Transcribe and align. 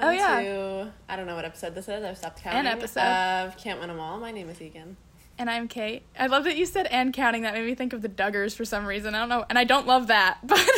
welcome 0.00 0.08
Oh, 0.08 0.38
yeah. 0.38 0.40
to 0.84 0.92
I 1.08 1.16
don't 1.16 1.26
know 1.26 1.34
what 1.36 1.44
episode 1.44 1.74
this 1.74 1.88
is. 1.88 2.04
I've 2.04 2.16
stopped 2.18 2.42
counting. 2.42 2.60
An 2.60 2.66
episode. 2.66 3.00
of 3.00 3.56
Can't 3.56 3.80
Win 3.80 3.90
'Em 3.90 4.00
All. 4.00 4.18
My 4.18 4.30
name 4.30 4.48
is 4.48 4.60
Egan. 4.60 4.96
And 5.38 5.48
I'm 5.48 5.68
Kait. 5.68 6.02
I 6.18 6.26
love 6.26 6.44
that 6.44 6.58
you 6.58 6.66
said 6.66 6.86
and 6.88 7.14
counting. 7.14 7.42
That 7.42 7.54
made 7.54 7.64
me 7.64 7.74
think 7.74 7.94
of 7.94 8.02
the 8.02 8.10
Duggars 8.10 8.54
for 8.54 8.66
some 8.66 8.84
reason. 8.84 9.14
I 9.14 9.20
don't 9.20 9.30
know. 9.30 9.46
And 9.48 9.58
I 9.58 9.64
don't 9.64 9.86
love 9.86 10.08
that, 10.08 10.38
but. 10.44 10.60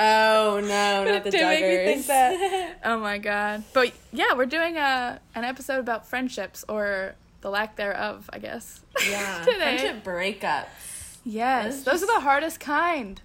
Oh 0.00 0.60
no, 0.62 1.02
not 1.12 1.24
the 1.24 1.30
did 1.32 1.42
make 1.42 1.60
me 1.60 1.92
think 1.94 2.06
that. 2.06 2.78
oh 2.84 3.00
my 3.00 3.18
god. 3.18 3.64
But 3.72 3.92
yeah, 4.12 4.34
we're 4.36 4.46
doing 4.46 4.76
a 4.76 5.20
an 5.34 5.42
episode 5.42 5.80
about 5.80 6.06
friendships 6.06 6.64
or 6.68 7.16
the 7.40 7.50
lack 7.50 7.74
thereof, 7.74 8.30
I 8.32 8.38
guess. 8.38 8.80
yeah, 9.10 9.42
Today. 9.44 9.56
friendship 9.58 10.04
breakups. 10.04 11.16
Yes, 11.24 11.82
those 11.82 12.00
just- 12.00 12.04
are 12.04 12.14
the 12.14 12.20
hardest 12.20 12.60
kind. 12.60 13.20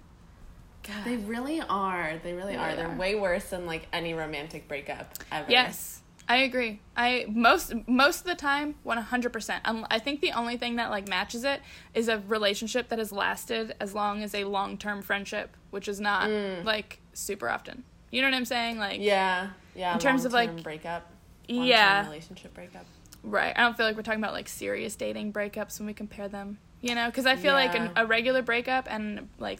God. 0.86 1.04
They 1.04 1.16
really 1.16 1.60
are. 1.60 2.14
They 2.22 2.32
really 2.32 2.52
They 2.52 2.58
are. 2.58 2.74
They're 2.76 2.88
are. 2.90 2.96
way 2.96 3.14
worse 3.14 3.50
than 3.50 3.66
like 3.66 3.86
any 3.92 4.14
romantic 4.14 4.68
breakup 4.68 5.14
ever. 5.32 5.50
Yes, 5.50 6.00
I 6.28 6.36
agree. 6.38 6.80
I 6.96 7.26
most 7.28 7.72
most 7.86 8.20
of 8.20 8.26
the 8.26 8.34
time, 8.34 8.74
one 8.82 8.98
hundred 8.98 9.32
percent. 9.32 9.62
I 9.64 9.98
think 9.98 10.20
the 10.20 10.32
only 10.32 10.56
thing 10.56 10.76
that 10.76 10.90
like 10.90 11.08
matches 11.08 11.44
it 11.44 11.60
is 11.94 12.08
a 12.08 12.18
relationship 12.28 12.88
that 12.90 12.98
has 12.98 13.12
lasted 13.12 13.74
as 13.80 13.94
long 13.94 14.22
as 14.22 14.34
a 14.34 14.44
long 14.44 14.76
term 14.78 15.02
friendship, 15.02 15.56
which 15.70 15.88
is 15.88 16.00
not 16.00 16.30
like 16.64 17.00
super 17.12 17.48
often. 17.48 17.84
You 18.10 18.22
know 18.22 18.28
what 18.28 18.34
I'm 18.36 18.44
saying? 18.44 18.78
Like, 18.78 19.00
Mm. 19.00 19.04
Yeah. 19.04 19.48
Yeah. 19.74 19.94
In 19.94 19.98
terms 19.98 20.24
of, 20.24 20.32
like- 20.32 20.62
breakup. 20.62 21.10
yeah, 21.48 22.04
Relationship 22.04 22.54
breakup. 22.54 22.86
right. 23.24 23.52
I 23.56 23.62
don't 23.62 23.76
feel 23.76 23.86
like 23.86 23.96
we're 23.96 24.02
talking 24.02 24.20
about 24.20 24.32
like 24.34 24.48
serious 24.48 24.94
dating 24.94 25.32
breakups 25.32 25.78
when 25.80 25.86
we 25.86 25.94
compare 25.94 26.28
them. 26.28 26.58
You 26.80 26.94
know, 26.94 27.06
because 27.06 27.26
I 27.26 27.36
feel 27.36 27.54
like 27.54 27.74
an, 27.74 27.90
a 27.96 28.06
regular 28.06 28.42
breakup 28.42 28.86
and 28.90 29.28
like 29.38 29.58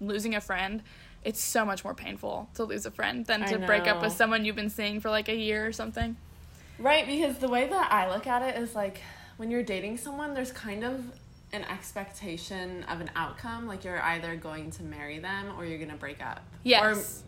losing 0.00 0.34
a 0.34 0.40
friend. 0.40 0.82
It's 1.22 1.40
so 1.40 1.64
much 1.64 1.84
more 1.84 1.94
painful 1.94 2.48
to 2.54 2.64
lose 2.64 2.86
a 2.86 2.90
friend 2.90 3.26
than 3.26 3.44
to 3.46 3.58
break 3.58 3.86
up 3.86 4.00
with 4.02 4.12
someone 4.12 4.44
you've 4.44 4.56
been 4.56 4.70
seeing 4.70 5.00
for 5.00 5.10
like 5.10 5.28
a 5.28 5.36
year 5.36 5.66
or 5.66 5.72
something. 5.72 6.16
Right, 6.78 7.06
because 7.06 7.38
the 7.38 7.48
way 7.48 7.68
that 7.68 7.92
I 7.92 8.08
look 8.08 8.26
at 8.26 8.40
it 8.42 8.60
is 8.60 8.74
like 8.74 9.02
when 9.36 9.50
you're 9.50 9.62
dating 9.62 9.98
someone, 9.98 10.32
there's 10.32 10.52
kind 10.52 10.82
of 10.82 11.04
an 11.52 11.64
expectation 11.64 12.84
of 12.84 13.00
an 13.02 13.10
outcome. 13.16 13.66
Like 13.66 13.84
you're 13.84 14.00
either 14.00 14.34
going 14.36 14.70
to 14.72 14.82
marry 14.82 15.18
them 15.18 15.52
or 15.58 15.66
you're 15.66 15.78
going 15.78 15.90
to 15.90 15.96
break 15.96 16.24
up. 16.24 16.42
Yes. 16.62 17.22
Or, 17.22 17.26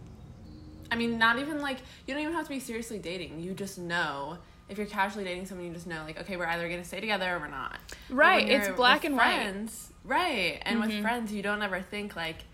I 0.90 0.96
mean, 0.96 1.18
not 1.18 1.38
even 1.38 1.60
like, 1.60 1.78
you 2.06 2.14
don't 2.14 2.22
even 2.22 2.34
have 2.34 2.44
to 2.44 2.50
be 2.50 2.60
seriously 2.60 2.98
dating. 2.98 3.40
You 3.40 3.52
just 3.52 3.78
know. 3.78 4.38
If 4.68 4.78
you're 4.78 4.86
casually 4.86 5.24
dating 5.24 5.44
someone, 5.46 5.66
you 5.66 5.74
just 5.74 5.86
know, 5.86 6.02
like, 6.04 6.18
okay, 6.20 6.38
we're 6.38 6.46
either 6.46 6.66
going 6.66 6.80
to 6.80 6.86
stay 6.86 7.00
together 7.00 7.36
or 7.36 7.40
we're 7.40 7.48
not. 7.48 7.76
Right, 8.08 8.48
it's 8.48 8.68
black 8.74 9.02
with 9.02 9.10
and 9.10 9.16
white. 9.16 9.68
Right. 10.04 10.62
And 10.62 10.80
with 10.80 10.90
Mhm. 10.90 11.02
friends, 11.02 11.30
you 11.30 11.42
don't 11.42 11.60
ever 11.60 11.82
think, 11.82 12.16
like, 12.16 12.44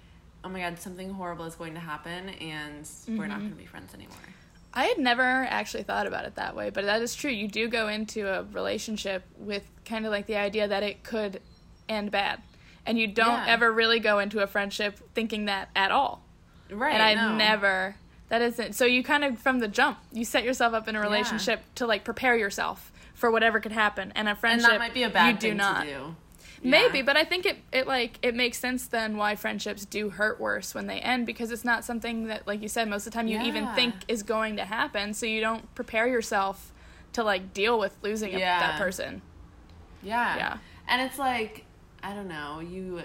oh 0.45 0.49
my 0.49 0.61
God, 0.61 0.79
something 0.79 1.11
horrible 1.11 1.45
is 1.45 1.55
going 1.55 1.75
to 1.75 1.81
happen 1.81 2.29
and 2.31 2.89
we're 3.09 3.27
not 3.27 3.39
Mhm. 3.39 3.41
going 3.41 3.51
to 3.53 3.57
be 3.57 3.67
friends 3.67 3.93
anymore. 3.95 4.17
I 4.75 4.85
had 4.85 4.99
never 4.99 5.23
actually 5.23 5.83
thought 5.83 6.07
about 6.07 6.25
it 6.27 6.37
that 6.37 6.55
way, 6.55 6.71
but 6.71 6.85
that 6.85 7.03
is 7.03 7.15
true. 7.15 7.31
You 7.31 7.49
do 7.49 7.69
go 7.69 7.89
into 7.89 8.29
a 8.29 8.43
relationship 8.45 9.25
with 9.37 9.69
kind 9.85 10.05
of 10.07 10.13
like 10.13 10.27
the 10.27 10.37
idea 10.37 10.69
that 10.69 10.83
it 10.83 11.03
could 11.03 11.41
end 11.89 12.11
bad. 12.11 12.43
And 12.87 12.99
you 12.99 13.07
don't 13.07 13.45
Yeah. 13.47 13.53
ever 13.55 13.73
really 13.73 13.99
go 13.99 14.19
into 14.19 14.41
a 14.41 14.47
friendship 14.47 14.99
thinking 15.15 15.47
that 15.47 15.71
at 15.75 15.91
all. 15.91 16.23
Right. 16.71 16.93
and 16.93 17.03
I 17.03 17.15
no. 17.15 17.35
never 17.35 17.97
that 18.29 18.43
isn't 18.43 18.75
so 18.75 18.85
you 18.85 19.03
kind 19.03 19.25
of 19.25 19.39
from 19.39 19.59
the 19.61 19.69
jump, 19.69 19.97
you 20.13 20.23
set 20.27 20.45
yourself 20.45 20.75
up 20.75 20.87
in 20.87 20.95
a 20.95 20.99
Yeah. 20.99 21.03
relationship 21.03 21.63
to 21.77 21.87
like 21.87 22.05
prepare 22.05 22.37
yourself 22.37 22.93
for 23.15 23.31
whatever 23.31 23.59
could 23.59 23.73
happen. 23.73 24.13
And 24.15 24.29
a 24.29 24.35
friendship 24.37 24.71
And 24.71 24.75
that 24.75 24.79
might 24.85 24.93
be 24.95 25.03
a 25.03 25.09
bad 25.09 25.29
you 25.29 25.33
do 25.33 25.49
thing 25.49 25.57
not. 25.57 25.85
to 25.85 25.89
do. 25.91 26.17
Maybe, 26.63 27.03
but 27.03 27.17
I 27.17 27.25
think 27.25 27.47
it, 27.47 27.59
it 27.73 27.87
like 27.87 28.19
it 28.23 28.35
makes 28.35 28.59
sense 28.59 28.87
then 28.87 29.17
why 29.17 29.37
friendships 29.37 29.85
do 29.85 30.11
hurt 30.11 30.41
worse 30.41 30.75
when 30.75 30.87
they 30.87 30.99
end 31.01 31.27
because 31.27 31.51
it's 31.51 31.65
not 31.65 31.85
something 31.85 32.27
that 32.27 32.47
like 32.47 32.63
you 32.63 32.69
said 32.69 32.89
most 32.89 33.07
of 33.07 33.13
the 33.13 33.17
time 33.17 33.29
you 33.29 33.41
even 33.41 33.69
think 33.75 33.95
is 34.09 34.23
going 34.23 34.57
to 34.57 34.65
happen 34.65 35.15
so 35.15 35.27
you 35.27 35.41
don't 35.41 35.73
prepare 35.75 36.09
yourself 36.09 36.73
to 37.13 37.23
like 37.23 37.53
deal 37.53 37.79
with 37.79 37.97
losing 38.03 38.35
a, 38.35 38.39
that 38.39 38.79
person. 38.79 39.23
Yeah. 40.03 40.37
Yeah. 40.37 40.59
And 40.89 41.03
it's 41.03 41.19
like, 41.19 41.65
I 42.03 42.15
don't 42.15 42.29
know, 42.29 42.61
you 42.61 43.03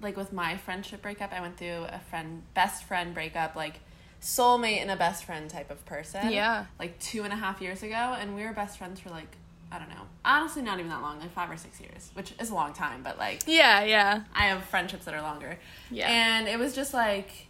like 0.00 0.16
with 0.16 0.32
my 0.32 0.56
friendship 0.56 1.02
breakup, 1.02 1.32
I 1.32 1.40
went 1.40 1.56
through 1.56 1.86
a 1.88 2.00
friend 2.10 2.42
best 2.54 2.84
friend 2.84 3.14
breakup, 3.14 3.56
like 3.56 3.80
soulmate 4.20 4.80
and 4.80 4.90
a 4.90 4.96
best 4.96 5.24
friend 5.24 5.48
type 5.50 5.70
of 5.70 5.84
person. 5.86 6.30
Yeah. 6.30 6.66
Like 6.78 6.98
two 6.98 7.24
and 7.24 7.32
a 7.32 7.36
half 7.36 7.60
years 7.60 7.82
ago, 7.82 8.16
and 8.18 8.34
we 8.34 8.44
were 8.44 8.52
best 8.52 8.78
friends 8.78 9.00
for 9.00 9.10
like 9.10 9.36
I 9.70 9.78
don't 9.78 9.88
know, 9.90 10.06
honestly, 10.24 10.62
not 10.62 10.78
even 10.78 10.88
that 10.90 11.02
long, 11.02 11.18
like 11.20 11.32
five 11.32 11.50
or 11.50 11.56
six 11.58 11.78
years, 11.80 12.10
which 12.14 12.32
is 12.40 12.48
a 12.50 12.54
long 12.54 12.72
time, 12.72 13.02
but 13.02 13.18
like 13.18 13.42
Yeah, 13.46 13.82
yeah. 13.84 14.22
I 14.34 14.46
have 14.46 14.64
friendships 14.64 15.04
that 15.04 15.14
are 15.14 15.20
longer. 15.22 15.58
Yeah. 15.90 16.08
And 16.10 16.48
it 16.48 16.58
was 16.58 16.74
just 16.74 16.94
like 16.94 17.48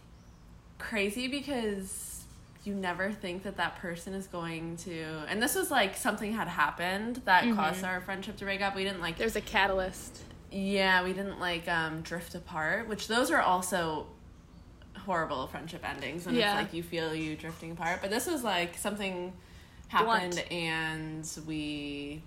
crazy 0.77 1.27
because 1.27 2.25
you 2.65 2.73
never 2.73 3.11
think 3.11 3.43
that 3.43 3.55
that 3.57 3.77
person 3.77 4.13
is 4.13 4.27
going 4.27 4.75
to. 4.77 5.23
And 5.29 5.41
this 5.41 5.55
was 5.55 5.71
like 5.71 5.95
something 5.95 6.33
had 6.33 6.47
happened 6.49 7.21
that 7.25 7.43
Mhm. 7.45 7.55
caused 7.55 7.83
our 7.85 8.01
friendship 8.01 8.35
to 8.37 8.45
break 8.45 8.61
up. 8.61 8.75
We 8.75 8.83
didn't 8.83 9.01
like. 9.01 9.17
There's 9.17 9.35
a 9.37 9.41
catalyst. 9.41 10.21
Yeah, 10.51 11.03
we 11.03 11.13
didn't 11.13 11.39
like 11.39 11.67
um, 11.69 12.01
drift 12.01 12.35
apart, 12.35 12.87
which 12.89 13.07
those 13.07 13.31
are 13.31 13.41
also 13.41 14.07
horrible 15.05 15.47
friendship 15.47 15.87
endings 15.87 16.25
when 16.25 16.35
Yeah. 16.35 16.53
it's 16.59 16.63
like 16.65 16.73
you 16.73 16.83
feel 16.83 17.15
you 17.15 17.35
drifting 17.35 17.71
apart. 17.71 17.99
But 18.01 18.09
this 18.09 18.27
was 18.27 18.43
like 18.43 18.77
something 18.77 19.33
happened 19.89 20.31
Blunt. 20.31 20.51
and 20.51 21.29
we. 21.45 22.21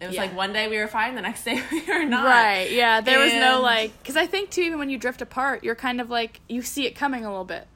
It 0.00 0.06
was 0.06 0.14
Yeah. 0.14 0.22
like 0.22 0.34
one 0.36 0.54
day 0.54 0.66
we 0.68 0.78
were 0.78 0.88
fine, 0.88 1.14
the 1.14 1.20
next 1.20 1.44
day 1.48 1.60
we 1.70 1.82
were 1.82 2.04
not. 2.04 2.24
Right. 2.24 2.70
Yeah, 2.70 3.00
there 3.02 3.18
was 3.18 3.34
no 3.34 3.60
like 3.60 3.92
cuz 4.04 4.16
I 4.16 4.26
think 4.26 4.48
too 4.50 4.62
even 4.62 4.78
when 4.78 4.88
you 4.88 4.96
drift 4.96 5.20
apart, 5.20 5.62
you're 5.64 5.74
kind 5.74 6.00
of 6.00 6.08
like 6.08 6.40
you 6.48 6.62
see 6.62 6.86
it 6.86 6.92
coming 6.96 7.24
a 7.24 7.28
little 7.28 7.44
bit, 7.44 7.66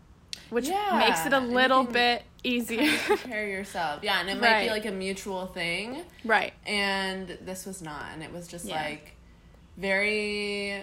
which 0.49 0.69
Yeah, 0.69 0.97
makes 1.07 1.27
it 1.27 1.33
a 1.35 1.41
little 1.41 1.85
bit 1.85 2.23
easier. 2.43 2.97
prepare 3.05 3.47
yourself. 3.49 4.03
Yeah, 4.03 4.21
and 4.21 4.31
it 4.31 4.41
might 4.41 4.63
be 4.65 4.71
like 4.71 4.87
a 4.87 4.91
mutual 4.91 5.47
thing. 5.49 6.03
right. 6.25 6.55
And 6.67 7.37
this 7.43 7.67
was 7.67 7.83
not. 7.83 8.07
And 8.15 8.23
it 8.23 8.33
was 8.33 8.47
just 8.49 8.65
Yeah. 8.65 8.81
like 8.83 9.17
very 9.77 10.83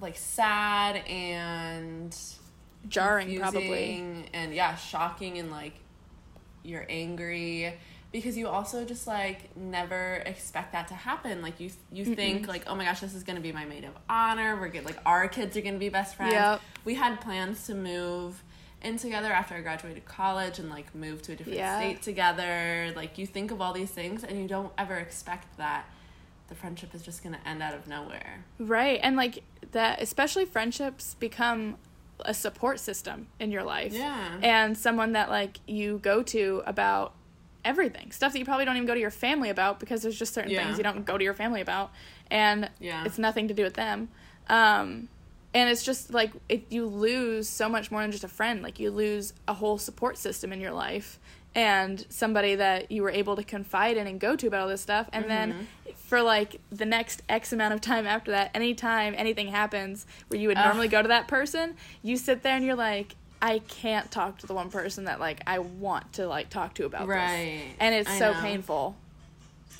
like 0.00 0.16
sad 0.16 0.96
and 1.08 2.16
Jarring 2.88 3.38
probably. 3.38 4.26
and 4.32 4.54
yeah, 4.54 4.74
shocking 4.76 5.38
and 5.38 5.50
like 5.50 5.74
you're 6.62 6.86
angry 6.88 7.74
because 8.12 8.36
you 8.36 8.46
also 8.46 8.84
just 8.84 9.06
like 9.06 9.56
never 9.56 10.22
expect 10.26 10.72
that 10.72 10.88
to 10.88 10.94
happen. 10.94 11.40
Like 11.42 11.58
you 11.60 11.70
you 11.90 12.04
think 12.14 12.46
like, 12.46 12.64
oh 12.66 12.74
my 12.74 12.84
gosh, 12.84 13.00
this 13.00 13.14
is 13.14 13.22
gonna 13.22 13.40
be 13.40 13.52
my 13.52 13.64
maid 13.64 13.84
of 13.84 13.92
honor. 14.08 14.56
We're 14.60 14.68
good 14.68 14.84
like 14.84 14.98
our 15.06 15.28
kids 15.28 15.56
are 15.56 15.60
gonna 15.62 15.78
be 15.78 15.88
best 15.88 16.16
friends. 16.16 16.32
Yep. 16.34 16.60
We 16.84 16.94
had 16.94 17.20
plans 17.20 17.66
to 17.66 17.74
move 17.74 18.42
in 18.82 18.96
together 18.98 19.32
after 19.32 19.54
I 19.54 19.60
graduated 19.60 20.04
college 20.04 20.58
and 20.58 20.68
like 20.68 20.94
move 20.94 21.22
to 21.22 21.32
a 21.32 21.36
different 21.36 21.58
Yeah. 21.58 21.78
state 21.78 22.02
together. 22.02 22.92
Like 22.94 23.16
you 23.16 23.26
think 23.26 23.50
of 23.50 23.60
all 23.60 23.72
these 23.72 23.90
things 23.90 24.24
and 24.24 24.40
you 24.40 24.48
don't 24.48 24.72
ever 24.76 24.96
expect 24.96 25.56
that 25.56 25.86
the 26.48 26.54
friendship 26.54 26.94
is 26.94 27.00
just 27.02 27.22
gonna 27.22 27.38
end 27.46 27.62
out 27.62 27.74
of 27.74 27.86
nowhere. 27.86 28.44
Right. 28.58 29.00
And 29.02 29.16
like 29.16 29.42
that 29.70 30.02
especially 30.02 30.44
friendships 30.44 31.14
become 31.14 31.76
a 32.24 32.34
support 32.34 32.80
system 32.80 33.26
in 33.38 33.50
your 33.50 33.62
life. 33.62 33.92
Yeah. 33.92 34.38
And 34.42 34.76
someone 34.76 35.12
that 35.12 35.28
like 35.30 35.58
you 35.66 35.98
go 35.98 36.22
to 36.24 36.62
about 36.66 37.14
everything. 37.64 38.10
Stuff 38.12 38.32
that 38.32 38.38
you 38.38 38.44
probably 38.44 38.64
don't 38.64 38.76
even 38.76 38.86
go 38.86 38.94
to 38.94 39.00
your 39.00 39.10
family 39.10 39.48
about 39.50 39.78
because 39.80 40.02
there's 40.02 40.18
just 40.18 40.34
certain 40.34 40.50
Yeah. 40.50 40.64
things 40.64 40.78
you 40.78 40.84
don't 40.84 41.04
go 41.04 41.16
to 41.16 41.22
your 41.24 41.34
family 41.34 41.60
about 41.60 41.92
and 42.30 42.68
Yeah. 42.80 43.04
it's 43.04 43.18
nothing 43.18 43.48
to 43.48 43.54
do 43.54 43.62
with 43.64 43.74
them. 43.74 44.08
Um 44.48 45.08
and 45.54 45.68
it's 45.68 45.82
just 45.84 46.12
like 46.14 46.32
if 46.48 46.62
you 46.70 46.86
lose 46.86 47.48
so 47.48 47.68
much 47.68 47.90
more 47.90 48.00
than 48.02 48.10
just 48.10 48.24
a 48.24 48.28
friend, 48.28 48.62
like 48.62 48.80
you 48.80 48.90
lose 48.90 49.32
a 49.46 49.54
whole 49.54 49.78
support 49.78 50.16
system 50.18 50.52
in 50.52 50.60
your 50.60 50.72
life 50.72 51.20
and 51.54 52.06
somebody 52.08 52.54
that 52.54 52.90
you 52.90 53.02
were 53.02 53.10
able 53.10 53.36
to 53.36 53.44
confide 53.44 53.96
in 53.96 54.06
and 54.06 54.18
go 54.20 54.34
to 54.36 54.46
about 54.46 54.60
all 54.60 54.68
this 54.68 54.80
stuff 54.80 55.08
and 55.12 55.28
then 55.30 55.50
Mm-hmm. 55.52 55.92
for 55.96 56.22
like 56.22 56.60
the 56.70 56.86
next 56.86 57.22
x 57.28 57.52
amount 57.52 57.74
of 57.74 57.80
time 57.80 58.06
after 58.06 58.30
that 58.30 58.50
anytime 58.54 59.14
anything 59.16 59.48
happens 59.48 60.06
where 60.28 60.40
you 60.40 60.48
would 60.48 60.56
Ugh. 60.58 60.64
normally 60.64 60.88
go 60.88 61.02
to 61.02 61.08
that 61.08 61.28
person 61.28 61.74
you 62.02 62.16
sit 62.16 62.42
there 62.42 62.56
and 62.56 62.64
you're 62.64 62.74
like 62.74 63.14
i 63.42 63.58
can't 63.60 64.10
talk 64.10 64.38
to 64.38 64.46
the 64.46 64.54
one 64.54 64.70
person 64.70 65.04
that 65.04 65.20
like 65.20 65.42
i 65.46 65.58
want 65.58 66.10
to 66.14 66.26
like 66.26 66.48
talk 66.48 66.74
to 66.74 66.84
about 66.86 67.06
Right. 67.06 67.60
this 67.66 67.76
and 67.80 67.94
it's 67.94 68.10
I 68.10 68.18
so 68.18 68.32
know. 68.32 68.40
painful 68.40 68.96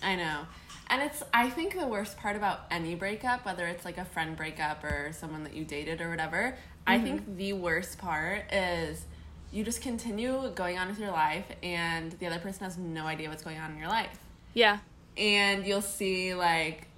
I 0.02 0.16
know. 0.16 0.40
And 0.88 1.00
it's 1.00 1.22
I 1.32 1.48
think 1.48 1.78
the 1.78 1.86
worst 1.86 2.18
part 2.18 2.36
about 2.36 2.62
any 2.70 2.94
breakup, 2.94 3.46
whether 3.46 3.66
it's 3.66 3.84
like 3.84 3.96
a 3.98 4.04
friend 4.04 4.36
breakup 4.36 4.82
or 4.84 5.12
someone 5.12 5.42
that 5.44 5.54
you 5.54 5.64
dated 5.64 6.00
or 6.02 6.10
whatever, 6.10 6.58
I 6.86 6.96
Mm-hmm. 6.96 7.04
think 7.04 7.36
the 7.38 7.52
worst 7.54 7.98
part 7.98 8.52
is 8.52 9.04
you 9.52 9.62
just 9.64 9.82
continue 9.82 10.50
going 10.54 10.78
on 10.78 10.88
with 10.88 10.99
your 10.99 11.10
life 11.10 11.44
and 11.62 12.12
the 12.12 12.26
other 12.26 12.38
person 12.38 12.64
has 12.64 12.78
no 12.78 13.04
idea 13.06 13.28
what's 13.28 13.43
going 13.43 13.58
on 13.58 13.70
in 13.72 13.78
your 13.78 13.88
life. 13.88 14.19
yeah 14.54 14.78
And 15.16 15.66
you'll 15.66 15.82
see 15.82 16.34
like 16.34 16.88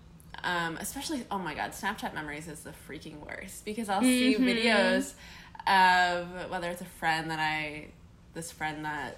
um, 0.43 0.77
especially 0.77 1.25
oh 1.31 1.39
my 1.39 1.55
god, 1.55 1.71
Snapchat 1.73 2.12
memories 2.15 2.49
is 2.49 2.61
the 2.61 2.73
freaking 2.87 3.19
worst 3.27 3.65
because 3.65 3.89
I'll 3.89 4.03
see 4.03 4.35
Mhm. 4.37 4.45
videos 4.45 5.15
of 5.67 6.51
whether 6.51 6.69
it's 6.71 6.83
a 6.83 6.85
friend 7.01 7.31
that 7.31 7.39
I 7.41 7.89
this 8.35 8.51
friend 8.53 8.85
that 8.85 9.17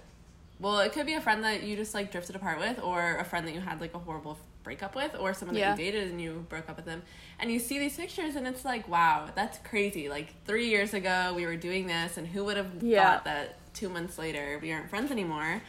well, 0.61 0.79
it 0.79 0.93
could 0.93 1.05
be 1.05 1.13
a 1.15 1.21
friend 1.21 1.45
that 1.45 1.65
you 1.65 1.77
just 1.77 1.93
like 1.95 2.11
drifted 2.11 2.35
apart 2.37 2.59
with, 2.59 2.81
or 2.83 3.17
a 3.19 3.25
friend 3.25 3.47
that 3.47 3.53
you 3.55 3.61
had 3.61 3.81
like 3.81 3.93
a 3.93 3.99
horrible 3.99 4.39
breakup 4.67 4.95
with, 4.97 5.15
or 5.19 5.33
someone 5.33 5.57
Yeah. 5.57 5.71
that 5.75 5.81
you 5.81 5.91
dated 5.93 6.11
and 6.11 6.21
you 6.21 6.45
broke 6.51 6.69
up 6.69 6.77
with 6.77 6.85
them. 6.85 7.03
And 7.39 7.51
you 7.53 7.59
see 7.61 7.79
these 7.79 7.97
pictures, 7.97 8.35
and 8.37 8.47
it's 8.47 8.65
like, 8.65 8.87
wow, 8.89 9.29
that's 9.35 9.59
crazy. 9.67 10.09
Like 10.11 10.35
three 10.45 10.67
years 10.69 10.93
ago, 10.93 11.33
we 11.35 11.47
were 11.47 11.57
doing 11.57 11.87
this, 11.87 12.17
and 12.19 12.27
who 12.27 12.45
would 12.45 12.57
have 12.59 12.83
Yeah. 12.83 13.13
thought 13.15 13.25
that 13.25 13.59
two 13.73 13.89
months 13.89 14.19
later 14.19 14.59
we 14.61 14.73
aren't 14.73 14.91
friends 14.91 15.11
anymore? 15.13 15.63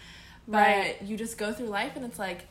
But 0.47 0.57
Right. 0.57 1.01
you 1.03 1.15
just 1.15 1.37
go 1.37 1.53
through 1.53 1.67
life 1.67 1.95
and 1.95 2.03
it's 2.05 2.17
like 2.17 2.47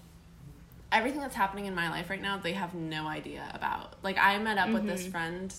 everything 0.92 1.20
that's 1.20 1.34
happening 1.34 1.66
in 1.66 1.74
my 1.74 1.90
life 1.90 2.08
right 2.10 2.22
now, 2.22 2.38
they 2.38 2.52
have 2.52 2.72
no 2.74 3.06
idea 3.08 3.50
about. 3.52 3.94
Like 4.04 4.16
I 4.18 4.38
met 4.38 4.56
up 4.56 4.68
with 4.68 4.82
Mm-hmm. 4.84 4.86
this 4.88 5.06
friend 5.08 5.52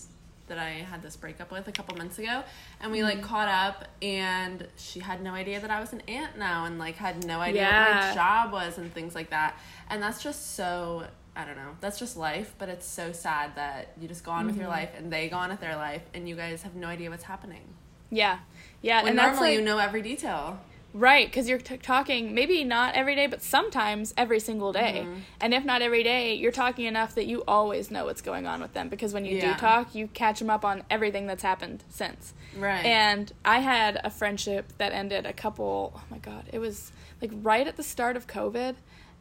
that 0.47 0.57
I 0.57 0.69
had 0.89 1.01
this 1.01 1.15
breakup 1.15 1.51
with 1.51 1.67
a 1.67 1.71
couple 1.71 1.95
months 1.97 2.19
ago 2.19 2.43
and 2.81 2.91
we 2.91 3.03
like 3.03 3.17
Mm-hmm. 3.17 3.25
caught 3.27 3.47
up 3.47 3.85
and 4.01 4.67
she 4.77 4.99
had 4.99 5.21
no 5.21 5.31
idea 5.33 5.59
that 5.59 5.69
I 5.71 5.79
was 5.79 5.93
an 5.93 6.01
aunt 6.07 6.37
now 6.37 6.65
and 6.65 6.77
like 6.79 6.95
had 6.95 7.25
no 7.25 7.39
idea 7.39 7.63
what 7.63 7.95
my 8.07 8.13
job 8.13 8.51
was 8.51 8.77
and 8.77 8.93
things 8.93 9.13
like 9.15 9.29
that. 9.31 9.57
And 9.89 10.01
that's 10.01 10.21
just 10.23 10.55
so 10.55 11.05
I 11.35 11.45
don't 11.45 11.55
know. 11.55 11.75
That's 11.81 11.99
just 11.99 12.17
life, 12.17 12.55
but 12.57 12.67
it's 12.67 12.87
so 12.87 13.11
sad 13.11 13.55
that 13.55 13.93
you 14.01 14.07
just 14.07 14.23
go 14.23 14.31
on 14.31 14.45
with 14.45 14.55
Mm-hmm. 14.55 14.61
your 14.61 14.69
life 14.71 14.89
and 14.97 15.13
they 15.13 15.29
go 15.29 15.37
on 15.37 15.49
with 15.49 15.59
their 15.59 15.75
life 15.75 16.01
and 16.13 16.27
you 16.27 16.35
guys 16.35 16.63
have 16.63 16.75
no 16.75 16.87
idea 16.87 17.09
what's 17.11 17.23
happening. 17.23 17.61
Yeah, 18.09 18.39
yeah, 18.81 18.99
When 19.03 19.09
and 19.09 19.17
normally 19.17 19.49
like, 19.49 19.53
you 19.59 19.61
know 19.65 19.77
every 19.79 20.01
detail. 20.01 20.59
Right, 20.99 21.27
because 21.27 21.47
you're 21.47 21.59
t- 21.59 21.77
talking 21.77 22.33
maybe 22.33 22.63
not 22.63 22.95
every 22.95 23.13
day, 23.13 23.27
but 23.27 23.43
sometimes 23.43 24.15
every 24.17 24.39
single 24.39 24.73
day. 24.73 25.03
Mm-hmm. 25.05 25.19
And 25.39 25.53
if 25.53 25.63
not 25.63 25.83
every 25.83 26.01
day, 26.01 26.33
you're 26.33 26.51
talking 26.51 26.85
enough 26.85 27.13
that 27.13 27.27
you 27.27 27.43
always 27.47 27.91
know 27.91 28.05
what's 28.05 28.21
going 28.23 28.47
on 28.47 28.61
with 28.61 28.73
them. 28.73 28.89
Because 28.89 29.13
when 29.13 29.23
you 29.23 29.37
Yeah. 29.37 29.53
do 29.53 29.59
talk, 29.59 29.93
you 29.93 30.07
catch 30.07 30.39
them 30.39 30.49
up 30.49 30.65
on 30.65 30.81
everything 30.89 31.27
that's 31.27 31.43
happened 31.43 31.83
since. 31.87 32.33
Right. 32.57 32.83
And 32.83 33.31
I 33.45 33.59
had 33.59 34.01
a 34.03 34.09
friendship 34.09 34.73
that 34.79 34.91
ended 34.91 35.27
a 35.27 35.33
couple. 35.33 35.93
Oh 35.95 36.01
my 36.09 36.17
god, 36.17 36.45
it 36.51 36.57
was 36.57 36.91
like 37.21 37.29
right 37.43 37.67
at 37.67 37.77
the 37.77 37.83
start 37.83 38.15
of 38.17 38.25
COVID, 38.25 38.75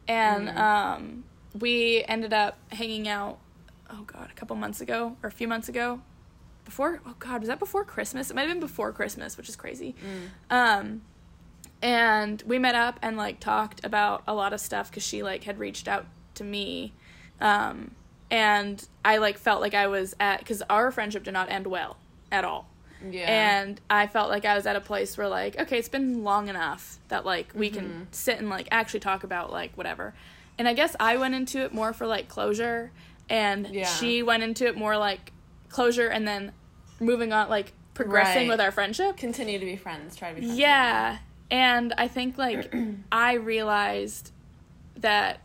and 0.07 0.47
Mm. 0.49 0.57
um, 0.57 1.23
we 1.59 2.03
ended 2.07 2.33
up 2.33 2.57
hanging 2.71 3.07
out. 3.07 3.37
Oh 3.91 4.01
god, 4.07 4.29
a 4.31 4.33
couple 4.33 4.55
months 4.55 4.81
ago 4.81 5.15
or 5.21 5.27
a 5.27 5.31
few 5.31 5.47
months 5.47 5.69
ago, 5.69 6.01
before. 6.65 7.01
Oh 7.05 7.13
god, 7.19 7.41
was 7.41 7.49
that 7.49 7.59
before 7.59 7.83
Christmas? 7.85 8.31
It 8.31 8.35
might 8.35 8.41
have 8.43 8.51
been 8.51 8.59
before 8.59 8.91
Christmas, 8.91 9.37
which 9.37 9.47
is 9.47 9.55
crazy. 9.55 9.93
Mm. 10.49 10.55
Um, 10.55 11.01
and 11.81 12.41
we 12.47 12.57
met 12.59 12.75
up 12.75 12.99
and 13.01 13.17
like 13.17 13.39
talked 13.39 13.83
about 13.85 14.23
a 14.27 14.33
lot 14.33 14.53
of 14.53 14.59
stuff 14.59 14.89
because 14.89 15.03
she 15.03 15.21
like 15.23 15.43
had 15.43 15.59
reached 15.59 15.87
out 15.87 16.05
to 16.35 16.43
me 16.43 16.93
um, 17.39 17.91
and 18.31 18.87
i 19.05 19.17
like 19.17 19.37
felt 19.37 19.61
like 19.61 19.73
i 19.73 19.87
was 19.87 20.15
at 20.19 20.39
because 20.39 20.61
our 20.69 20.91
friendship 20.91 21.23
did 21.23 21.33
not 21.33 21.49
end 21.51 21.67
well 21.67 21.97
at 22.31 22.43
all 22.43 22.67
yeah. 23.09 23.25
and 23.61 23.79
i 23.89 24.07
felt 24.07 24.29
like 24.29 24.43
i 24.43 24.55
was 24.55 24.65
at 24.65 24.75
a 24.75 24.81
place 24.81 25.17
where 25.17 25.27
like 25.29 25.57
okay 25.59 25.77
it's 25.77 25.87
been 25.89 26.23
long 26.23 26.47
enough 26.49 26.99
that 27.09 27.25
like 27.25 27.51
we 27.53 27.69
Mm-hmm. 27.69 27.77
can 27.77 28.07
sit 28.11 28.39
and 28.39 28.49
like 28.49 28.67
actually 28.71 28.99
talk 28.99 29.23
about 29.23 29.51
like 29.51 29.71
whatever 29.75 30.13
and 30.57 30.67
i 30.67 30.73
guess 30.73 30.95
i 30.99 31.15
went 31.15 31.35
into 31.35 31.59
it 31.63 31.73
more 31.73 31.93
for 31.93 32.07
like 32.07 32.27
closure 32.27 32.91
and 33.29 33.67
Yeah. 33.67 33.85
she 33.85 34.23
went 34.23 34.41
into 34.43 34.65
it 34.65 34.75
more 34.75 34.97
like 34.97 35.31
closure 35.69 36.07
and 36.07 36.27
then 36.27 36.53
moving 36.99 37.31
on 37.33 37.49
like 37.49 37.73
progressing 37.93 38.43
Right. 38.47 38.49
with 38.49 38.61
our 38.61 38.71
friendship 38.71 39.17
continue 39.17 39.57
to 39.59 39.65
be 39.65 39.75
friends. 39.75 40.15
Try 40.15 40.29
to 40.29 40.35
be 40.35 40.41
friends. 40.41 40.57
yeah. 40.59 41.17
And 41.49 41.93
I 41.97 42.07
think 42.07 42.37
like 42.37 42.73
I 43.11 43.33
realized 43.33 44.31
that 44.97 45.41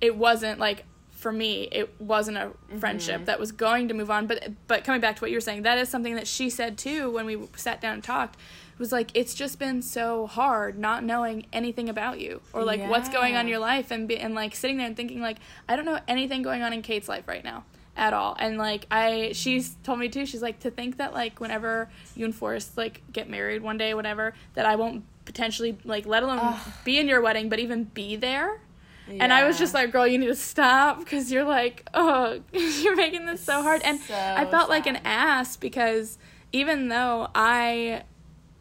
it 0.00 0.16
wasn't 0.16 0.58
like 0.60 0.84
for 1.10 1.32
me 1.32 1.68
it 1.72 1.98
wasn't 2.00 2.36
a 2.36 2.50
friendship 2.78 3.16
Mm-hmm. 3.16 3.24
that 3.26 3.40
was 3.40 3.52
going 3.52 3.88
to 3.88 3.94
move 3.94 4.10
on. 4.10 4.26
But 4.26 4.52
but 4.66 4.84
coming 4.84 5.00
back 5.00 5.16
to 5.16 5.22
what 5.22 5.30
you 5.30 5.36
were 5.36 5.40
saying 5.42 5.62
that 5.62 5.78
is 5.78 5.88
something 5.88 6.14
that 6.14 6.26
she 6.26 6.50
said 6.50 6.76
too 6.78 7.10
when 7.10 7.26
we 7.26 7.38
sat 7.56 7.80
down 7.80 7.94
and 7.94 8.04
talked 8.04 8.36
it 8.36 8.78
was 8.78 8.90
like 8.90 9.10
it's 9.14 9.34
just 9.34 9.58
been 9.58 9.80
so 9.82 10.26
hard 10.26 10.76
not 10.78 11.04
knowing 11.04 11.46
anything 11.52 11.88
about 11.88 12.18
you 12.20 12.40
or 12.52 12.64
like 12.64 12.82
what's 12.88 13.08
going 13.08 13.36
on 13.36 13.42
in 13.42 13.48
your 13.48 13.60
life 13.60 13.90
and 13.92 14.08
be, 14.08 14.18
and 14.18 14.34
like 14.34 14.54
sitting 14.54 14.76
there 14.78 14.86
and 14.86 14.96
thinking 14.96 15.20
like 15.20 15.38
I 15.68 15.76
don't 15.76 15.84
know 15.84 16.00
anything 16.08 16.42
going 16.42 16.62
on 16.62 16.72
in 16.72 16.82
Kait's 16.82 17.08
life 17.08 17.28
right 17.28 17.44
now 17.44 17.64
at 17.96 18.12
all. 18.12 18.36
And 18.38 18.58
like 18.58 18.86
I 18.90 19.30
she's 19.32 19.76
told 19.84 20.00
me 20.00 20.08
too 20.08 20.26
she's 20.26 20.42
like 20.42 20.58
to 20.60 20.70
think 20.70 20.96
that 20.98 21.14
like 21.14 21.40
whenever 21.40 21.88
you 22.16 22.24
and 22.24 22.34
Forrest 22.34 22.76
like 22.76 23.02
get 23.12 23.30
married 23.30 23.62
one 23.62 23.78
day 23.78 23.94
whatever 23.94 24.34
that 24.54 24.66
I 24.66 24.74
won't 24.76 25.04
potentially 25.24 25.78
like 25.84 26.06
let 26.06 26.22
alone 26.22 26.38
Ugh. 26.40 26.72
be 26.84 26.98
in 26.98 27.08
your 27.08 27.20
wedding 27.20 27.48
but 27.48 27.58
even 27.58 27.84
be 27.84 28.16
there 28.16 28.60
and 29.08 29.32
I 29.32 29.46
was 29.46 29.58
just 29.58 29.74
like, 29.74 29.92
girl, 29.92 30.06
you 30.06 30.18
need 30.18 30.28
to 30.28 30.34
stop 30.34 30.98
because 30.98 31.30
you're 31.30 31.44
like, 31.44 31.88
oh, 31.92 32.40
you're 32.52 32.96
making 32.96 33.26
this 33.26 33.42
so 33.42 33.62
hard. 33.62 33.82
And 33.82 34.00
So 34.00 34.14
I 34.14 34.46
felt 34.46 34.70
like 34.70 34.86
an 34.86 34.96
ass 35.04 35.56
because 35.56 36.18
even 36.52 36.88
though 36.88 37.28
I 37.34 38.04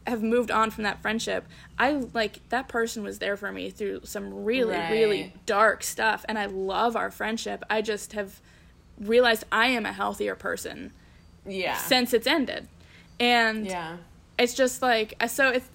have 0.06 0.22
moved 0.22 0.52
on 0.52 0.70
from 0.70 0.84
that 0.84 1.02
friendship, 1.02 1.46
I 1.80 1.92
like 2.14 2.48
that 2.50 2.68
person 2.68 3.04
was 3.04 3.20
there 3.20 3.38
for 3.38 3.52
me 3.52 3.70
through 3.70 4.02
some 4.04 4.44
really, 4.44 4.76
really 4.76 5.34
dark 5.46 5.84
stuff. 5.84 6.26
And 6.28 6.38
I 6.38 6.48
love 6.48 6.96
our 6.96 7.10
friendship. 7.10 7.64
I 7.70 7.82
just 7.82 8.14
have 8.14 8.42
realized 9.00 9.46
I 9.52 9.68
am 9.68 9.86
a 9.86 9.94
healthier 9.94 10.36
person 10.36 10.92
yeah. 11.46 11.78
since 11.78 12.14
it's 12.14 12.28
ended. 12.28 12.68
And 13.20 13.66
yeah. 13.66 13.98
it's 14.38 14.54
just 14.54 14.82
like 14.82 15.16
so 15.28 15.50
it's 15.50 15.70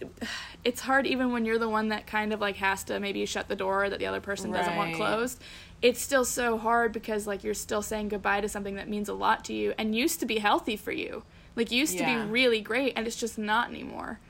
it's 0.68 0.80
hard 0.82 1.06
even 1.06 1.32
when 1.32 1.44
you're 1.46 1.58
the 1.58 1.68
one 1.68 1.88
that 1.88 2.06
kind 2.06 2.32
of 2.34 2.40
like 2.40 2.56
has 2.56 2.84
to 2.84 3.00
maybe 3.00 3.24
shut 3.24 3.48
the 3.48 3.56
door 3.56 3.88
that 3.88 3.98
the 3.98 4.06
other 4.06 4.20
person 4.20 4.50
doesn't 4.52 4.76
want 4.76 4.94
closed. 4.94 5.40
It's 5.80 6.00
still 6.00 6.24
so 6.26 6.58
hard 6.58 6.92
because 6.92 7.26
like 7.26 7.42
you're 7.42 7.54
still 7.54 7.80
saying 7.82 8.08
goodbye 8.10 8.40
to 8.42 8.48
something 8.48 8.74
that 8.74 8.88
means 8.88 9.08
a 9.08 9.14
lot 9.14 9.44
to 9.46 9.54
you 9.54 9.72
and 9.78 9.94
used 9.96 10.20
to 10.20 10.26
be 10.26 10.38
healthy 10.38 10.76
for 10.76 10.92
you. 10.92 11.22
Like 11.56 11.70
used 11.72 11.96
to 11.98 12.04
be 12.04 12.14
really 12.16 12.60
great 12.60 12.92
and 12.96 13.06
it's 13.06 13.16
just 13.16 13.38
not 13.38 13.70
anymore. 13.70 14.20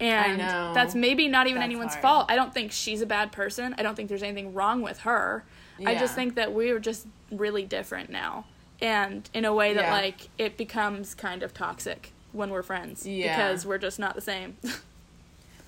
And 0.00 0.38
that's 0.40 0.94
maybe 0.94 1.26
not 1.26 1.48
even 1.48 1.58
That's 1.60 1.64
anyone's 1.70 1.92
hard. 1.94 2.02
fault. 2.02 2.26
I 2.28 2.36
don't 2.36 2.54
think 2.54 2.70
she's 2.70 3.00
a 3.02 3.06
bad 3.06 3.32
person. 3.32 3.74
I 3.76 3.82
don't 3.82 3.96
think 3.96 4.08
there's 4.08 4.22
anything 4.22 4.54
wrong 4.54 4.80
with 4.82 5.00
her. 5.00 5.44
I 5.84 5.94
just 5.96 6.14
think 6.14 6.36
that 6.36 6.52
we're 6.52 6.78
just 6.78 7.06
really 7.32 7.64
different 7.64 8.08
now. 8.10 8.44
And 8.80 9.28
in 9.34 9.44
a 9.44 9.52
way 9.52 9.74
that 9.74 9.84
Yeah. 9.86 9.92
like 9.92 10.28
it 10.38 10.56
becomes 10.56 11.14
kind 11.16 11.42
of 11.42 11.52
toxic 11.52 12.12
when 12.32 12.50
we're 12.50 12.62
friends 12.62 13.04
Yeah. 13.06 13.34
because 13.36 13.66
we're 13.66 13.78
just 13.78 13.98
not 13.98 14.14
the 14.14 14.20
same. 14.20 14.56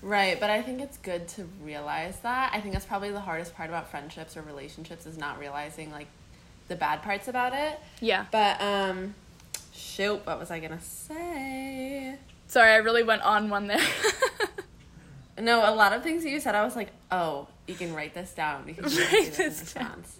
Right, 0.01 0.39
but 0.39 0.49
I 0.49 0.61
think 0.61 0.81
it's 0.81 0.97
good 0.97 1.27
to 1.29 1.47
realize 1.63 2.19
that. 2.21 2.51
I 2.53 2.59
think 2.61 2.73
that's 2.73 2.85
probably 2.85 3.11
the 3.11 3.19
hardest 3.19 3.55
part 3.55 3.69
about 3.69 3.89
friendships 3.91 4.35
or 4.35 4.41
relationships 4.41 5.05
is 5.05 5.17
not 5.17 5.39
realizing 5.39 5.91
like 5.91 6.07
the 6.67 6.75
bad 6.75 7.03
parts 7.03 7.27
about 7.27 7.53
it. 7.53 7.79
yeah. 7.99 8.25
But 8.31 8.59
um 8.61 9.13
shoot, 9.73 10.25
what 10.25 10.39
was 10.39 10.49
I 10.51 10.59
going 10.59 10.77
to 10.77 10.83
say? 10.83 12.15
Sorry, 12.47 12.71
I 12.71 12.77
really 12.77 13.03
went 13.03 13.21
on 13.23 13.49
one 13.49 13.67
there. 13.67 13.79
No, 15.39 15.59
a 15.67 15.73
lot 15.73 15.93
of 15.93 16.03
things 16.03 16.23
that 16.23 16.29
you 16.29 16.39
said 16.39 16.53
I 16.53 16.63
was 16.63 16.75
like, 16.75 16.89
"Oh, 17.09 17.47
you 17.65 17.73
can 17.73 17.95
write 17.95 18.13
this 18.13 18.31
down 18.33 18.63
because 18.65 18.95
you 18.95 19.03
Write 19.03 19.13
write 19.13 19.33
this 19.33 19.59
this 19.61 19.73
down. 19.73 19.85
response." 19.87 20.17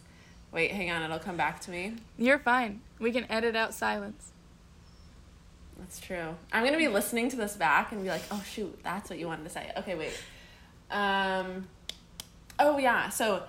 Wait, 0.52 0.72
hang 0.72 0.90
on, 0.90 1.04
it'll 1.04 1.20
come 1.20 1.38
back 1.38 1.60
to 1.62 1.72
me. 1.72 1.94
You're 2.18 2.40
fine. 2.40 2.82
We 2.98 3.12
can 3.12 3.30
edit 3.30 3.56
out 3.56 3.74
silence. 3.74 4.31
That's 5.82 6.00
true. 6.00 6.36
I'm 6.54 6.64
gonna 6.64 6.78
be 6.78 6.88
listening 6.88 7.30
to 7.32 7.36
this 7.36 7.56
back 7.56 7.92
and 7.92 8.02
be 8.04 8.10
like, 8.10 8.22
oh 8.32 8.42
shoot, 8.50 8.80
that's 8.84 9.10
what 9.10 9.20
you 9.20 9.28
wanted 9.28 9.44
to 9.44 9.50
say. 9.50 9.72
Okay, 9.78 9.96
wait. 9.96 10.18
Um. 10.90 11.68
Oh 12.60 12.78
yeah. 12.78 13.10
So 13.10 13.44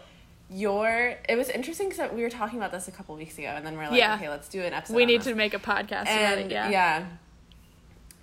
your 0.50 1.16
it 1.28 1.36
was 1.36 1.48
interesting 1.48 1.88
because 1.88 2.10
we 2.12 2.22
were 2.22 2.30
talking 2.30 2.58
about 2.58 2.72
this 2.72 2.88
a 2.88 2.90
couple 2.90 3.14
weeks 3.16 3.38
ago, 3.38 3.48
and 3.48 3.64
then 3.64 3.76
we're 3.76 3.84
like, 3.88 3.98
Yeah. 3.98 4.14
okay, 4.16 4.28
let's 4.28 4.48
do 4.48 4.62
an 4.62 4.72
episode. 4.72 4.96
we 4.96 5.06
need 5.06 5.20
this. 5.20 5.26
to 5.26 5.34
make 5.34 5.54
a 5.54 5.58
podcast 5.58 6.02
about 6.02 6.38
it. 6.38 6.50
Yeah. 6.50 6.70
yeah. 6.70 7.06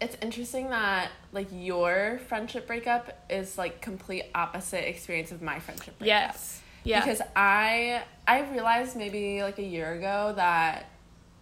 It's 0.01 0.17
interesting 0.21 0.69
that 0.69 1.09
like 1.31 1.47
your 1.51 2.19
friendship 2.27 2.65
breakup 2.67 3.25
is 3.29 3.57
like 3.57 3.81
complete 3.81 4.23
opposite 4.33 4.87
experience 4.87 5.31
of 5.31 5.41
my 5.41 5.59
friendship 5.59 5.99
breakup. 5.99 6.07
Yes. 6.07 6.61
Yeah. 6.83 7.01
Because 7.01 7.21
I 7.35 8.03
I 8.27 8.49
realized 8.51 8.95
maybe 8.95 9.43
like 9.43 9.59
a 9.59 9.63
year 9.63 9.93
ago 9.93 10.33
that 10.35 10.85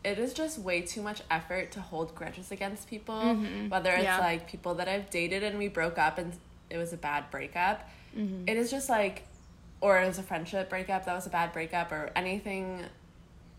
it 0.08 0.18
is 0.20 0.34
just 0.34 0.58
way 0.58 0.82
too 0.82 1.02
much 1.02 1.22
effort 1.30 1.72
to 1.74 1.82
hold 1.82 2.16
grudges 2.16 2.52
against 2.52 2.88
people. 2.90 3.16
Mhm. 3.22 3.70
Whether 3.70 3.92
it's 3.92 4.04
Yeah. 4.04 4.20
like 4.20 4.48
people 4.48 4.74
that 4.76 4.88
I've 4.88 5.10
dated 5.10 5.44
and 5.44 5.58
we 5.58 5.68
broke 5.68 5.98
up 5.98 6.18
and 6.18 6.34
it 6.70 6.78
was 6.78 6.94
a 6.94 6.98
bad 6.98 7.30
breakup. 7.32 7.88
Mhm. 8.16 8.50
It 8.50 8.58
is 8.58 8.72
just 8.72 8.90
like 8.90 9.24
or 9.80 10.02
it 10.02 10.08
was 10.08 10.18
a 10.18 10.24
friendship 10.24 10.70
breakup 10.70 11.06
that 11.06 11.14
was 11.14 11.28
a 11.28 11.30
bad 11.30 11.54
breakup 11.54 11.92
or 11.92 12.10
anything 12.16 12.84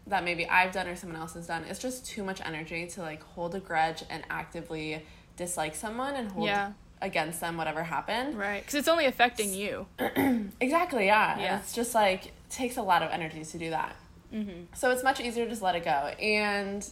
that 0.08 0.24
maybe 0.24 0.48
I've 0.48 0.72
done 0.72 0.88
or 0.88 0.96
someone 0.96 1.20
else 1.20 1.34
has 1.34 1.46
done. 1.46 1.62
It's 1.68 1.78
just 1.78 2.04
too 2.06 2.24
much 2.24 2.40
energy 2.44 2.86
to 2.88 3.02
like 3.02 3.22
hold 3.22 3.54
a 3.54 3.60
grudge 3.60 4.02
and 4.10 4.24
actively 4.30 5.04
dislike 5.36 5.76
someone 5.76 6.16
and 6.16 6.32
hold 6.32 6.46
Yeah. 6.48 6.72
against 7.00 7.40
them 7.40 7.56
whatever 7.56 7.84
happened. 7.84 8.36
Right. 8.36 8.60
Because 8.62 8.74
it's 8.74 8.88
only 8.88 9.04
affecting 9.06 9.52
you. 9.54 9.86
Exactly, 10.60 11.06
yeah. 11.06 11.32
And 11.34 11.40
Yeah. 11.42 11.58
it's 11.60 11.72
just 11.72 11.94
like 11.94 12.32
takes 12.50 12.76
a 12.76 12.82
lot 12.82 13.02
of 13.04 13.10
energy 13.12 13.44
to 13.44 13.58
do 13.58 13.70
that. 13.70 13.94
Mm-hmm. 14.32 14.74
So 14.74 14.90
it's 14.90 15.02
much 15.02 15.20
easier 15.20 15.44
to 15.44 15.50
just 15.50 15.62
let 15.62 15.74
it 15.74 15.84
go. 15.84 15.90
And 16.20 16.86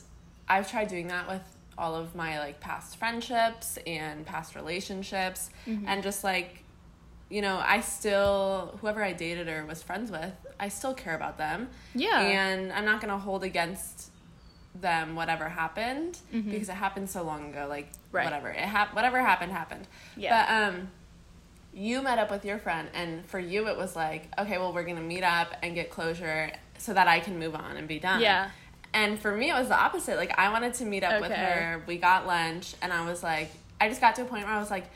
I've 0.49 0.71
tried 0.71 0.89
doing 0.89 1.09
that 1.09 1.29
with 1.29 1.43
all 1.79 1.95
of 1.95 2.15
my 2.15 2.39
like 2.39 2.59
past 2.61 2.97
friendships 2.97 3.79
and 3.87 4.25
past 4.25 4.55
relationships 4.55 5.51
Mm-hmm. 5.67 5.87
and 5.89 6.03
just 6.03 6.25
like 6.25 6.63
you 7.29 7.43
know, 7.43 7.61
I 7.63 7.81
still 7.81 8.79
whoever 8.81 9.03
I 9.03 9.13
dated 9.13 9.49
or 9.49 9.67
was 9.67 9.83
friends 9.83 10.13
with, 10.13 10.33
I 10.61 10.69
still 10.69 10.95
care 10.95 11.17
about 11.17 11.39
them. 11.39 11.69
Yeah. 11.93 12.21
And 12.21 12.73
I'm 12.73 12.85
not 12.85 13.01
going 13.01 13.11
to 13.13 13.19
hold 13.19 13.43
against 13.43 14.13
them 14.81 15.17
whatever 15.17 15.49
happened 15.49 16.19
Mhm. 16.33 16.51
because 16.53 16.69
it 16.69 16.75
happened 16.77 17.11
so 17.11 17.23
long 17.25 17.51
ago 17.51 17.67
like 17.69 17.89
Right. 18.13 18.25
whatever. 18.25 18.51
It 18.51 18.59
hap- 18.61 18.95
whatever 18.95 19.21
happened 19.21 19.51
happened. 19.53 19.89
Yeah. 20.17 20.47
But 20.47 20.77
um 20.77 20.89
you 21.75 22.01
met 22.01 22.19
up 22.19 22.31
with 22.31 22.45
your 22.45 22.59
friend 22.59 22.89
and 22.95 23.27
for 23.27 23.39
you 23.41 23.69
it 23.69 23.77
was 23.77 23.97
like, 23.97 24.29
okay, 24.39 24.57
well 24.59 24.73
we're 24.73 24.85
going 24.85 24.97
to 24.97 25.03
meet 25.03 25.25
up 25.25 25.49
and 25.63 25.75
get 25.75 25.91
closure 25.91 26.53
so 26.79 26.93
that 26.95 27.09
I 27.09 27.21
can 27.21 27.39
move 27.39 27.55
on 27.55 27.77
and 27.77 27.87
be 27.89 27.99
done. 27.99 28.21
Yeah. 28.21 28.51
And 28.95 29.19
for 29.19 29.35
me 29.37 29.51
it 29.51 29.55
was 29.55 29.69
the 29.69 29.77
opposite. 29.79 30.17
Like 30.17 30.39
I 30.39 30.51
wanted 30.51 30.75
to 30.75 30.85
meet 30.85 31.05
up 31.05 31.21
with 31.21 31.33
her. 31.33 31.83
We 31.87 31.99
got 31.99 32.27
lunch 32.27 32.75
and 32.83 32.93
I 32.93 33.05
was 33.09 33.23
like 33.23 33.51
I 33.81 33.89
just 33.89 34.01
got 34.01 34.15
to 34.17 34.23
a 34.23 34.25
point 34.25 34.45
where 34.47 34.55
I 34.55 34.59
was 34.59 34.71
like 34.71 34.87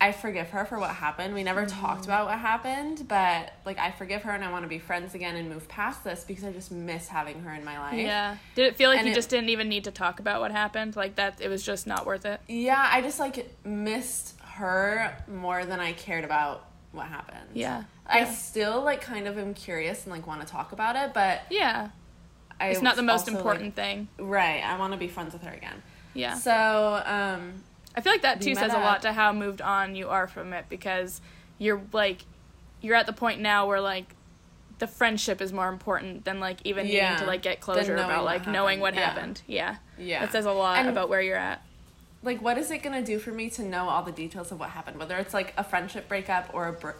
I 0.00 0.10
forgive 0.12 0.50
her 0.50 0.64
for 0.66 0.78
what 0.78 0.90
happened. 0.90 1.32
We 1.32 1.44
never 1.44 1.64
Mm-hmm. 1.64 1.80
talked 1.80 2.04
about 2.04 2.26
what 2.26 2.38
happened, 2.38 3.06
but 3.08 3.52
like 3.64 3.78
I 3.78 3.92
forgive 3.92 4.22
her 4.22 4.32
and 4.32 4.44
I 4.44 4.50
want 4.50 4.64
to 4.64 4.68
be 4.68 4.78
friends 4.80 5.14
again 5.14 5.36
and 5.36 5.48
move 5.48 5.68
past 5.68 6.02
this 6.04 6.24
because 6.24 6.44
I 6.44 6.52
just 6.52 6.72
miss 6.72 7.06
having 7.08 7.40
her 7.44 7.54
in 7.54 7.64
my 7.64 7.78
life. 7.78 7.94
Yeah. 7.98 8.36
Did 8.56 8.66
it 8.66 8.76
feel 8.76 8.90
like 8.90 8.98
And 8.98 9.06
you 9.06 9.12
it- 9.12 9.14
just 9.14 9.30
didn't 9.30 9.48
even 9.50 9.68
need 9.68 9.84
to 9.84 9.90
talk 9.92 10.18
about 10.18 10.40
what 10.40 10.50
happened? 10.50 10.96
Like 10.96 11.14
that 11.14 11.40
it 11.40 11.48
was 11.48 11.62
just 11.62 11.86
not 11.86 12.04
worth 12.04 12.26
it? 12.26 12.40
Yeah, 12.48 12.86
I 12.92 13.00
just 13.00 13.20
like 13.20 13.54
missed 13.64 14.38
her 14.40 15.16
more 15.32 15.64
than 15.64 15.78
I 15.80 15.92
cared 15.92 16.24
about 16.24 16.66
what 16.94 17.06
happened. 17.06 17.50
Yeah. 17.54 17.84
I 18.06 18.20
Yeah. 18.20 18.24
still 18.30 18.82
like 18.82 19.00
kind 19.00 19.26
of 19.26 19.38
am 19.38 19.54
curious 19.54 20.04
and 20.04 20.12
like 20.12 20.26
want 20.26 20.40
to 20.40 20.46
talk 20.46 20.72
about 20.72 20.96
it, 20.96 21.12
but 21.12 21.42
Yeah. 21.50 21.88
I 22.60 22.68
It's 22.68 22.82
not 22.82 22.96
the 22.96 23.02
most 23.02 23.22
also, 23.22 23.32
like- 23.32 23.38
important 23.40 23.74
thing. 23.76 24.08
right. 24.18 24.62
I 24.64 24.78
want 24.78 24.92
to 24.92 24.98
be 24.98 25.08
friends 25.08 25.32
with 25.32 25.42
her 25.42 25.52
again. 25.52 25.82
Yeah. 26.14 26.34
So, 26.34 27.02
um, 27.04 27.64
I 27.96 28.00
feel 28.00 28.12
like 28.12 28.22
that 28.22 28.40
too 28.40 28.54
says 28.54 28.72
a 28.72 28.78
lot 28.78 29.02
to 29.02 29.12
how 29.12 29.32
moved 29.32 29.60
on 29.60 29.94
you 29.96 30.08
are 30.08 30.26
from 30.28 30.52
it 30.52 30.66
because 30.68 31.20
you're 31.58 31.80
like 31.92 32.24
you're 32.80 32.96
at 32.96 33.06
the 33.06 33.12
point 33.12 33.40
now 33.40 33.66
where 33.66 33.80
like 33.80 34.14
the 34.78 34.86
friendship 34.86 35.40
is 35.40 35.52
more 35.52 35.68
important 35.68 36.24
than 36.24 36.38
like 36.40 36.58
even 36.64 36.86
Yeah. 36.86 37.10
needing 37.10 37.18
to 37.20 37.26
like 37.26 37.42
get 37.42 37.60
closure 37.60 37.94
about 37.96 38.24
like 38.24 38.46
knowing 38.46 38.78
what 38.80 38.94
happened. 38.94 39.16
happened. 39.38 39.42
Yeah. 39.46 39.76
yeah. 39.96 40.20
That 40.20 40.32
says 40.32 40.44
a 40.46 40.52
lot 40.52 40.78
And- 40.78 40.88
about 40.88 41.08
where 41.08 41.22
you're 41.22 41.36
at. 41.36 41.62
Like 42.24 42.40
what 42.42 42.58
is 42.58 42.70
it 42.70 42.82
gonna 42.82 43.02
do 43.02 43.18
for 43.18 43.30
me 43.30 43.50
to 43.50 43.62
know 43.62 43.88
all 43.88 44.02
the 44.02 44.12
details 44.12 44.50
of 44.52 44.58
what 44.58 44.70
happened 44.70 44.98
whether 44.98 45.16
it's 45.16 45.34
like 45.34 45.52
a 45.56 45.64
friendship 45.64 46.08
breakup 46.08 46.50
or 46.52 46.68
a 46.68 46.72
br- 46.72 46.90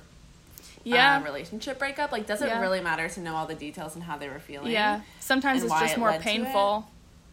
Yeah. 0.84 1.16
uh, 1.18 1.22
relationship 1.24 1.78
breakup 1.78 2.12
like 2.12 2.26
does 2.26 2.42
it 2.42 2.48
Yeah. 2.48 2.60
really 2.60 2.80
matter 2.80 3.08
to 3.08 3.20
know 3.20 3.34
all 3.34 3.46
the 3.46 3.54
details 3.54 3.94
and 3.94 4.04
how 4.04 4.16
they 4.18 4.28
were 4.28 4.38
feeling 4.40 4.70
yeah. 4.72 5.00
Sometimes 5.20 5.62
it's 5.62 5.72
just 5.72 5.94
it 5.96 5.98
more 5.98 6.12
to 6.12 6.18
painful. 6.18 6.86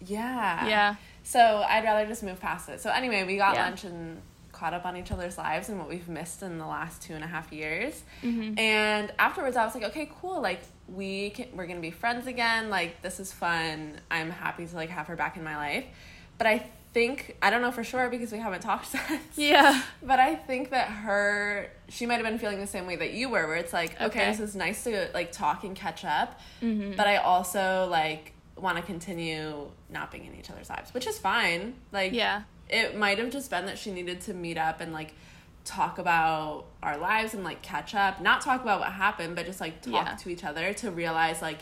yeah 0.06 0.66
Yeah. 0.68 0.96
so 1.24 1.64
i'd 1.70 1.84
rather 1.84 2.06
just 2.08 2.24
move 2.24 2.40
past 2.40 2.70
it 2.70 2.82
so 2.82 2.90
anyway 2.90 3.24
we 3.24 3.38
got 3.38 3.56
Yeah. 3.56 3.66
lunch 3.66 3.84
and 3.84 4.22
caught 4.54 4.74
up 4.74 4.86
on 4.86 4.96
each 4.96 5.12
other's 5.12 5.38
lives 5.38 5.70
and 5.70 5.80
what 5.80 5.90
we've 5.90 6.08
missed 6.08 6.44
in 6.44 6.58
the 6.60 6.68
last 6.68 7.02
two 7.02 7.14
and 7.16 7.24
a 7.24 7.28
half 7.28 7.52
years 7.52 8.04
Mhm. 8.24 8.58
and 8.60 9.12
afterwards 9.20 9.58
i 9.58 9.66
was 9.66 9.74
like 9.76 9.84
okay 9.86 10.10
cool 10.22 10.40
like 10.42 10.62
we 10.88 11.30
can, 11.32 11.48
we're 11.56 11.68
gonna 11.68 11.80
be 11.80 11.90
friends 11.92 12.28
again 12.28 12.70
like 12.70 13.02
this 13.02 13.20
is 13.20 13.32
fun 13.34 14.00
i'm 14.12 14.30
happy 14.30 14.66
to 14.68 14.76
like 14.76 14.90
have 14.90 15.08
her 15.08 15.16
back 15.16 15.36
in 15.38 15.44
my 15.44 15.56
life 15.58 15.86
but 16.38 16.46
i 16.48 16.64
think 16.94 17.38
i 17.42 17.50
don't 17.50 17.62
know 17.62 17.72
for 17.72 17.84
sure 17.86 18.10
because 18.10 18.32
we 18.34 18.38
haven't 18.38 18.62
talked 18.62 18.86
since 18.96 19.38
Yeah. 19.38 19.82
But 20.04 20.20
I 20.20 20.36
think 20.36 20.72
that 20.72 20.88
her, 20.90 21.70
she 21.90 22.06
might 22.06 22.16
have 22.16 22.26
been 22.26 22.38
feeling 22.40 22.60
the 22.60 22.68
same 22.68 22.86
way 22.86 22.96
that 22.98 23.14
you 23.14 23.30
were, 23.30 23.48
where 23.48 23.56
it's 23.56 23.72
like, 23.74 23.94
okay, 23.96 24.06
Okay. 24.06 24.26
this 24.32 24.40
is 24.40 24.56
nice 24.56 24.84
to 24.84 25.10
like 25.14 25.32
talk 25.32 25.64
and 25.64 25.76
catch 25.76 26.04
up, 26.04 26.40
Mhm. 26.62 26.98
but 26.98 27.08
I 27.08 27.18
also 27.18 27.88
like 27.90 28.34
want 28.58 28.78
to 28.78 28.84
continue 28.84 29.70
not 29.90 30.12
being 30.12 30.26
in 30.26 30.36
each 30.36 30.50
other's 30.52 30.70
lives, 30.70 30.94
which 30.94 31.08
is 31.08 31.18
fine. 31.18 31.76
Like, 31.92 32.12
Yeah. 32.14 32.44
it 32.70 32.98
might 32.98 33.18
have 33.20 33.32
just 33.32 33.50
been 33.50 33.66
that 33.68 33.78
she 33.78 33.92
needed 33.92 34.22
to 34.22 34.34
meet 34.34 34.58
up 34.58 34.82
and 34.82 34.92
like 34.94 35.14
talk 35.64 35.98
about 35.98 36.66
our 36.84 36.98
lives 36.98 37.34
and 37.34 37.44
like 37.44 37.62
catch 37.62 37.96
up, 37.96 38.20
not 38.22 38.42
talk 38.42 38.62
about 38.62 38.80
what 38.82 38.92
happened, 38.92 39.36
but 39.36 39.46
just 39.46 39.62
like 39.62 39.82
talk 39.82 39.94
Yeah. 40.08 40.16
to 40.16 40.30
each 40.30 40.44
other 40.44 40.74
to 40.74 40.92
realize 40.92 41.42
like, 41.42 41.60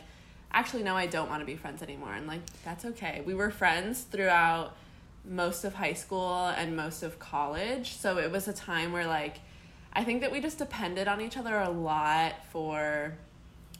actually, 0.51 0.83
no, 0.83 0.95
I 0.97 1.05
don't 1.05 1.29
want 1.29 1.41
to 1.41 1.45
be 1.45 1.55
friends 1.55 1.83
anymore, 1.83 2.13
and 2.13 2.25
like 2.27 2.41
that's 2.65 2.83
okay. 2.85 3.21
We 3.25 3.33
were 3.35 3.51
friends 3.51 4.01
throughout 4.01 4.75
most 5.29 5.63
of 5.63 5.75
high 5.75 5.93
school 5.93 6.47
and 6.47 6.75
most 6.75 7.03
of 7.03 7.19
college. 7.19 7.95
So 7.95 8.17
it 8.17 8.31
was 8.31 8.47
a 8.49 8.53
time 8.53 8.91
where 8.91 9.05
like 9.07 9.37
I 9.93 10.03
think 10.03 10.21
that 10.21 10.31
we 10.31 10.41
just 10.41 10.57
depended 10.57 11.07
on 11.07 11.21
each 11.21 11.37
other 11.37 11.55
a 11.57 11.69
lot 11.69 12.33
for 12.51 13.13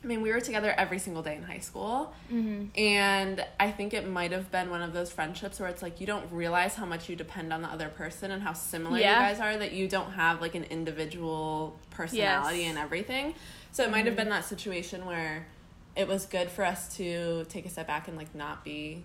I 0.02 0.08
mean, 0.08 0.22
we 0.22 0.32
were 0.32 0.40
together 0.40 0.74
every 0.78 0.98
single 0.98 1.22
day 1.22 1.36
in 1.36 1.44
high 1.44 1.60
school. 1.60 2.14
Mhm. 2.32 2.70
And 2.80 3.46
I 3.60 3.70
think 3.70 3.94
it 3.94 4.08
might 4.08 4.32
have 4.32 4.50
been 4.50 4.70
one 4.70 4.82
of 4.82 4.94
those 4.94 5.12
friendships 5.12 5.60
where 5.60 5.68
it's 5.68 5.82
like 5.82 6.00
you 6.00 6.08
don't 6.08 6.32
realize 6.32 6.76
how 6.76 6.86
much 6.86 7.10
you 7.10 7.18
depend 7.18 7.52
on 7.52 7.62
the 7.64 7.68
other 7.68 7.90
person 7.90 8.32
and 8.32 8.42
how 8.42 8.54
similar 8.54 8.98
Yeah. 8.98 9.20
you 9.20 9.28
guys 9.36 9.42
are 9.42 9.58
that 9.58 9.74
you 9.74 9.90
don't 9.90 10.12
have 10.14 10.40
like 10.40 10.56
an 10.56 10.64
individual 10.66 11.78
personality 11.90 12.60
Yes. 12.60 12.68
Mm-hmm. 12.70 12.70
and 12.70 12.86
everything. 12.86 13.36
So 13.74 13.84
it 13.84 13.92
might 13.92 14.06
have 14.06 14.16
been 14.16 14.30
that 14.30 14.46
situation 14.46 15.06
where 15.06 15.48
it 15.98 16.08
was 16.08 16.26
good 16.26 16.50
for 16.50 16.64
us 16.64 16.96
to 16.96 17.44
take 17.50 17.66
a 17.66 17.70
step 17.70 17.88
back 17.88 18.08
and 18.08 18.16
like 18.16 18.34
not 18.34 18.64
be 18.64 19.04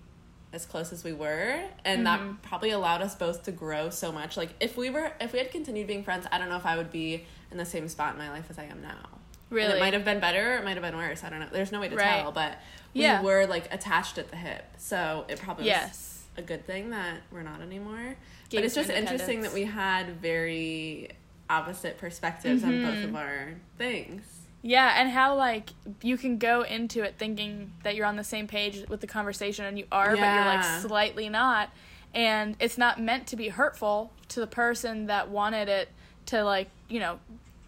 as 0.54 0.64
close 0.64 0.92
as 0.92 1.02
we 1.04 1.12
were 1.12 1.61
and 1.84 2.00
Mhm. 2.02 2.04
that 2.04 2.42
probably 2.42 2.70
allowed 2.70 3.02
us 3.02 3.14
both 3.14 3.42
to 3.44 3.52
grow 3.52 3.90
so 3.90 4.12
much 4.12 4.37
like 4.37 4.50
if 4.61 4.76
we 4.76 4.88
were 4.88 5.12
if 5.20 5.32
we 5.32 5.38
had 5.40 5.50
continued 5.50 5.87
being 5.87 6.04
friends 6.04 6.26
i 6.30 6.38
don't 6.38 6.49
know 6.49 6.56
if 6.56 6.64
i 6.66 6.76
would 6.76 6.90
be 6.92 7.25
in 7.50 7.58
the 7.58 7.64
same 7.64 7.88
spot 7.88 8.12
in 8.12 8.18
my 8.18 8.30
life 8.30 8.46
as 8.49 8.58
i 8.58 8.64
am 8.64 8.80
now 8.80 9.08
And 9.11 9.11
Really. 9.50 9.76
it 9.76 9.80
might 9.80 9.92
have 9.94 10.04
been 10.04 10.20
better 10.20 10.54
it 10.56 10.64
might 10.64 10.76
have 10.76 10.82
been 10.82 10.96
worse 10.96 11.25
i 11.25 11.28
don't 11.30 11.40
know 11.40 11.49
there's 11.52 11.73
no 11.73 11.80
way 11.80 11.88
to 11.88 11.96
Right. 11.96 12.23
tell 12.23 12.32
but 12.32 12.58
we 12.94 13.02
Yeah. 13.02 13.20
were 13.23 13.46
like 13.46 13.73
attached 13.75 14.16
at 14.18 14.30
the 14.30 14.37
hip 14.37 14.64
so 14.78 15.25
it 15.28 15.40
probably 15.40 15.64
was 15.64 15.68
Yes. 15.68 16.23
a 16.37 16.42
good 16.42 16.64
thing 16.66 16.90
that 16.90 17.18
we're 17.32 17.42
not 17.42 17.61
anymore 17.61 18.16
but 18.50 18.62
it's 18.64 18.75
just 18.76 18.90
interesting 18.90 19.40
that 19.42 19.52
we 19.52 19.64
had 19.64 20.20
very 20.20 21.11
opposite 21.50 21.99
perspectives 21.99 22.62
on 22.62 22.80
both 22.82 22.94
Mhm. 22.94 23.04
of 23.04 23.16
our 23.16 23.54
things 23.76 24.23
Yeah, 24.66 24.94
and 24.97 25.11
how 25.11 25.37
like 25.37 25.68
you 26.00 26.16
can 26.16 26.38
go 26.38 26.62
into 26.62 27.02
it 27.02 27.16
thinking 27.18 27.71
that 27.83 27.97
you're 27.97 28.06
on 28.06 28.16
the 28.16 28.25
same 28.25 28.47
page 28.49 28.88
with 28.88 29.02
the 29.02 29.06
conversation 29.06 29.66
and 29.66 29.78
you 29.78 29.85
are, 29.92 30.16
but 30.16 30.21
you're 30.21 30.44
like 30.47 30.64
slightly 30.80 31.28
not. 31.28 31.68
And 32.14 32.56
it's 32.59 32.78
not 32.78 32.99
meant 32.99 33.26
to 33.26 33.37
be 33.37 33.49
hurtful 33.50 34.11
to 34.28 34.40
the 34.40 34.47
person 34.47 35.04
that 35.06 35.28
wanted 35.28 35.68
it 35.68 35.90
to 36.26 36.42
like, 36.42 36.71
you 36.88 36.99
know, 36.99 37.18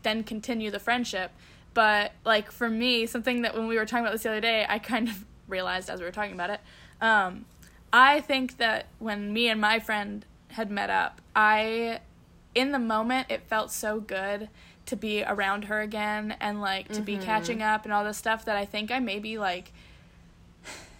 then 0.05 0.25
continue 0.25 0.71
the 0.71 0.79
friendship. 0.79 1.33
But 1.75 2.12
like 2.25 2.50
for 2.50 2.71
me, 2.71 3.05
something 3.05 3.43
that 3.43 3.55
when 3.55 3.69
we 3.69 3.76
were 3.76 3.85
talking 3.85 4.07
about 4.07 4.12
this 4.12 4.23
the 4.23 4.31
other 4.31 4.41
day, 4.41 4.65
I 4.67 4.79
kind 4.79 5.11
of 5.11 5.23
realized 5.49 5.91
as 5.91 6.00
we 6.00 6.07
were 6.07 6.12
talking 6.12 6.33
about 6.33 6.49
it. 6.49 6.61
Um, 7.03 7.45
I 7.93 8.21
think 8.21 8.57
that 8.57 8.87
when 9.00 9.35
me 9.35 9.49
and 9.49 9.61
my 9.61 9.81
friend 9.81 10.25
had 10.49 10.71
met 10.71 10.88
up, 10.88 11.21
I 11.35 12.00
in 12.55 12.73
the 12.73 12.79
moment 12.79 13.26
it 13.29 13.43
felt 13.43 13.71
so 13.71 14.00
good 14.00 14.49
to 14.87 14.97
be 14.97 15.23
around 15.25 15.64
her 15.64 15.81
again 15.81 16.37
and 16.40 16.61
like 16.61 16.88
to 16.93 17.00
be 17.00 17.16
catching 17.19 17.62
up 17.62 17.85
and 17.85 17.93
all 17.93 18.05
this 18.05 18.16
stuff 18.16 18.45
that 18.45 18.57
I 18.57 18.64
think 18.64 18.90
I 18.90 18.99
maybe 19.00 19.37
like 19.38 19.73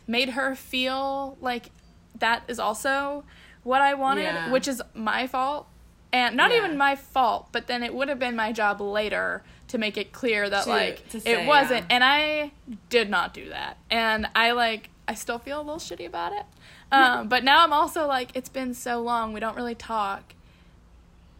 made 0.07 0.31
her 0.31 0.55
feel 0.55 1.37
like 1.41 1.71
that 2.19 2.43
is 2.49 2.59
also 2.59 3.25
what 3.63 3.83
I 3.83 3.95
wanted, 3.95 4.23
Yeah. 4.23 4.51
which 4.51 4.69
is 4.69 4.83
my 4.95 5.27
fault. 5.27 5.67
And 6.13 6.37
not 6.37 6.51
Yeah. 6.51 6.59
even 6.59 6.79
my 6.79 6.95
fault, 6.97 7.49
but 7.53 7.67
then 7.67 7.83
it 7.83 7.93
would 7.93 8.09
have 8.09 8.19
been 8.19 8.37
my 8.37 8.53
job 8.53 8.81
later 8.81 9.43
to 9.69 9.79
make 9.79 9.97
it 9.97 10.13
clear 10.13 10.49
that 10.49 10.65
To- 10.65 10.71
like 10.71 11.09
to 11.11 11.21
say, 11.21 11.43
it 11.43 11.47
wasn't 11.47 11.87
yeah. 11.91 11.95
and 11.97 12.05
I 12.05 12.53
did 12.89 13.11
not 13.11 13.35
do 13.35 13.49
that. 13.51 13.77
And 13.91 14.29
I 14.35 14.53
like 14.53 14.91
I 15.09 15.15
still 15.15 15.39
feel 15.39 15.59
a 15.61 15.63
little 15.63 15.79
shitty 15.79 16.07
about 16.07 16.33
it. 16.33 16.45
Um, 16.93 17.27
but 17.27 17.43
now 17.43 17.65
I'm 17.65 17.73
also 17.73 18.07
like 18.07 18.31
it's 18.35 18.49
been 18.49 18.73
so 18.73 19.01
long, 19.03 19.33
we 19.33 19.41
don't 19.41 19.57
really 19.57 19.75
talk. 19.75 20.35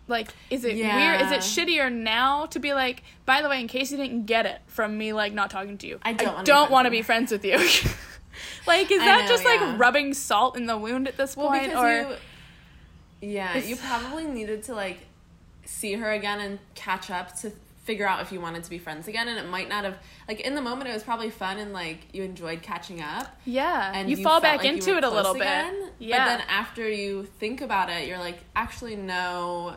Like, 0.09 0.29
is 0.51 0.65
it 0.65 0.77
weird? 0.77 1.21
Is 1.21 1.33
it 1.33 1.41
shittier 1.41 1.93
now 1.93 2.47
to 2.47 2.61
be 2.61 2.73
like, 2.73 3.03
by 3.25 3.43
the 3.43 3.49
way, 3.49 3.61
in 3.61 3.67
case 3.67 3.91
you 3.91 3.97
didn't 3.97 4.27
get 4.27 4.47
it 4.47 4.61
from 4.67 4.97
me, 4.97 5.13
like 5.13 5.33
not 5.33 5.51
talking 5.51 5.79
to 5.79 5.87
you, 5.87 5.99
I 6.03 6.13
don't 6.13 6.45
be 6.45 6.51
friends 6.51 6.71
want 6.71 6.87
to 6.87 6.91
be 6.91 7.03
friends 7.03 7.33
with 7.33 7.45
you. 7.45 7.57
like, 8.67 8.91
is 8.91 9.01
I 9.01 9.05
that 9.05 9.23
know, 9.23 9.29
just 9.29 9.45
yeah. 9.45 9.51
like 9.51 9.79
rubbing 9.79 10.15
salt 10.15 10.57
in 10.57 10.67
the 10.67 10.79
wound 10.79 11.09
at 11.09 11.17
this 11.17 11.35
point, 11.35 11.75
or 11.75 12.19
you, 13.21 13.31
yeah, 13.33 13.57
you 13.57 13.77
probably 13.77 14.25
needed 14.25 14.63
to 14.65 14.75
like 14.75 14.99
see 15.65 15.95
her 15.95 16.13
again 16.13 16.41
and 16.41 16.59
catch 16.75 17.11
up 17.11 17.35
to 17.41 17.51
figure 17.87 18.07
out 18.07 18.21
if 18.21 18.33
you 18.33 18.41
wanted 18.41 18.65
to 18.65 18.71
be 18.71 18.79
friends 18.79 19.09
again, 19.09 19.29
and 19.29 19.39
it 19.39 19.49
might 19.49 19.69
not 19.69 19.85
have 19.85 19.97
like 20.29 20.41
in 20.41 20.55
the 20.55 20.63
moment 20.63 20.91
it 20.91 20.93
was 20.93 21.05
probably 21.05 21.31
fun 21.31 21.59
and 21.59 21.73
like 21.73 21.99
you 22.13 22.23
enjoyed 22.23 22.63
catching 22.63 23.01
up, 23.01 23.41
yeah, 23.45 23.93
and 23.95 24.11
you, 24.11 24.17
you, 24.17 24.23
fall 24.23 24.41
back 24.41 24.59
like 24.59 24.69
into 24.69 24.97
it 24.97 25.05
a 25.05 25.11
little 25.11 25.35
bit. 25.35 25.43
again, 25.43 25.91
Yeah, 25.99 26.19
But 26.19 26.37
then 26.39 26.47
after 26.49 26.89
you 26.89 27.25
think 27.25 27.61
about 27.61 27.91
it, 27.91 28.07
you're 28.07 28.19
like, 28.19 28.39
actually 28.55 28.97
no, 28.97 29.77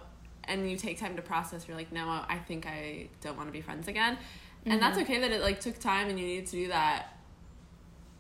and 0.50 0.70
you 0.70 0.76
take 0.76 1.00
time 1.00 1.16
to 1.16 1.22
process. 1.22 1.68
You're 1.68 1.78
like, 1.78 1.92
no, 1.94 2.08
I 2.08 2.38
think 2.48 2.66
I 2.66 3.08
don't 3.22 3.38
want 3.38 3.48
to 3.48 3.54
be 3.54 3.62
friends 3.62 3.88
again, 3.88 4.18
and 4.66 4.82
that's 4.82 4.98
Mm-hmm. 4.98 5.12
okay 5.12 5.22
that 5.22 5.32
it 5.32 5.42
like 5.42 5.60
took 5.62 5.80
time 5.80 6.10
and 6.10 6.20
you 6.20 6.26
needed 6.26 6.48
to 6.48 6.52
do 6.52 6.68
that. 6.70 7.14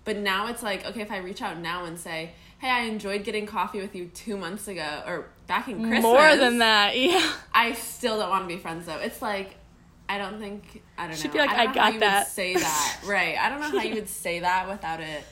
But 0.06 0.18
now 0.18 0.48
it's 0.48 0.64
like, 0.64 0.86
okay, 0.86 1.02
if 1.02 1.12
I 1.12 1.18
reach 1.18 1.42
out 1.42 1.58
now 1.60 1.86
and 1.86 2.00
say, 2.00 2.32
hey, 2.60 2.70
I 2.70 2.82
enjoyed 2.82 3.24
getting 3.24 3.46
coffee 3.46 3.80
with 3.82 3.96
you 3.96 4.06
two 4.08 4.38
months 4.38 4.68
ago 4.68 5.04
or 5.06 5.28
back 5.48 5.68
in 5.68 5.80
Christmas. 5.82 6.02
more 6.04 6.36
than 6.36 6.60
that. 6.60 6.98
Yeah, 6.98 7.32
I 7.54 7.74
still 7.74 8.18
don't 8.18 8.30
want 8.30 8.44
to 8.44 8.48
be 8.48 8.60
friends 8.60 8.86
though. 8.86 8.98
It's 8.98 9.22
like, 9.22 9.56
I 10.08 10.18
don't 10.18 10.40
think, 10.40 10.82
I 10.98 11.08
don't 11.08 11.16
She'd 11.18 11.28
know. 11.28 11.34
be 11.34 11.40
like, 11.40 11.50
I, 11.52 11.64
"I 11.66 11.74
got 11.74 12.00
that." 12.00 12.28
Say 12.28 12.56
that. 12.56 13.00
right. 13.06 13.38
I 13.38 13.50
don't 13.50 13.60
know 13.60 13.78
how 13.80 13.86
you 13.86 13.96
would 13.96 14.10
say 14.10 14.40
that 14.40 14.68
without 14.68 15.00
it 15.02 15.24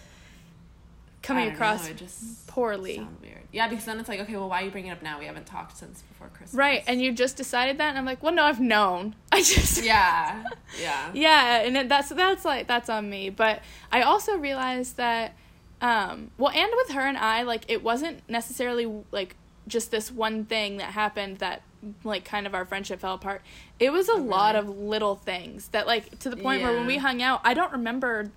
coming 1.27 1.49
across 1.49 1.87
know, 1.87 1.93
just 1.93 2.47
poorly. 2.47 3.05
weird. 3.21 3.41
Yeah, 3.51 3.67
because 3.67 3.85
then 3.85 3.99
it's 3.99 4.09
like, 4.09 4.19
okay, 4.21 4.35
well, 4.35 4.49
why 4.49 4.61
are 4.61 4.65
you 4.65 4.71
bringing 4.71 4.91
it 4.91 4.93
up 4.93 5.01
now? 5.01 5.19
We 5.19 5.25
haven't 5.25 5.45
talked 5.45 5.77
since 5.77 6.01
before 6.01 6.27
Christmas. 6.27 6.53
Right, 6.53 6.83
and 6.87 7.01
you 7.01 7.11
just 7.11 7.37
decided 7.37 7.77
that, 7.77 7.89
and 7.89 7.97
I'm 7.97 8.05
like, 8.05 8.21
well, 8.21 8.33
no, 8.33 8.43
I've 8.43 8.59
known. 8.59 9.15
I 9.31 9.41
just 9.41 9.83
Yeah. 9.83 10.43
Yeah. 10.81 11.11
yeah 11.13 11.61
and 11.67 11.77
it, 11.77 11.89
that's 11.89 12.09
that's 12.09 12.45
like 12.45 12.67
that's 12.67 12.89
on 12.89 13.09
me 13.09 13.29
but 13.29 13.61
i 13.91 14.01
also 14.01 14.35
realized 14.37 14.97
that 14.97 15.35
um 15.81 16.31
well 16.37 16.51
and 16.51 16.71
with 16.75 16.91
her 16.91 17.01
and 17.01 17.17
i 17.17 17.43
like 17.43 17.63
it 17.67 17.83
wasn't 17.83 18.27
necessarily 18.29 18.91
like 19.11 19.35
just 19.67 19.91
this 19.91 20.11
one 20.11 20.45
thing 20.45 20.77
that 20.77 20.91
happened 20.93 21.37
that 21.37 21.61
like 22.03 22.25
kind 22.25 22.47
of 22.47 22.55
our 22.55 22.65
friendship 22.65 22.99
fell 22.99 23.13
apart 23.13 23.41
it 23.79 23.91
was 23.91 24.09
a 24.09 24.15
lot 24.15 24.55
of 24.55 24.67
little 24.67 25.15
things 25.15 25.67
that 25.69 25.85
like 25.85 26.17
to 26.19 26.29
the 26.29 26.37
point 26.37 26.63
where 26.63 26.73
when 26.73 26.87
we 26.87 26.97
hung 26.97 27.21
out 27.21 27.39
i 27.43 27.53
don't 27.53 27.71
remember 27.71 28.31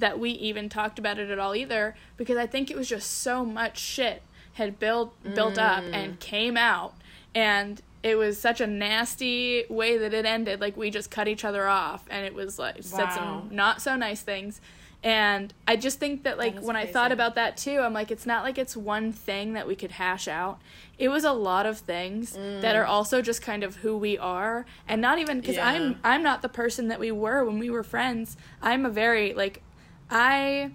that 0.00 0.18
we 0.18 0.30
even 0.30 0.68
talked 0.68 0.98
about 0.98 1.18
it 1.18 1.30
at 1.30 1.38
all 1.38 1.54
either 1.54 1.94
because 2.16 2.36
i 2.36 2.46
think 2.46 2.70
it 2.70 2.76
was 2.76 2.88
just 2.88 3.10
so 3.22 3.44
much 3.44 3.78
shit 3.78 4.22
had 4.54 4.78
built 4.78 5.12
built 5.34 5.56
up 5.58 5.84
Mm. 5.84 5.94
and 5.94 6.20
came 6.20 6.56
out 6.56 6.94
and 7.34 7.80
it 8.02 8.16
was 8.16 8.38
such 8.38 8.60
a 8.60 8.66
nasty 8.66 9.64
way 9.68 9.98
that 9.98 10.14
it 10.14 10.24
ended. 10.24 10.58
Like 10.58 10.74
we 10.74 10.88
just 10.90 11.10
cut 11.10 11.28
each 11.28 11.44
other 11.44 11.66
off, 11.68 12.02
and 12.10 12.24
it 12.24 12.32
was 12.34 12.58
like 12.58 12.76
said 12.82 13.10
some 13.12 13.48
not 13.52 13.82
so 13.82 13.94
nice 13.94 14.22
things. 14.22 14.58
And 15.02 15.52
I 15.68 15.76
just 15.76 15.98
think 15.98 16.22
that 16.24 16.38
like 16.38 16.56
is 16.56 16.64
when 16.64 16.76
I 16.76 16.86
thought 16.86 17.12
about 17.12 17.34
that 17.34 17.58
too, 17.58 17.78
I'm 17.80 17.92
like, 17.92 18.10
it's 18.10 18.24
not 18.24 18.42
like 18.42 18.56
it's 18.56 18.74
one 18.76 19.12
thing 19.12 19.52
that 19.52 19.66
we 19.66 19.76
could 19.76 19.92
hash 19.92 20.28
out. 20.28 20.60
It 20.98 21.08
was 21.10 21.24
a 21.24 21.32
lot 21.32 21.66
of 21.66 21.78
things 21.78 22.32
that 22.62 22.74
are 22.74 22.86
also 22.86 23.20
just 23.22 23.42
kind 23.42 23.62
of 23.62 23.76
who 23.76 23.96
we 23.98 24.16
are, 24.18 24.64
and 24.88 25.02
not 25.02 25.18
even 25.18 25.38
because 25.40 25.56
Mm. 25.56 25.58
Yeah. 25.58 25.66
I'm 25.68 26.00
I'm 26.02 26.22
not 26.22 26.40
the 26.40 26.48
person 26.48 26.88
that 26.88 27.00
we 27.00 27.10
were 27.12 27.44
when 27.44 27.58
we 27.58 27.68
were 27.68 27.82
friends. 27.84 28.36
I'm 28.62 28.86
a 28.86 28.90
very 28.90 29.34
like 29.34 29.62
I 30.10 30.70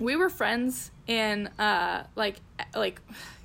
we 0.00 0.16
were 0.16 0.28
friends 0.28 0.90
in 1.06 1.48
uh 1.58 2.04
like 2.16 2.36
like 2.74 3.00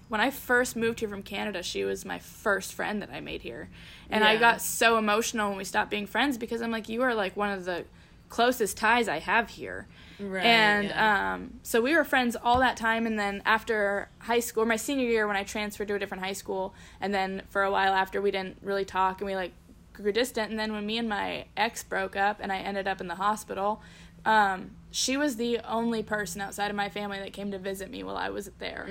when 0.08 0.22
I 0.22 0.32
first 0.32 0.76
moved 0.76 1.02
here 1.02 1.10
from 1.10 1.22
Canada, 1.22 1.62
she 1.62 1.84
was 1.84 2.04
my 2.04 2.18
first 2.18 2.74
friend 2.74 3.00
that 3.04 3.12
I 3.12 3.20
made 3.20 3.44
here. 3.44 3.70
And 4.10 4.24
I 4.24 4.38
got 4.38 4.60
so 4.60 4.98
emotional 4.98 5.50
when 5.50 5.58
we 5.60 5.64
stopped 5.64 5.92
being 5.92 6.08
friends 6.08 6.40
because 6.40 6.64
I'm 6.64 6.72
like 6.72 6.90
you 6.90 7.04
are 7.04 7.14
like 7.14 7.38
one 7.38 7.52
of 7.52 7.66
the 7.66 7.86
closest 8.30 8.78
ties 8.78 9.08
I 9.08 9.20
have 9.20 9.50
here. 9.52 9.88
Right, 10.20 10.44
and 10.44 10.90
yeah. 10.90 11.34
um 11.34 11.60
so 11.64 11.80
we 11.82 11.96
were 11.96 12.04
friends 12.04 12.36
all 12.36 12.60
that 12.60 12.76
time 12.76 13.06
and 13.06 13.18
then 13.18 13.42
after 13.46 14.10
high 14.20 14.40
school, 14.40 14.66
my 14.66 14.76
senior 14.76 15.06
year 15.06 15.28
when 15.28 15.38
I 15.38 15.44
transferred 15.44 15.88
to 15.90 15.96
a 15.96 16.00
different 16.00 16.24
high 16.24 16.34
school 16.34 16.74
and 17.00 17.14
then 17.14 17.44
for 17.50 17.64
a 17.64 17.72
while 17.72 17.94
after 17.94 18.22
we 18.22 18.32
didn't 18.32 18.58
really 18.62 18.86
talk 18.86 19.22
and 19.22 19.28
we 19.28 19.36
like 19.36 19.52
grew 19.94 20.12
distant 20.12 20.50
and 20.50 20.60
then 20.60 20.74
when 20.74 20.86
me 20.86 20.98
and 20.98 21.08
my 21.08 21.46
ex 21.56 21.84
broke 21.84 22.16
up 22.16 22.40
and 22.42 22.52
I 22.52 22.58
ended 22.58 22.88
up 22.88 23.00
in 23.00 23.08
the 23.08 23.16
hospital, 23.16 23.82
um, 24.26 24.72
she 24.92 25.18
was 25.18 25.36
the 25.36 25.60
only 25.60 26.04
person 26.04 26.42
outside 26.42 26.70
of 26.70 26.76
my 26.76 26.90
family 26.90 27.20
that 27.20 27.34
came 27.34 27.52
to 27.52 27.60
visit 27.60 27.90
me 27.92 28.04
while 28.04 28.18
I 28.18 28.30
was 28.30 28.50
there. 28.60 28.86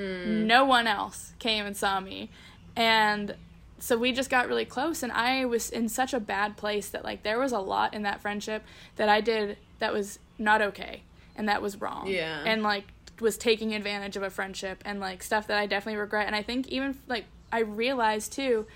No 0.46 0.64
one 0.64 0.86
else 0.86 1.32
came 1.38 1.66
and 1.66 1.76
saw 1.76 2.00
me. 2.00 2.30
And 2.76 3.34
so 3.80 3.96
we 3.96 4.12
just 4.12 4.30
got 4.30 4.48
really 4.48 4.64
close 4.64 5.02
and 5.02 5.12
I 5.12 5.44
was 5.44 5.70
in 5.70 5.88
such 5.88 6.12
a 6.12 6.20
bad 6.20 6.56
place 6.56 6.88
that 6.88 7.04
like 7.04 7.22
there 7.22 7.38
was 7.38 7.52
a 7.52 7.58
lot 7.58 7.94
in 7.94 8.02
that 8.02 8.20
friendship 8.20 8.64
that 8.96 9.08
I 9.08 9.20
did 9.20 9.56
that 9.78 9.92
was 9.92 10.18
not 10.38 10.60
okay 10.62 11.02
and 11.36 11.48
that 11.48 11.62
was 11.62 11.80
wrong. 11.80 12.08
Yeah. 12.08 12.42
And 12.44 12.62
like 12.62 12.84
was 13.20 13.36
taking 13.36 13.74
advantage 13.74 14.16
of 14.16 14.22
a 14.22 14.30
friendship 14.30 14.82
and 14.84 15.00
like 15.00 15.22
stuff 15.22 15.46
that 15.48 15.58
I 15.58 15.66
definitely 15.66 15.98
regret 15.98 16.26
and 16.26 16.36
I 16.36 16.42
think 16.42 16.68
even 16.68 16.98
like 17.08 17.24
I 17.52 17.60
realized 17.60 18.32
too 18.32 18.66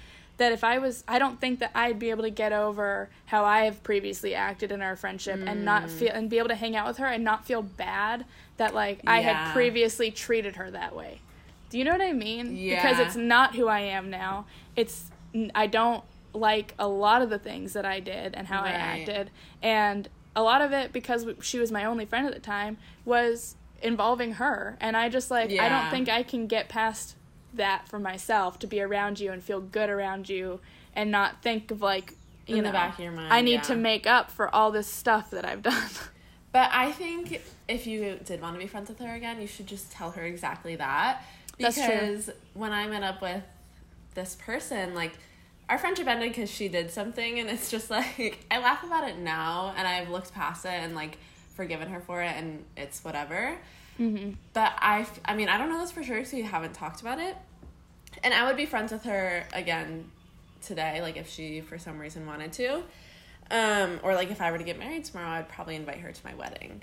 that 0.43 0.51
if 0.51 0.65
I 0.65 0.79
was 0.79 1.05
I 1.07 1.21
don't 1.21 1.41
think 1.41 1.61
that 1.61 1.71
I'd 1.75 2.01
be 2.01 2.11
able 2.11 2.25
to 2.25 2.31
get 2.31 2.53
over 2.53 3.09
how 3.27 3.45
I 3.45 3.65
have 3.65 3.83
previously 3.85 4.35
acted 4.35 4.73
in 4.73 4.83
our 4.83 4.97
friendship 4.97 5.41
and 5.47 5.65
not 5.65 5.85
mm. 5.85 5.91
feel 5.91 6.11
and 6.13 6.29
be 6.29 6.39
able 6.39 6.49
to 6.49 6.57
hang 6.57 6.75
out 6.75 6.89
with 6.89 6.99
her 6.99 7.07
and 7.07 7.23
not 7.23 7.47
feel 7.47 7.63
bad 7.63 8.25
that 8.57 8.75
like 8.75 9.01
I 9.07 9.21
had 9.21 9.53
previously 9.53 10.11
treated 10.11 10.57
her 10.57 10.71
that 10.73 10.97
way. 10.97 11.21
Do 11.71 11.79
you 11.79 11.85
know 11.85 11.93
what 11.93 12.03
I 12.03 12.13
mean? 12.13 12.57
Yeah. 12.57 12.83
Because 12.83 12.99
it's 12.99 13.17
not 13.17 13.55
who 13.55 13.69
I 13.69 13.81
am 13.81 14.11
now. 14.11 14.47
It's 14.75 15.11
I 15.55 15.69
don't 15.69 16.03
like 16.35 16.75
a 16.79 16.89
lot 16.89 17.23
of 17.23 17.31
the 17.31 17.39
things 17.39 17.73
that 17.75 17.87
I 17.87 18.01
did 18.01 18.35
and 18.35 18.49
how 18.49 18.63
I 18.63 18.71
acted 18.71 19.31
and 19.63 20.09
a 20.35 20.43
lot 20.43 20.61
of 20.63 20.73
it 20.73 20.93
because 20.93 21.27
she 21.41 21.59
was 21.59 21.71
my 21.71 21.85
only 21.85 22.05
friend 22.05 22.27
at 22.27 22.33
the 22.33 22.41
time 22.41 22.79
was 23.05 23.55
involving 23.81 24.33
her 24.33 24.77
and 24.81 24.97
I 24.97 25.09
just 25.09 25.31
like 25.31 25.53
I 25.53 25.69
don't 25.69 25.91
think 25.91 26.09
I 26.09 26.23
can 26.23 26.47
get 26.47 26.69
past 26.69 27.17
that 27.55 27.89
for 27.89 27.99
myself 27.99 28.59
to 28.61 28.67
be 28.67 28.81
around 28.81 29.21
you 29.21 29.33
and 29.33 29.43
feel 29.43 29.61
good 29.61 29.91
around 29.91 30.29
you 30.29 30.61
and 30.95 31.11
not 31.11 31.43
think 31.43 31.71
of 31.71 31.81
like 31.81 32.15
you 32.47 32.57
In 32.57 32.65
know 32.65 32.71
the 32.71 32.73
back 32.73 32.95
of 32.95 33.05
your 33.05 33.13
mind, 33.13 33.33
I 33.33 33.41
need 33.41 33.53
yeah. 33.53 33.61
to 33.63 33.77
make 33.77 34.07
up 34.07 34.31
for 34.31 34.53
all 34.55 34.71
this 34.71 34.87
stuff 34.87 35.31
that 35.31 35.45
I've 35.45 35.63
done. 35.63 35.89
But 36.53 36.69
I 36.71 36.93
think 36.93 37.41
if 37.67 37.87
you 37.87 38.19
did 38.27 38.43
want 38.43 38.57
to 38.57 38.61
be 38.61 38.67
friends 38.67 38.91
with 38.91 38.99
her 38.99 39.15
again, 39.15 39.41
you 39.41 39.47
should 39.47 39.67
just 39.67 39.91
tell 39.91 40.11
her 40.11 40.23
exactly 40.23 40.77
that. 40.77 41.23
That's 41.59 41.77
true. 41.77 41.87
Because 41.87 42.31
when 42.53 42.73
I 42.73 42.87
met 42.87 43.03
up 43.03 43.23
with 43.23 43.43
this 44.15 44.37
person, 44.37 44.95
like 44.95 45.13
our 45.71 45.79
friendship 45.79 46.07
ended 46.07 46.31
because 46.31 46.51
she 46.51 46.69
did 46.69 46.91
something, 46.91 47.39
and 47.39 47.49
it's 47.49 47.71
just 47.71 47.91
like 47.99 48.45
I 48.51 48.59
laugh 48.59 48.85
about 48.85 49.09
it 49.09 49.19
now, 49.19 49.73
and 49.77 49.89
I've 49.89 50.11
looked 50.11 50.35
past 50.35 50.67
it 50.67 50.69
and 50.69 50.95
like 50.95 51.17
forgiven 51.55 51.89
her 51.89 52.01
for 52.01 52.23
it, 52.23 52.35
and 52.37 52.65
it's 52.77 53.03
whatever. 53.03 53.57
Mm-hmm. 54.03 54.31
But 54.53 54.73
I, 54.79 55.07
I 55.25 55.35
mean, 55.35 55.49
I 55.49 55.59
don't 55.59 55.69
know 55.69 55.81
this 55.81 55.93
for 55.93 56.03
sure 56.03 56.17
because 56.17 56.33
we 56.33 56.43
haven't 56.43 56.75
talked 56.75 57.01
about 57.01 57.19
it. 57.19 57.37
And 58.23 58.35
I 58.35 58.47
would 58.47 58.57
be 58.57 58.67
friends 58.67 58.93
with 58.93 59.05
her 59.05 59.45
again 59.53 60.11
today, 60.61 61.01
like 61.03 61.17
if 61.17 61.29
she 61.29 61.61
for 61.61 61.79
some 61.79 61.99
reason 61.99 62.27
wanted 62.27 62.53
to. 62.55 62.83
Um, 63.51 64.01
or 64.03 64.15
like 64.15 64.31
if 64.31 64.41
I 64.41 64.51
were 64.51 64.59
to 64.59 64.65
get 64.65 64.79
married 64.79 65.05
tomorrow, 65.05 65.29
I'd 65.29 65.49
probably 65.49 65.77
invite 65.77 65.99
her 65.99 66.13
to 66.13 66.21
my 66.25 66.35
wedding. 66.35 66.83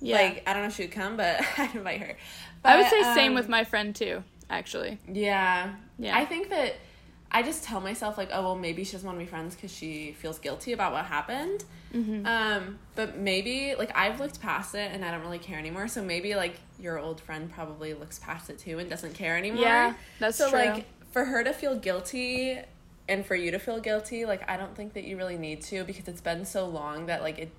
Yeah. 0.00 0.16
Like 0.16 0.42
I 0.46 0.52
don't 0.52 0.62
know 0.62 0.68
if 0.68 0.76
she 0.76 0.84
would 0.84 0.92
come, 0.92 1.16
but 1.16 1.40
I'd 1.58 1.74
invite 1.74 2.00
her. 2.00 2.16
I 2.64 2.76
would 2.76 2.84
But, 2.84 2.90
say 2.90 3.02
same 3.14 3.32
um, 3.32 3.34
with 3.36 3.48
my 3.48 3.64
friend 3.64 3.94
too, 3.94 4.22
actually. 4.48 4.98
Yeah. 5.12 5.74
Yeah. 5.98 6.16
I 6.16 6.24
think 6.24 6.50
that 6.50 6.76
I 7.32 7.42
just 7.42 7.62
tell 7.62 7.80
myself 7.80 8.18
like, 8.18 8.30
oh 8.32 8.42
well, 8.42 8.56
maybe 8.56 8.82
she 8.82 8.92
doesn't 8.92 9.06
want 9.06 9.18
to 9.18 9.24
be 9.24 9.30
friends 9.30 9.54
because 9.54 9.72
she 9.72 10.12
feels 10.18 10.38
guilty 10.38 10.72
about 10.72 10.92
what 10.92 11.04
happened. 11.04 11.64
Mm-hmm. 11.94 12.26
Um, 12.26 12.78
but 12.96 13.18
maybe 13.18 13.74
like 13.78 13.96
I've 13.96 14.18
looked 14.18 14.40
past 14.40 14.74
it 14.74 14.90
and 14.92 15.04
I 15.04 15.10
don't 15.10 15.20
really 15.20 15.38
care 15.38 15.58
anymore. 15.58 15.86
So 15.86 16.02
maybe 16.02 16.34
like 16.34 16.56
your 16.78 16.98
old 16.98 17.20
friend 17.20 17.50
probably 17.52 17.94
looks 17.94 18.18
past 18.18 18.50
it 18.50 18.58
too 18.58 18.78
and 18.78 18.90
doesn't 18.90 19.14
care 19.14 19.36
anymore. 19.36 19.62
Yeah, 19.62 19.94
that's 20.18 20.38
so 20.38 20.50
true. 20.50 20.58
like 20.58 20.86
for 21.12 21.24
her 21.24 21.44
to 21.44 21.52
feel 21.52 21.76
guilty 21.76 22.58
and 23.08 23.24
for 23.24 23.34
you 23.34 23.50
to 23.52 23.58
feel 23.58 23.80
guilty, 23.80 24.24
like 24.24 24.48
I 24.48 24.56
don't 24.56 24.74
think 24.74 24.94
that 24.94 25.04
you 25.04 25.16
really 25.16 25.38
need 25.38 25.62
to 25.62 25.84
because 25.84 26.08
it's 26.08 26.20
been 26.20 26.44
so 26.44 26.66
long 26.66 27.06
that 27.06 27.22
like 27.22 27.38
it. 27.38 27.52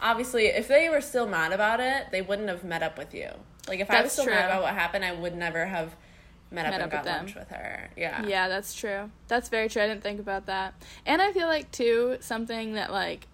Obviously, 0.00 0.46
if 0.46 0.66
they 0.66 0.88
were 0.88 1.00
still 1.00 1.26
mad 1.26 1.52
about 1.52 1.78
it, 1.78 2.06
they 2.10 2.20
wouldn't 2.20 2.48
have 2.48 2.64
met 2.64 2.82
up 2.82 2.98
with 2.98 3.14
you. 3.14 3.30
Like 3.68 3.80
if 3.80 3.90
I 3.90 4.02
was 4.02 4.12
still 4.12 4.24
true. 4.24 4.34
mad 4.34 4.46
about 4.46 4.62
what 4.62 4.74
happened, 4.74 5.04
I 5.04 5.12
would 5.12 5.36
never 5.36 5.66
have 5.66 5.94
met 6.50 6.66
up 6.66 6.72
Met 6.72 6.74
and 6.74 6.82
up 6.84 6.90
got 6.90 6.98
with 6.98 7.04
them. 7.06 7.18
lunch 7.26 7.34
with 7.34 7.48
her. 7.48 7.90
Yeah. 7.96 8.26
Yeah, 8.26 8.48
that's 8.48 8.74
true. 8.74 9.10
That's 9.28 9.48
very 9.48 9.68
true. 9.68 9.82
I 9.82 9.88
didn't 9.88 10.02
think 10.02 10.20
about 10.20 10.46
that. 10.46 10.74
And 11.04 11.20
I 11.20 11.32
feel 11.32 11.46
like 11.48 11.70
too 11.72 12.16
something 12.20 12.74
that 12.74 12.92
like 12.92 13.26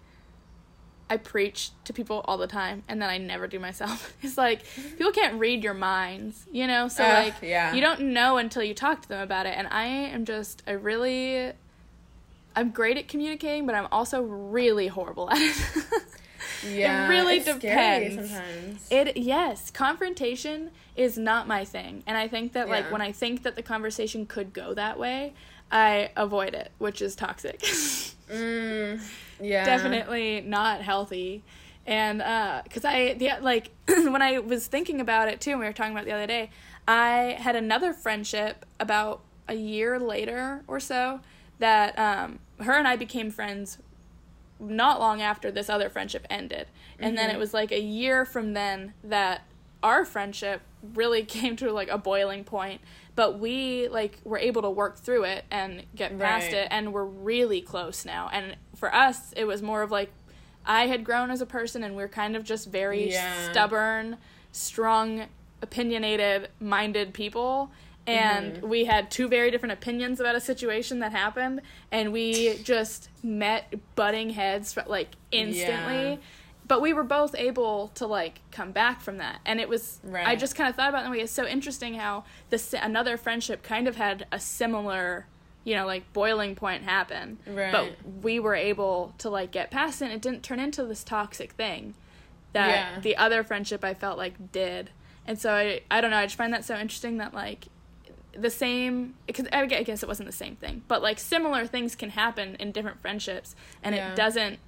I 1.09 1.17
preach 1.17 1.71
to 1.83 1.93
people 1.93 2.21
all 2.25 2.37
the 2.37 2.47
time 2.47 2.83
and 2.87 3.01
then 3.01 3.09
I 3.09 3.17
never 3.17 3.45
do 3.47 3.59
myself. 3.59 4.13
It's 4.21 4.37
like 4.37 4.61
people 4.97 5.11
can't 5.11 5.35
read 5.39 5.63
your 5.63 5.73
minds, 5.73 6.45
you 6.51 6.67
know? 6.67 6.87
So 6.87 7.03
Ugh, 7.03 7.25
like 7.25 7.35
yeah. 7.41 7.73
you 7.73 7.81
don't 7.81 8.01
know 8.13 8.37
until 8.37 8.63
you 8.63 8.73
talk 8.73 9.01
to 9.01 9.09
them 9.09 9.21
about 9.21 9.45
it 9.45 9.57
and 9.57 9.67
I 9.69 9.83
am 9.85 10.25
just 10.25 10.63
I 10.65 10.71
really 10.71 11.51
I'm 12.55 12.71
great 12.71 12.97
at 12.97 13.07
communicating, 13.07 13.65
but 13.65 13.75
I'm 13.75 13.87
also 13.91 14.21
really 14.21 14.87
horrible 14.87 15.29
at 15.29 15.37
it. 15.39 15.83
Yeah, 16.63 17.05
it 17.05 17.09
really 17.09 17.39
depends. 17.39 18.15
sometimes. 18.15 18.87
It 18.91 19.17
yes, 19.17 19.71
confrontation 19.71 20.71
is 20.95 21.17
not 21.17 21.47
my 21.47 21.65
thing, 21.65 22.03
and 22.05 22.17
I 22.17 22.27
think 22.27 22.53
that 22.53 22.69
like 22.69 22.85
Yeah. 22.85 22.91
when 22.91 23.01
I 23.01 23.11
think 23.11 23.43
that 23.43 23.55
the 23.55 23.63
conversation 23.63 24.25
could 24.25 24.53
go 24.53 24.73
that 24.73 24.99
way, 24.99 25.33
I 25.71 26.11
avoid 26.15 26.53
it, 26.53 26.71
which 26.77 27.01
is 27.01 27.15
toxic. 27.15 27.59
mm, 28.29 29.01
yeah, 29.39 29.63
Definitely 29.65 30.41
not 30.41 30.81
healthy, 30.81 31.43
and 31.85 32.21
uh, 32.21 32.61
cause 32.69 32.85
I 32.85 33.13
the 33.13 33.31
like 33.41 33.71
when 33.87 34.21
I 34.21 34.39
was 34.39 34.67
thinking 34.67 35.01
about 35.01 35.27
it 35.27 35.41
too, 35.41 35.51
and 35.51 35.59
we 35.59 35.65
were 35.65 35.73
talking 35.73 35.93
about 35.93 36.03
it 36.03 36.07
the 36.07 36.15
other 36.15 36.27
day, 36.27 36.49
I 36.87 37.37
had 37.39 37.55
another 37.55 37.93
friendship 37.93 38.65
about 38.79 39.21
a 39.47 39.55
year 39.55 39.99
later 39.99 40.63
or 40.67 40.79
so 40.79 41.19
that 41.59 41.97
um, 41.99 42.39
her 42.59 42.73
and 42.73 42.87
I 42.87 42.95
became 42.95 43.31
friends 43.31 43.77
not 44.61 44.99
long 44.99 45.21
after 45.21 45.51
this 45.51 45.69
other 45.69 45.89
friendship 45.89 46.25
ended. 46.29 46.67
And 46.99 47.17
then 47.17 47.29
it 47.29 47.33
mm-hmm. 47.33 47.39
was 47.39 47.53
like 47.53 47.71
a 47.71 47.81
year 47.81 48.25
from 48.25 48.53
then 48.53 48.93
that 49.03 49.41
our 49.81 50.05
friendship 50.05 50.61
really 50.93 51.23
came 51.25 51.55
to 51.57 51.71
like 51.71 51.89
a 51.89 51.97
boiling 51.97 52.43
point. 52.43 52.81
But 53.15 53.39
we 53.39 53.87
like 53.89 54.19
were 54.23 54.37
able 54.37 54.61
to 54.61 54.69
work 54.69 54.97
through 54.97 55.25
it 55.25 55.45
and 55.51 55.83
get 55.95 56.17
past 56.17 56.45
Right. 56.45 56.53
it 56.53 56.67
and 56.71 56.93
we're 56.93 57.03
really 57.05 57.61
close 57.61 58.05
now. 58.05 58.29
And 58.31 58.55
for 58.75 58.93
us 58.93 59.33
it 59.33 59.45
was 59.45 59.61
more 59.61 59.81
of 59.81 59.91
like 59.91 60.11
I 60.65 60.87
had 60.87 61.03
grown 61.03 61.31
as 61.31 61.41
a 61.41 61.45
person 61.45 61.83
and 61.83 61.95
we're 61.95 62.07
kind 62.07 62.35
of 62.35 62.43
just 62.43 62.69
very 62.69 63.11
Yeah. 63.11 63.51
stubborn, 63.51 64.17
strong, 64.51 65.25
opinionated 65.61 66.49
minded 66.59 67.13
people. 67.13 67.71
And 68.07 68.53
mm-hmm. 68.55 68.69
we 68.69 68.85
had 68.85 69.11
two 69.11 69.27
very 69.27 69.51
different 69.51 69.73
opinions 69.73 70.19
about 70.19 70.35
a 70.35 70.41
situation 70.41 70.99
that 70.99 71.11
happened, 71.11 71.61
and 71.91 72.11
we 72.11 72.57
just 72.63 73.09
met 73.21 73.73
butting 73.95 74.31
heads 74.31 74.75
like 74.87 75.09
instantly. 75.31 76.11
Yeah. 76.11 76.17
But 76.67 76.81
we 76.81 76.93
were 76.93 77.03
both 77.03 77.35
able 77.35 77.89
to 77.95 78.07
like 78.07 78.39
come 78.51 78.71
back 78.71 79.01
from 79.01 79.17
that, 79.17 79.39
and 79.45 79.59
it 79.59 79.69
was. 79.69 79.99
I 80.13 80.35
just 80.35 80.55
kind 80.55 80.69
of 80.69 80.75
thought 80.75 80.89
about 80.89 81.03
it 81.03 81.05
in 81.07 81.11
a 81.11 81.15
way. 81.15 81.21
It's 81.21 81.31
so 81.31 81.45
interesting 81.45 81.95
how 81.95 82.23
this 82.49 82.73
another 82.73 83.17
friendship 83.17 83.61
kind 83.61 83.87
of 83.87 83.97
had 83.97 84.25
a 84.31 84.39
similar, 84.39 85.27
you 85.63 85.75
know, 85.75 85.85
like 85.85 86.11
boiling 86.13 86.55
point 86.55 86.83
happen. 86.83 87.37
Right. 87.45 87.71
But 87.71 87.93
we 88.23 88.39
were 88.39 88.55
able 88.55 89.13
to 89.19 89.29
like 89.29 89.51
get 89.51 89.69
past 89.69 90.01
it. 90.01 90.05
and 90.05 90.13
It 90.13 90.21
didn't 90.21 90.43
turn 90.43 90.59
into 90.59 90.85
this 90.85 91.03
toxic 91.03 91.51
thing 91.51 91.93
that 92.53 92.69
Yeah. 92.95 92.99
the 93.01 93.17
other 93.17 93.43
friendship 93.43 93.83
I 93.83 93.93
felt 93.93 94.17
like 94.17 94.51
did. 94.51 94.89
And 95.27 95.37
so 95.37 95.53
I 95.53 95.81
I 95.91 96.01
don't 96.01 96.09
know, 96.11 96.17
I 96.17 96.25
just 96.25 96.37
find 96.37 96.53
that 96.53 96.65
so 96.65 96.77
interesting 96.77 97.17
that 97.17 97.33
like 97.33 97.67
the 98.33 98.49
same 98.49 99.15
because 99.27 99.47
I 99.51 99.65
guess 99.65 100.03
it 100.03 100.07
wasn't 100.07 100.27
the 100.27 100.33
same 100.35 100.55
thing, 100.55 100.83
but 100.87 101.01
like 101.01 101.19
similar 101.19 101.65
things 101.67 101.95
can 101.95 102.11
happen 102.11 102.55
in 102.59 102.71
different 102.71 103.01
friendships 103.01 103.55
and 103.83 103.95
Yeah. 103.95 104.11
it 104.11 104.15
doesn't 104.15 104.59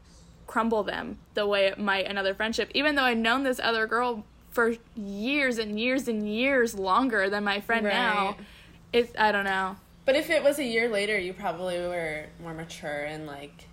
crumble 0.48 0.84
them 0.84 1.18
the 1.34 1.48
way 1.48 1.68
it 1.68 1.80
might 1.80 2.06
another 2.06 2.34
friendship. 2.34 2.70
Even 2.74 2.96
though 2.96 3.04
I'd 3.04 3.18
known 3.18 3.44
this 3.44 3.60
other 3.64 3.88
girl 3.88 4.26
for 4.52 4.76
years 4.96 5.58
and 5.58 5.80
years 5.80 6.08
and 6.08 6.28
years 6.30 6.76
longer 6.76 7.30
than 7.30 7.44
my 7.44 7.60
friend 7.62 7.86
now, 7.86 8.26
Right. 8.28 8.36
it 8.92 9.16
I 9.18 9.32
don't 9.32 9.46
know. 9.46 9.78
But 10.06 10.16
if 10.16 10.30
it 10.30 10.44
was 10.44 10.60
a 10.60 10.64
year 10.66 10.90
later, 10.90 11.18
you 11.18 11.32
probably 11.34 11.80
were 11.80 12.26
more 12.42 12.54
mature 12.54 13.06
and 13.06 13.26
like 13.26 13.68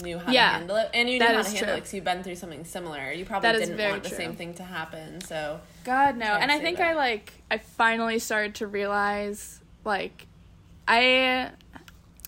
knew 0.00 0.16
how 0.18 0.30
Yeah, 0.30 0.50
to 0.52 0.56
handle 0.58 0.76
it, 0.76 0.90
and 0.94 1.10
you 1.10 1.18
knew 1.18 1.24
how 1.26 1.32
to 1.32 1.36
handle 1.42 1.58
true. 1.58 1.68
it 1.72 1.76
because 1.76 1.92
you've 1.94 2.04
been 2.04 2.22
through 2.22 2.36
something 2.36 2.64
similar. 2.64 3.10
You 3.10 3.24
probably 3.24 3.50
didn't 3.52 3.76
want 3.90 4.04
the 4.04 4.10
same 4.10 4.36
thing 4.36 4.54
to 4.54 4.62
happen. 4.62 5.20
So 5.22 5.60
God 5.88 6.16
no. 6.16 6.26
And 6.26 6.50
I 6.52 6.58
think 6.58 6.78
that. 6.78 6.88
I 6.90 6.94
like 6.94 7.32
I 7.50 7.58
finally 7.58 8.18
started 8.18 8.54
to 8.56 8.66
realize 8.66 9.60
like 9.84 10.26
I 10.86 11.50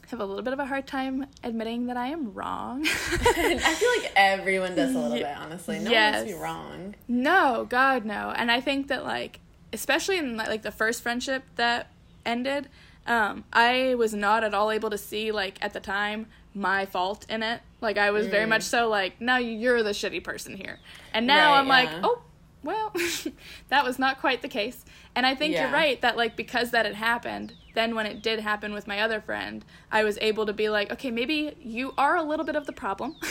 have 0.09 0.19
a 0.21 0.25
little 0.25 0.43
bit 0.43 0.53
of 0.53 0.59
a 0.59 0.67
hard 0.67 0.87
time 0.87 1.27
admitting 1.45 1.87
that 1.87 1.97
I 1.97 2.09
am 2.09 2.33
wrong. 2.35 2.85
I 2.87 3.75
feel 3.79 4.03
like 4.03 4.13
everyone 4.17 4.75
does 4.75 4.95
a 4.95 4.99
little 4.99 5.17
bit. 5.19 5.37
Honestly, 5.37 5.79
no 5.79 5.85
one 5.91 5.93
wants 6.03 6.19
to 6.21 6.27
be 6.27 6.35
wrong. 6.35 6.95
no, 7.07 7.67
God 7.69 8.05
no. 8.05 8.33
And 8.37 8.51
I 8.51 8.61
think 8.61 8.89
that 8.89 9.05
like 9.05 9.41
especially 9.73 10.19
in 10.19 10.37
like 10.37 10.63
the 10.63 10.73
first 10.73 11.03
friendship 11.03 11.45
that 11.57 11.89
ended, 12.27 12.69
um, 13.07 13.45
I 13.53 13.95
was 13.95 14.13
not 14.15 14.43
at 14.43 14.53
all 14.55 14.71
able 14.71 14.91
to 14.91 14.99
see 14.99 15.31
like 15.33 15.59
at 15.63 15.73
the 15.73 15.81
time 15.81 16.27
my 16.55 16.87
fault 16.87 17.25
in 17.29 17.43
it. 17.43 17.61
Like 17.81 17.97
I 17.99 18.11
was 18.11 18.27
very 18.27 18.47
Mm. 18.47 18.51
much 18.51 18.63
so 18.63 18.89
like, 18.89 19.21
no, 19.21 19.37
you're 19.37 19.83
the 19.83 19.91
shitty 19.91 20.25
person 20.25 20.57
here. 20.57 20.79
And 21.15 21.27
now 21.27 21.53
Right, 21.53 21.59
I'm 21.61 21.69
like, 21.69 21.89
oh, 22.03 22.21
well, 22.63 22.93
that 23.69 23.85
was 23.85 23.99
not 23.99 24.21
quite 24.21 24.43
the 24.43 24.49
case. 24.49 24.85
And 25.15 25.27
I 25.27 25.35
think 25.35 25.55
you're 25.63 25.73
right 25.73 26.01
that 26.03 26.17
like 26.17 26.37
because 26.37 26.71
that 26.71 26.87
had 26.87 26.95
happened, 26.95 27.55
then 27.75 27.95
when 27.95 28.07
it 28.07 28.23
did 28.23 28.41
happen 28.41 28.73
with 28.73 28.87
my 28.87 29.01
other 29.01 29.21
friend, 29.21 29.65
I 29.91 30.05
was 30.05 30.19
able 30.21 30.47
to 30.47 30.53
be 30.53 30.69
like, 30.69 30.91
okay, 30.93 31.11
maybe 31.11 31.57
you 31.63 31.95
are 31.97 32.17
a 32.17 32.23
little 32.23 32.45
bit 32.45 32.57
of 32.57 32.67
the 32.67 32.73
problem. 32.73 33.17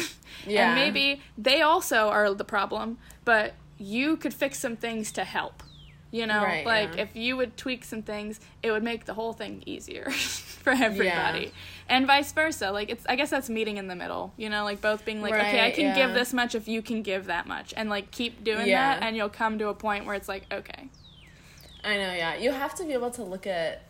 Yeah. 0.47 0.67
and 0.67 0.75
maybe 0.75 1.21
they 1.37 1.61
also 1.61 2.07
are 2.07 2.33
the 2.33 2.45
problem, 2.45 2.97
but 3.25 3.55
you 3.77 4.15
could 4.15 4.33
fix 4.33 4.57
some 4.57 4.77
things 4.77 5.11
to 5.13 5.23
help. 5.25 5.63
You 6.11 6.25
know, 6.27 6.41
Right, 6.43 6.65
like 6.65 6.95
yeah. 6.95 7.01
if 7.03 7.15
you 7.15 7.35
would 7.37 7.57
tweak 7.57 7.83
some 7.83 8.01
things, 8.03 8.39
it 8.63 8.71
would 8.71 8.83
make 8.83 9.05
the 9.05 9.13
whole 9.15 9.33
thing 9.33 9.61
easier 9.65 10.09
for 10.11 10.71
everybody. 10.71 11.51
And 11.89 12.05
vice 12.07 12.31
versa. 12.31 12.71
Like 12.71 12.89
it's 12.89 13.05
I 13.07 13.15
guess 13.15 13.29
that's 13.29 13.49
meeting 13.49 13.77
in 13.77 13.87
the 13.87 13.95
middle. 13.95 14.31
You 14.37 14.49
know, 14.49 14.63
like 14.63 14.79
both 14.79 15.03
being 15.05 15.21
like, 15.21 15.33
okay, 15.33 15.59
I 15.59 15.63
Right, 15.65 15.73
can 15.73 15.95
give 15.95 16.13
this 16.13 16.33
much 16.33 16.55
if 16.55 16.67
you 16.67 16.81
can 16.81 17.01
give 17.01 17.25
that 17.25 17.47
much. 17.47 17.73
And 17.75 17.89
like 17.89 18.11
keep 18.11 18.43
doing 18.43 18.67
Yeah. 18.67 18.95
that 18.99 19.03
and 19.05 19.15
you'll 19.17 19.29
come 19.29 19.57
to 19.59 19.67
a 19.69 19.73
point 19.73 20.05
where 20.05 20.15
it's 20.15 20.29
like, 20.29 20.45
okay. 20.51 20.89
I 21.83 21.95
know, 21.95 22.13
yeah. 22.13 22.35
You 22.35 22.51
have 22.51 22.75
to 22.75 22.83
be 22.83 22.93
able 22.93 23.11
to 23.11 23.23
look 23.23 23.47
at 23.47 23.83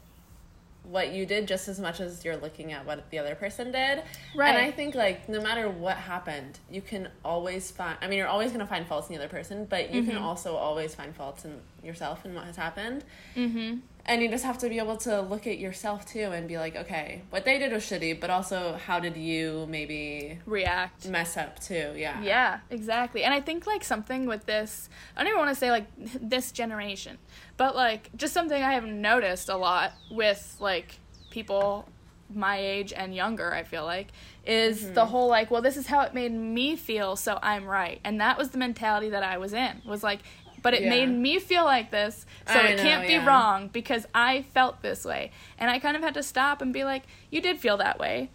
what 0.84 1.12
you 1.12 1.26
did 1.26 1.48
just 1.48 1.68
as 1.68 1.80
much 1.80 2.00
as 2.00 2.24
you're 2.26 2.38
looking 2.38 2.72
at 2.72 2.84
what 2.86 3.10
the 3.12 3.20
other 3.20 3.36
person 3.36 3.72
did. 3.72 4.02
Right. 4.36 4.56
And 4.56 4.58
I 4.58 4.72
think 4.72 4.96
like 4.96 5.28
no 5.30 5.40
matter 5.42 5.70
what 5.70 5.98
happened, 5.98 6.58
you 6.72 6.82
can 6.82 7.10
always 7.24 7.70
find 7.70 7.98
I 8.02 8.08
mean 8.08 8.18
you're 8.18 8.28
always 8.28 8.50
going 8.50 8.62
to 8.62 8.66
find 8.66 8.88
faults 8.88 9.10
in 9.10 9.16
the 9.16 9.22
other 9.22 9.30
person, 9.30 9.66
but 9.66 9.94
you 9.94 10.04
can 10.04 10.18
also 10.18 10.56
always 10.56 10.96
find 10.96 11.14
faults 11.16 11.46
in 11.46 11.60
yourself 11.84 12.26
and 12.26 12.34
what 12.34 12.46
has 12.46 12.56
happened. 12.56 13.04
Mhm. 13.36 13.82
And 14.10 14.24
you 14.24 14.28
just 14.28 14.44
have 14.44 14.58
to 14.58 14.70
be 14.70 14.80
able 14.80 14.98
to 14.98 15.22
look 15.22 15.46
at 15.46 15.60
yourself 15.60 16.04
too 16.04 16.32
and 16.32 16.48
be 16.48 16.58
like, 16.58 16.76
okay, 16.76 17.22
what 17.30 17.46
they 17.46 17.60
did 17.60 17.72
was 17.72 17.84
shitty, 17.84 18.20
but 18.20 18.32
also 18.32 18.80
how 18.84 19.00
did 19.00 19.16
you 19.16 19.68
maybe 19.70 20.40
React. 20.48 21.10
mess 21.10 21.38
up 21.38 21.60
too? 21.60 21.94
Yeah. 21.96 22.20
Yeah, 22.24 22.60
exactly. 22.72 23.24
And 23.24 23.36
I 23.36 23.40
think 23.40 23.68
like 23.68 23.84
something 23.84 24.26
with 24.26 24.48
this, 24.48 24.90
I 25.16 25.22
don't 25.22 25.28
even 25.28 25.40
want 25.40 25.52
to 25.52 25.56
say 25.56 25.70
like 25.70 25.86
this 25.96 26.52
generation, 26.52 27.20
but 27.56 27.76
like 27.76 28.10
just 28.18 28.34
something 28.34 28.62
I 28.62 28.74
have 28.74 28.86
noticed 28.86 29.48
a 29.48 29.56
lot 29.56 29.94
with 30.10 30.58
like 30.60 30.98
people 31.30 31.88
my 32.34 32.58
age 32.58 32.94
and 32.94 33.14
younger, 33.14 33.54
I 33.54 33.64
feel 33.64 33.86
like, 33.86 34.08
is 34.46 34.84
mm-hmm. 34.84 34.94
the 34.94 35.06
whole 35.06 35.28
like, 35.28 35.52
well, 35.52 35.62
this 35.62 35.78
is 35.78 35.88
how 35.88 36.02
it 36.02 36.14
made 36.14 36.32
me 36.32 36.76
feel, 36.76 37.16
so 37.16 37.40
I'm 37.42 37.66
right. 37.66 38.00
And 38.04 38.22
that 38.22 38.38
was 38.38 38.50
the 38.50 38.58
mentality 38.58 39.10
that 39.10 39.24
I 39.24 39.38
was 39.38 39.54
in. 39.54 39.82
Was 39.86 40.04
like, 40.04 40.20
but 40.62 40.74
it 40.74 40.82
Yeah. 40.84 40.90
made 40.90 41.10
me 41.10 41.40
feel 41.40 41.66
like 41.66 41.92
this, 41.92 42.26
so 42.48 42.54
I 42.60 42.68
it 42.68 42.78
know, 42.78 42.84
can't 42.84 43.08
be 43.08 43.14
yeah. 43.14 43.26
wrong 43.26 43.68
because 43.68 44.06
I 44.14 44.44
felt 44.54 44.82
this 44.82 45.06
way. 45.06 45.32
And 45.58 45.70
I 45.70 45.80
kind 45.80 45.96
of 45.98 46.04
had 46.04 46.14
to 46.16 46.24
stop 46.24 46.62
and 46.62 46.72
be 46.74 46.84
like, 46.84 47.04
you 47.32 47.42
did 47.42 47.60
feel 47.60 47.78
that 47.78 48.00
way 48.00 48.30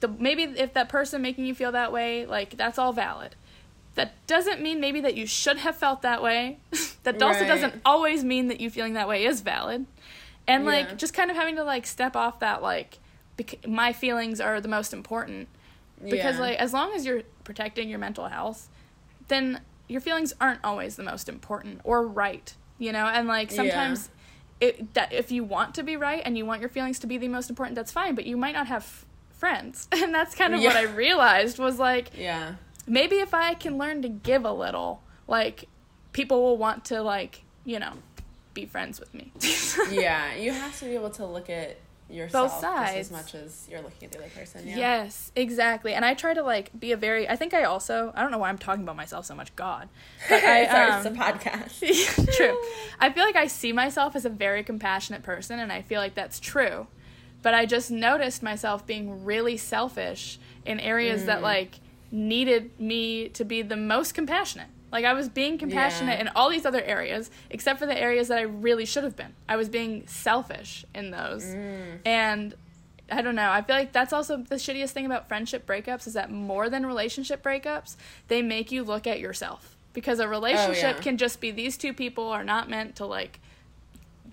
the 0.00 0.08
maybe 0.08 0.42
if 0.42 0.74
that 0.74 0.88
person 0.88 1.22
making 1.22 1.46
you 1.46 1.54
feel 1.54 1.72
that 1.72 1.90
way, 1.92 2.26
like 2.26 2.56
that's 2.56 2.78
all 2.78 2.92
valid. 2.92 3.36
That 3.94 4.12
doesn't 4.26 4.60
mean 4.60 4.80
maybe 4.80 5.00
that 5.00 5.14
you 5.14 5.24
should 5.26 5.58
have 5.58 5.76
felt 5.76 6.02
that 6.02 6.22
way. 6.22 6.58
that 7.04 7.22
also 7.22 7.40
Right. 7.40 7.46
doesn't 7.48 7.80
always 7.86 8.22
mean 8.24 8.48
that 8.48 8.60
you 8.60 8.68
feeling 8.70 8.94
that 8.94 9.08
way 9.08 9.24
is 9.24 9.40
valid. 9.40 9.86
And 10.46 10.66
like 10.66 10.88
Yeah. 10.90 10.94
just 10.96 11.14
kind 11.14 11.30
of 11.30 11.36
having 11.36 11.56
to 11.56 11.64
like 11.64 11.86
step 11.86 12.16
off 12.16 12.40
that 12.40 12.60
like 12.60 12.98
bec- 13.36 13.66
my 13.66 13.92
feelings 13.94 14.40
are 14.40 14.60
the 14.60 14.68
most 14.68 14.92
important 14.92 15.48
because 16.06 16.38
like 16.38 16.58
as 16.58 16.72
long 16.74 16.92
as 16.94 17.06
you're 17.06 17.22
protecting 17.44 17.88
your 17.88 17.98
mental 18.00 18.26
health, 18.28 18.68
then 19.28 19.60
your 19.88 20.00
feelings 20.00 20.32
aren't 20.40 20.60
always 20.64 20.96
the 20.96 21.02
most 21.02 21.28
important 21.28 21.80
or 21.84 22.06
right, 22.06 22.54
you 22.78 22.92
know? 22.92 23.06
And 23.06 23.28
like 23.28 23.50
Yeah. 23.50 23.56
sometimes 23.56 24.10
it 24.60 24.94
that 24.94 25.12
if 25.12 25.30
you 25.32 25.44
want 25.44 25.74
to 25.74 25.82
be 25.82 25.96
right 25.96 26.22
and 26.24 26.38
you 26.38 26.46
want 26.46 26.60
your 26.60 26.70
feelings 26.70 26.98
to 27.00 27.06
be 27.06 27.18
the 27.18 27.28
most 27.28 27.50
important, 27.50 27.74
that's 27.76 27.92
fine, 27.92 28.14
but 28.14 28.24
you 28.26 28.36
might 28.36 28.54
not 28.54 28.66
have 28.68 28.82
f- 28.82 29.06
friends. 29.32 29.88
And 29.92 30.14
that's 30.14 30.34
kind 30.34 30.54
of 30.54 30.62
what 30.62 30.76
I 30.76 30.82
realized 30.82 31.58
was 31.58 31.78
like 31.78 32.10
Yeah. 32.16 32.54
maybe 32.86 33.16
if 33.16 33.34
I 33.34 33.54
can 33.54 33.78
learn 33.78 34.02
to 34.02 34.08
give 34.08 34.44
a 34.44 34.52
little, 34.52 35.02
like 35.26 35.68
people 36.12 36.42
will 36.42 36.56
want 36.56 36.84
to 36.86 37.02
like, 37.02 37.42
you 37.64 37.78
know, 37.78 37.94
be 38.54 38.64
friends 38.66 39.00
with 39.00 39.12
me. 39.12 39.32
yeah, 39.90 40.34
you 40.36 40.52
have 40.52 40.78
to 40.78 40.84
be 40.84 40.94
able 40.94 41.10
to 41.10 41.26
look 41.26 41.50
at 41.50 41.76
yourself 42.10 42.50
just 42.50 42.60
sides. 42.60 42.96
as 42.96 43.10
much 43.10 43.34
as 43.34 43.66
you're 43.70 43.80
looking 43.80 44.06
at 44.06 44.12
the 44.12 44.18
other 44.18 44.28
person. 44.28 44.66
Yeah. 44.68 44.76
Yes, 44.76 45.32
exactly. 45.34 45.94
And 45.94 46.04
I 46.04 46.14
try 46.14 46.34
to 46.34 46.42
like 46.42 46.70
be 46.78 46.92
a 46.92 46.96
very. 46.96 47.28
I 47.28 47.36
think 47.36 47.54
I 47.54 47.64
also. 47.64 48.12
I 48.14 48.22
don't 48.22 48.30
know 48.30 48.38
why 48.38 48.48
I'm 48.48 48.58
talking 48.58 48.82
about 48.82 48.96
myself 48.96 49.24
so 49.26 49.34
much. 49.34 49.54
God, 49.56 49.88
but 50.28 50.42
I, 50.44 50.66
Sorry, 50.70 50.90
um, 50.90 51.06
it's 51.06 51.16
a 51.16 51.20
podcast. 51.20 52.34
true. 52.36 52.60
I 53.00 53.10
feel 53.10 53.24
like 53.24 53.36
I 53.36 53.46
see 53.46 53.72
myself 53.72 54.14
as 54.16 54.24
a 54.24 54.30
very 54.30 54.62
compassionate 54.62 55.22
person, 55.22 55.58
and 55.58 55.72
I 55.72 55.82
feel 55.82 56.00
like 56.00 56.14
that's 56.14 56.38
true. 56.40 56.86
But 57.42 57.54
I 57.54 57.66
just 57.66 57.90
noticed 57.90 58.42
myself 58.42 58.86
being 58.86 59.24
really 59.24 59.56
selfish 59.56 60.38
in 60.64 60.80
areas 60.80 61.26
that 61.26 61.40
Mm. 61.40 61.42
like 61.42 61.80
needed 62.10 62.70
me 62.78 63.28
to 63.30 63.44
be 63.44 63.60
the 63.62 63.76
most 63.76 64.14
compassionate. 64.14 64.68
Like 64.94 65.04
I 65.04 65.12
was 65.12 65.28
being 65.28 65.58
compassionate 65.58 66.14
Yeah. 66.18 66.20
in 66.22 66.28
all 66.36 66.48
these 66.48 66.64
other 66.64 66.80
areas, 66.82 67.30
except 67.50 67.78
for 67.80 67.84
the 67.86 68.00
areas 68.00 68.28
that 68.28 68.38
I 68.38 68.42
really 68.42 68.86
should 68.86 69.02
have 69.04 69.16
been. 69.16 69.34
I 69.48 69.56
was 69.56 69.68
being 69.68 70.06
selfish 70.06 70.84
in 70.94 71.10
those, 71.10 71.44
Mm. 71.44 71.98
and 72.06 72.54
I 73.10 73.20
don't 73.20 73.34
know. 73.34 73.50
I 73.50 73.60
feel 73.60 73.74
like 73.76 73.92
that's 73.92 74.12
also 74.12 74.36
the 74.38 74.54
shittiest 74.54 74.90
thing 74.90 75.04
about 75.04 75.26
friendship 75.28 75.66
breakups 75.66 76.06
is 76.06 76.14
that 76.14 76.30
more 76.30 76.70
than 76.70 76.86
relationship 76.86 77.42
breakups, 77.42 77.96
they 78.28 78.40
make 78.40 78.70
you 78.72 78.82
look 78.84 79.06
at 79.06 79.18
yourself. 79.20 79.76
Because 79.92 80.20
a 80.20 80.28
relationship 80.28 80.96
yeah. 80.96 81.02
can 81.02 81.18
just 81.18 81.40
be 81.40 81.50
these 81.50 81.76
two 81.76 81.92
people 81.92 82.28
are 82.28 82.44
not 82.44 82.70
meant 82.70 82.94
to 82.96 83.04
like 83.04 83.40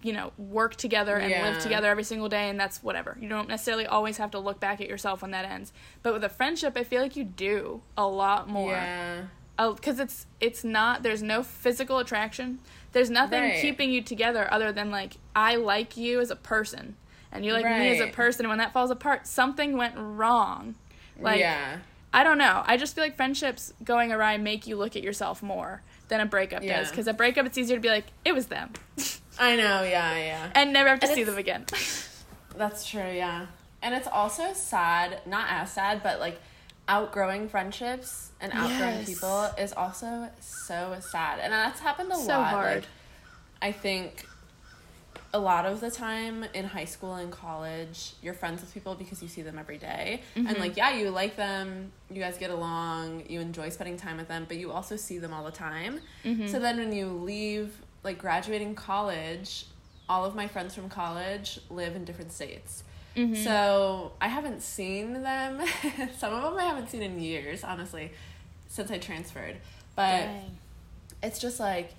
you 0.03 0.13
know, 0.13 0.31
work 0.39 0.75
together 0.75 1.15
and 1.17 1.29
Yeah. 1.29 1.43
live 1.43 1.59
together 1.61 1.87
every 1.87 2.03
single 2.03 2.27
day 2.27 2.49
and 2.49 2.59
that's 2.59 2.81
whatever. 2.81 3.15
You 3.21 3.29
don't 3.29 3.47
necessarily 3.47 3.85
always 3.85 4.17
have 4.17 4.31
to 4.31 4.39
look 4.39 4.59
back 4.59 4.81
at 4.81 4.87
yourself 4.87 5.21
when 5.21 5.29
that 5.29 5.45
ends. 5.45 5.71
But 6.01 6.13
with 6.13 6.23
a 6.23 6.29
friendship, 6.29 6.75
I 6.75 6.83
feel 6.83 7.03
like 7.03 7.15
you 7.15 7.23
do 7.23 7.83
a 7.95 8.07
lot 8.07 8.49
more 8.49 8.71
Yeah. 8.71 9.21
Oh, 9.63 9.73
because 9.75 9.99
it's 9.99 10.25
it's 10.39 10.63
not 10.63 11.03
there's 11.03 11.21
no 11.21 11.43
physical 11.43 11.99
attraction 11.99 12.59
there's 12.93 13.09
nothing 13.11 13.41
Right. 13.43 13.61
keeping 13.61 13.91
you 13.91 14.01
together 14.01 14.51
other 14.51 14.71
than 14.71 14.89
like 14.89 15.13
i 15.35 15.55
like 15.55 15.95
you 15.97 16.19
as 16.19 16.31
a 16.31 16.35
person 16.35 16.95
and 17.31 17.45
you 17.45 17.53
like 17.53 17.65
me 17.65 17.89
as 17.89 17.99
a 17.99 18.07
person 18.07 18.45
and 18.45 18.49
when 18.49 18.57
that 18.57 18.73
falls 18.73 18.89
apart 18.89 19.27
something 19.27 19.77
went 19.77 19.93
wrong 19.97 20.75
like 21.19 21.39
yeah. 21.39 21.77
i 22.11 22.23
don't 22.23 22.39
know 22.39 22.63
i 22.65 22.75
just 22.75 22.95
feel 22.95 23.03
like 23.03 23.15
friendships 23.15 23.71
going 23.83 24.11
awry 24.11 24.35
make 24.37 24.65
you 24.65 24.75
look 24.75 24.95
at 24.95 25.03
yourself 25.03 25.43
more 25.43 25.83
than 26.07 26.19
a 26.19 26.25
breakup 26.25 26.63
does 26.63 26.89
because 26.89 27.07
a 27.07 27.13
breakup 27.13 27.45
it's 27.45 27.57
easier 27.57 27.77
to 27.77 27.81
be 27.81 27.89
like 27.89 28.07
it 28.25 28.33
was 28.33 28.47
them 28.47 28.71
I 29.39 29.55
know. 29.55 29.83
Yeah. 29.83 30.17
Yeah. 30.17 30.49
and 30.55 30.73
never 30.73 30.89
have 30.89 30.99
to 31.01 31.07
And 31.07 31.15
see 31.15 31.23
them 31.23 31.37
again 31.37 31.65
That's 32.57 32.85
true, 32.85 33.11
yeah. 33.11 33.45
And 33.81 33.95
it's 33.95 34.07
also 34.07 34.53
sad, 34.53 35.21
not 35.25 35.47
as 35.49 35.71
sad, 35.71 36.03
but 36.03 36.19
like 36.19 36.39
outgrowing 36.87 37.47
friendships 37.47 38.31
and 38.41 38.51
outgrowing 38.53 38.97
Yes. 38.97 39.05
people 39.07 39.43
is 39.57 39.73
also 39.73 40.29
so 40.39 40.97
sad. 40.99 41.39
And 41.39 41.53
that's 41.53 41.79
happened 41.79 42.11
a 42.11 42.17
lot. 42.17 42.25
So 42.25 42.37
lot. 42.37 42.47
hard. 42.51 42.75
Like, 42.75 42.85
I 43.61 43.71
think 43.71 44.25
a 45.33 45.39
lot 45.39 45.65
of 45.65 45.79
the 45.79 45.89
time 45.89 46.43
in 46.53 46.65
high 46.65 46.83
school 46.85 47.15
and 47.15 47.31
college, 47.31 48.13
you're 48.21 48.33
friends 48.33 48.59
with 48.61 48.73
people 48.73 48.95
because 48.95 49.21
you 49.21 49.29
see 49.29 49.41
them 49.41 49.57
every 49.57 49.77
day. 49.77 50.21
And 50.35 50.47
Mm-hmm. 50.47 50.59
like, 50.59 50.75
yeah, 50.75 50.93
you 50.97 51.09
like 51.09 51.37
them, 51.37 51.91
you 52.09 52.19
guys 52.21 52.37
get 52.37 52.49
along, 52.49 53.23
you 53.29 53.39
enjoy 53.39 53.69
spending 53.69 53.95
time 53.97 54.17
with 54.17 54.27
them, 54.27 54.45
but 54.47 54.57
you 54.57 54.71
also 54.71 54.97
see 54.97 55.19
them 55.19 55.33
all 55.33 55.45
the 55.45 55.51
time. 55.51 56.01
Mm-hmm. 56.25 56.47
So 56.47 56.59
then 56.59 56.77
when 56.77 56.91
you 56.91 57.07
leave, 57.07 57.73
like 58.03 58.17
graduating 58.17 58.75
college, 58.75 59.67
all 60.09 60.25
of 60.25 60.35
my 60.35 60.47
friends 60.47 60.75
from 60.75 60.89
college 60.89 61.59
live 61.69 61.95
in 61.95 62.03
different 62.03 62.33
states. 62.33 62.83
Mm-hmm. 63.15 63.43
So 63.43 64.13
I 64.21 64.27
haven't 64.27 64.61
seen 64.61 65.21
them. 65.21 65.61
Some 66.17 66.33
of 66.33 66.43
them 66.43 66.57
I 66.57 66.63
haven't 66.63 66.89
seen 66.89 67.01
in 67.01 67.19
years, 67.19 67.63
honestly, 67.63 68.11
since 68.67 68.89
I 68.89 68.97
transferred. 68.97 69.57
But 69.95 70.21
Dang. 70.21 70.57
it's 71.21 71.39
just 71.39 71.59
like 71.59 71.93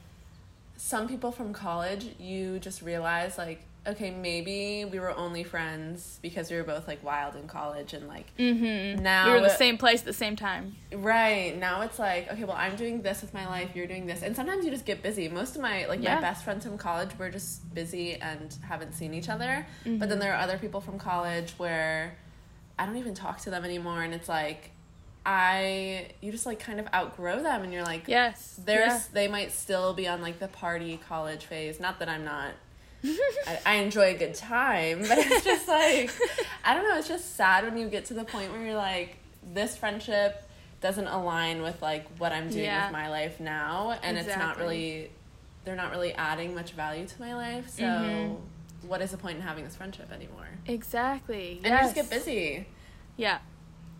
some 0.77 1.07
people 1.07 1.31
from 1.31 1.53
college, 1.53 2.07
you 2.19 2.59
just 2.59 2.83
realize 2.83 3.39
like 3.39 3.63
okay, 3.87 4.11
maybe 4.13 4.85
we 4.85 5.01
were 5.01 5.11
only 5.17 5.43
friends 5.43 6.19
because 6.23 6.51
we 6.51 6.57
were 6.57 6.63
both 6.63 6.87
like 6.87 7.03
wild 7.03 7.35
in 7.35 7.49
college 7.49 7.93
and 7.95 8.07
like 8.07 8.27
Mm-hmm. 8.39 9.03
now 9.03 9.25
we 9.27 9.31
were 9.33 9.37
in 9.39 9.43
the 9.43 9.49
same 9.51 9.77
place 9.77 10.01
at 10.01 10.07
the 10.07 10.13
same 10.13 10.37
time. 10.37 10.77
Right. 10.93 11.59
Now 11.59 11.81
it's 11.83 11.99
like, 11.99 12.31
okay, 12.33 12.45
well, 12.45 12.57
I'm 12.57 12.77
doing 12.77 13.03
this 13.03 13.23
with 13.23 13.35
my 13.35 13.47
life, 13.49 13.71
you're 13.75 13.89
doing 13.89 14.07
this. 14.07 14.23
And 14.23 14.37
sometimes 14.37 14.65
you 14.65 14.71
just 14.71 14.85
get 14.85 15.03
busy. 15.03 15.29
Most 15.29 15.57
of 15.57 15.63
my 15.63 15.87
like 15.87 16.01
Yeah. 16.03 16.15
my 16.17 16.21
best 16.21 16.45
friends 16.45 16.65
from 16.65 16.79
college 16.79 17.11
were 17.19 17.31
just 17.31 17.75
busy 17.75 18.15
and 18.15 18.55
haven't 18.69 18.95
seen 18.95 19.15
each 19.15 19.29
other. 19.29 19.67
But 19.85 19.91
Mm-hmm. 19.91 20.09
then 20.09 20.19
there 20.21 20.33
are 20.35 20.41
other 20.41 20.59
people 20.59 20.81
from 20.81 20.99
college 20.99 21.53
where 21.59 22.17
I 22.79 22.87
don't 22.87 22.97
even 22.97 23.15
talk 23.15 23.41
to 23.43 23.51
them 23.51 23.65
anymore 23.65 24.03
and 24.03 24.15
it's 24.15 24.29
like 24.29 24.71
I 25.25 26.09
you 26.21 26.33
just 26.33 26.47
like 26.47 26.59
kind 26.59 26.81
of 26.81 26.87
outgrow 26.93 27.43
them 27.43 27.63
and 27.63 27.73
you're 27.73 27.85
like 27.85 28.09
Yes. 28.09 28.59
there's 28.65 28.93
yeah. 28.93 29.01
they 29.13 29.29
might 29.29 29.53
still 29.53 29.95
be 29.95 30.09
on 30.09 30.21
like 30.21 30.39
the 30.41 30.49
party 30.49 31.01
college 31.09 31.45
phase. 31.47 31.79
Not 31.79 31.99
that 32.01 32.09
I'm 32.09 32.25
not 32.25 32.53
I, 33.05 33.59
I 33.67 33.75
enjoy 33.77 34.15
a 34.15 34.19
good 34.19 34.35
time, 34.35 35.01
but 35.01 35.19
it's 35.19 35.45
just 35.45 35.69
like 35.81 36.11
I 36.65 36.75
don't 36.75 36.85
know. 36.89 36.97
It's 36.99 37.09
just 37.09 37.37
sad 37.37 37.65
when 37.65 37.77
you 37.77 37.89
get 37.89 38.05
to 38.07 38.15
the 38.15 38.25
point 38.25 38.53
where 38.53 38.63
you're 38.65 38.75
like, 38.77 39.17
this 39.53 39.77
friendship 39.77 40.49
doesn't 40.81 41.07
align 41.09 41.63
with 41.63 41.81
like 41.83 42.07
what 42.19 42.33
I'm 42.33 42.49
doing 42.49 42.65
Yeah. 42.65 42.87
with 42.87 42.93
my 42.93 43.09
life 43.09 43.41
now, 43.41 43.99
and 44.03 44.17
it's 44.19 44.37
not 44.37 44.59
really 44.59 45.11
they're 45.65 45.77
not 45.77 45.91
really 45.93 46.13
adding 46.15 46.55
much 46.55 46.73
value 46.73 47.07
to 47.07 47.21
my 47.21 47.35
life. 47.35 47.69
So, 47.71 47.85
Mhm. 47.85 48.37
what 48.83 49.01
is 49.01 49.13
the 49.13 49.17
point 49.17 49.37
in 49.37 49.43
having 49.43 49.65
this 49.65 49.77
friendship 49.77 50.11
anymore? 50.13 50.49
Exactly. 50.67 51.61
And 51.63 51.73
you 51.73 51.79
just 51.81 51.95
get 51.95 52.11
busy. 52.11 52.67
Yeah. 53.17 53.39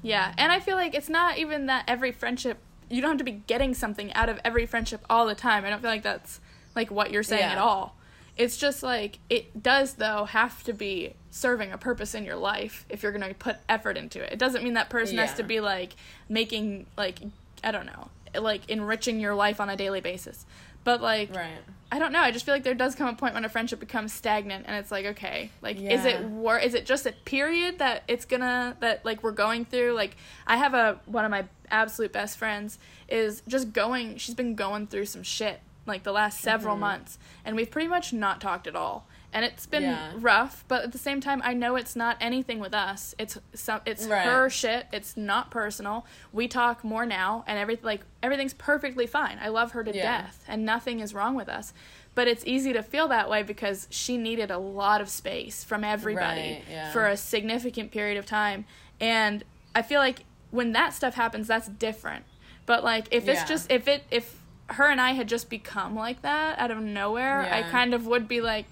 Yeah. 0.03 0.35
And 0.37 0.51
I 0.51 0.59
feel 0.59 0.75
like 0.75 0.95
it's 0.95 1.09
not 1.09 1.39
even 1.39 1.67
that 1.67 1.85
every 1.87 2.11
friendship, 2.11 2.59
you 2.91 3.01
don't 3.01 3.11
have 3.11 3.19
to 3.19 3.25
be 3.25 3.43
getting 3.47 3.75
something 3.75 4.13
out 4.15 4.29
of 4.29 4.41
every 4.45 4.67
friendship 4.67 5.05
all 5.09 5.25
the 5.25 5.37
time. 5.37 5.65
I 5.65 5.71
don't 5.71 5.81
feel 5.81 5.91
like 5.91 6.03
that's 6.03 6.41
like 6.75 6.91
what 6.91 7.13
you're 7.13 7.23
saying 7.23 7.43
Yeah. 7.43 7.53
at 7.53 7.59
all. 7.59 7.95
It's 8.37 8.57
just 8.57 8.83
like, 8.83 9.19
it 9.29 9.63
does, 9.63 9.95
though, 9.95 10.25
have 10.25 10.63
to 10.65 10.73
be 10.73 11.15
serving 11.31 11.73
a 11.73 11.79
purpose 11.79 12.15
in 12.15 12.25
your 12.25 12.37
life 12.37 12.87
if 12.89 13.03
you're 13.03 13.13
going 13.13 13.27
to 13.29 13.35
put 13.35 13.57
effort 13.69 13.97
into 13.97 14.23
it. 14.23 14.33
It 14.33 14.39
doesn't 14.39 14.65
mean 14.65 14.75
that 14.75 14.89
person 14.91 15.19
has 15.19 15.35
to 15.35 15.43
be 15.43 15.61
like 15.61 15.95
making, 16.29 16.87
like, 16.97 17.19
I 17.63 17.71
don't 17.71 17.87
know, 17.87 18.09
like 18.39 18.69
enriching 18.71 19.21
your 19.21 19.35
life 19.35 19.61
on 19.61 19.69
a 19.69 19.77
daily 19.77 20.01
basis. 20.01 20.47
But 20.85 21.01
like, 21.01 21.35
Right. 21.35 21.51
I 21.93 21.99
don't 21.99 22.11
know. 22.11 22.21
I 22.21 22.31
just 22.31 22.47
feel 22.47 22.55
like 22.55 22.65
there 22.65 22.75
does 22.75 22.95
come 22.95 23.07
a 23.07 23.13
point 23.13 23.35
when 23.35 23.45
a 23.45 23.51
friendship 23.51 23.79
becomes 23.79 24.15
stagnant, 24.15 24.65
and 24.67 24.75
it's 24.77 24.91
like, 24.91 25.05
okay, 25.05 25.51
like, 25.61 25.77
is 25.79 26.07
it 26.07 26.23
war? 26.25 26.59
Is 26.59 26.73
it 26.73 26.87
just 26.87 27.05
a 27.05 27.13
period 27.13 27.81
that 27.81 28.03
it's 28.09 28.25
gonna 28.25 28.75
that 28.81 29.05
like 29.05 29.23
we're 29.23 29.31
going 29.31 29.67
through? 29.67 29.93
Like, 29.93 30.17
I 30.47 30.57
have 30.57 30.73
a 30.73 30.99
one 31.05 31.27
of 31.27 31.31
my 31.31 31.45
absolute 31.71 32.11
best 32.11 32.39
friends 32.39 32.79
is 33.11 33.43
just 33.47 33.75
going. 33.75 34.17
She's 34.17 34.35
been 34.35 34.55
going 34.55 34.87
through 34.87 35.05
some 35.05 35.23
shit 35.23 35.61
like 35.87 36.03
the 36.05 36.13
last 36.13 36.41
several 36.41 36.77
Mhm. 36.77 36.81
months, 36.81 37.19
and 37.45 37.57
we've 37.57 37.71
pretty 37.71 37.89
much 37.89 38.13
not 38.13 38.41
talked 38.41 38.67
at 38.67 38.77
all. 38.77 39.07
And 39.35 39.47
it's 39.47 39.65
been 39.67 39.85
Yeah. 39.85 40.13
rough, 40.17 40.63
but 40.69 40.83
at 40.85 40.93
the 40.93 40.99
same 40.99 41.21
time, 41.21 41.41
I 41.43 41.55
know 41.55 41.75
it's 41.77 41.97
not 41.97 42.19
anything 42.21 42.59
with 42.59 42.75
us. 42.75 43.15
It's 43.19 43.39
some, 43.55 43.81
it's 43.87 44.05
Right. 44.05 44.27
her 44.27 44.51
shit. 44.51 44.87
It's 44.93 45.17
not 45.17 45.51
personal. 45.51 46.05
We 46.33 46.49
talk 46.49 46.85
more 46.85 47.07
now, 47.07 47.43
and 47.47 47.59
everything 47.59 47.85
like 47.85 48.03
everything's 48.23 48.53
perfectly 48.53 49.07
fine. 49.07 49.39
I 49.41 49.49
love 49.49 49.73
her 49.73 49.83
to 49.83 49.95
Yeah. 49.95 50.23
death, 50.23 50.45
and 50.47 50.65
nothing 50.67 51.01
is 51.01 51.15
wrong 51.15 51.35
with 51.35 51.49
us. 51.49 51.73
But 52.15 52.29
it's 52.29 52.45
easy 52.47 52.75
to 52.75 52.83
feel 52.83 53.09
that 53.09 53.31
way 53.31 53.43
because 53.43 53.89
she 53.91 54.19
needed 54.19 54.51
a 54.51 54.59
lot 54.59 55.01
of 55.01 55.09
space 55.09 55.65
from 55.65 55.83
everybody 55.83 56.41
Right, 56.53 56.65
yeah. 56.71 56.91
for 56.93 57.09
a 57.09 57.17
significant 57.17 57.91
period 57.91 58.19
of 58.19 58.27
time, 58.27 58.67
and 59.01 59.45
I 59.75 59.81
feel 59.81 59.99
like 60.01 60.27
when 60.51 60.73
that 60.73 60.93
stuff 60.93 61.15
happens, 61.15 61.49
that's 61.49 61.69
different. 61.69 62.27
But 62.67 62.85
like 62.85 63.07
if 63.11 63.27
it's 63.27 63.45
just 63.45 63.71
if 63.73 63.89
it 63.89 64.05
if 64.11 64.42
her 64.69 64.89
and 64.89 65.01
I 65.01 65.13
had 65.13 65.29
just 65.29 65.51
become 65.51 65.95
like 65.95 66.23
that 66.23 66.59
out 66.59 66.71
of 66.71 66.79
nowhere, 66.79 67.41
I 67.53 67.63
kind 67.63 67.95
of 67.95 68.07
would 68.07 68.27
be 68.29 68.41
like, 68.41 68.67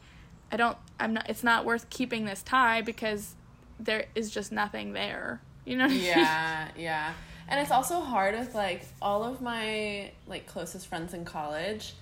I 0.53 0.57
don't, 0.57 0.77
I'm 0.99 1.15
not. 1.15 1.29
It's 1.29 1.45
not 1.45 1.65
worth 1.65 1.91
keeping 1.91 2.25
this 2.25 2.43
tie 2.43 2.81
because 2.83 3.35
there 3.79 4.07
is 4.15 4.31
just 4.31 4.51
nothing 4.53 4.93
there. 4.93 5.41
You 5.65 5.77
know? 5.77 5.85
What 5.85 5.93
I 5.93 5.95
mean? 5.97 6.05
yeah 6.05 6.69
yeah 6.79 7.13
and 7.49 7.61
it's 7.61 7.71
also 7.71 8.01
hard 8.01 8.39
with 8.39 8.55
like 8.55 8.83
all 9.03 9.25
of 9.25 9.41
my 9.41 10.11
like 10.27 10.47
closest 10.47 10.87
friends 10.87 11.13
in 11.15 11.25
college 11.25 11.95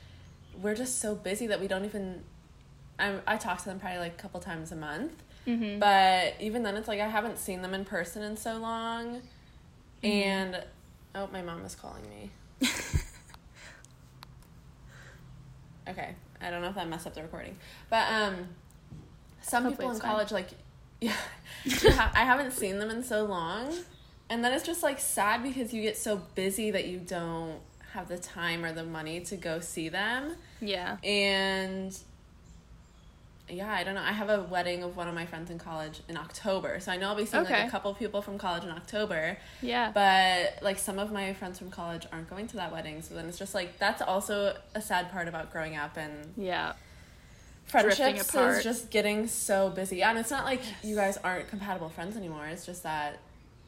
we're 0.63 0.75
just 0.75 1.01
so 1.01 1.15
busy 1.15 1.47
that 1.49 1.59
we 1.61 1.67
don't 1.69 1.85
even 1.87 2.23
I'm, 2.99 3.21
i 3.27 3.37
talk 3.37 3.59
to 3.59 3.65
them 3.65 3.81
probably 3.81 3.99
like 3.99 4.13
a 4.13 4.17
couple 4.23 4.41
times 4.41 4.73
a 4.73 4.77
month 4.77 5.13
Mhm. 5.47 5.81
but 5.81 6.35
even 6.41 6.63
then 6.63 6.77
it's 6.77 6.87
like 6.89 7.01
i 7.01 7.09
haven't 7.09 7.39
seen 7.39 7.63
them 7.63 7.73
in 7.75 7.85
person 7.87 8.23
in 8.23 8.37
so 8.37 8.59
long 8.59 9.23
Mm-hmm. 10.03 10.07
and 10.07 10.65
oh 11.15 11.29
my 11.33 11.41
mom 11.43 11.65
is 11.65 11.75
calling 11.75 12.03
me 12.11 12.31
okay 15.89 16.15
i 16.41 16.51
don't 16.51 16.63
know 16.63 16.69
if 16.69 16.75
that 16.75 16.89
messed 16.89 17.07
up 17.07 17.15
the 17.15 17.23
recording 17.23 17.57
but 17.91 18.11
um 18.13 18.49
some 19.41 19.65
Hopefully 19.65 19.77
people 19.77 19.91
in 19.91 19.97
it's 19.97 20.01
fine. 20.05 20.11
college 20.11 20.33
like 20.33 20.49
yeah 21.01 21.13
ha- 21.91 22.13
i 22.15 22.25
haven't 22.25 22.53
seen 22.53 22.79
them 22.79 22.91
in 22.91 23.03
so 23.03 23.25
long 23.25 23.73
and 24.31 24.45
then 24.45 24.53
it's 24.53 24.67
just 24.67 24.83
like 24.83 24.99
sad 24.99 25.43
because 25.43 25.73
you 25.73 25.83
get 25.83 25.97
so 25.97 26.21
busy 26.35 26.71
that 26.71 26.87
you 26.87 26.99
don't 26.99 27.61
have 27.93 28.09
the 28.09 28.19
time 28.19 28.65
or 28.65 28.73
the 28.73 28.85
money 28.85 29.21
to 29.21 29.37
go 29.37 29.61
see 29.61 29.89
them 29.89 30.37
yeah. 30.61 30.99
and 31.03 31.99
yeah 33.51 33.71
i 33.73 33.83
don't 33.85 33.95
know. 33.95 34.03
I 34.03 34.13
have 34.13 34.29
a 34.29 34.43
wedding 34.43 34.83
of 34.83 34.97
one 34.97 35.09
of 35.09 35.15
my 35.15 35.27
friends 35.27 35.51
in 35.51 35.59
college 35.59 36.01
in 36.09 36.17
october. 36.17 36.81
So 36.81 36.93
i 36.93 36.97
know 36.97 37.09
i'll 37.09 37.15
be 37.17 37.25
seeing 37.27 37.45
like 37.45 37.67
a 37.67 37.71
couple 37.71 37.93
people 37.95 38.23
from 38.23 38.39
college 38.39 38.65
in 38.65 38.71
october. 38.71 39.39
Yeah. 39.63 39.91
but 39.93 40.63
like 40.63 40.79
some 40.79 40.99
of 40.99 41.13
my 41.13 41.33
friends 41.35 41.59
from 41.59 41.71
college 41.71 42.07
aren't 42.13 42.29
going 42.31 42.47
to 42.49 42.57
that 42.57 42.73
wedding. 42.73 43.03
So 43.03 43.15
then 43.15 43.27
it's 43.27 43.39
just 43.39 43.55
like 43.55 43.79
that's 43.79 44.03
also 44.03 44.57
a 44.75 44.81
sad 44.83 45.11
part 45.11 45.29
about 45.29 45.53
growing 45.53 45.77
up 45.77 45.97
and 45.97 46.33
yeah. 46.37 46.73
friendships 47.67 48.35
is 48.35 48.63
just 48.65 48.91
getting 48.91 49.27
so 49.27 49.71
busy. 49.71 50.03
And 50.03 50.19
it's 50.19 50.31
not 50.31 50.45
like 50.45 50.61
you 50.83 50.95
guys 50.97 51.17
aren't 51.19 51.49
compatible 51.49 51.89
friends 51.89 52.17
anymore. 52.17 52.47
It's 52.47 52.65
just 52.67 52.83
that 52.83 53.19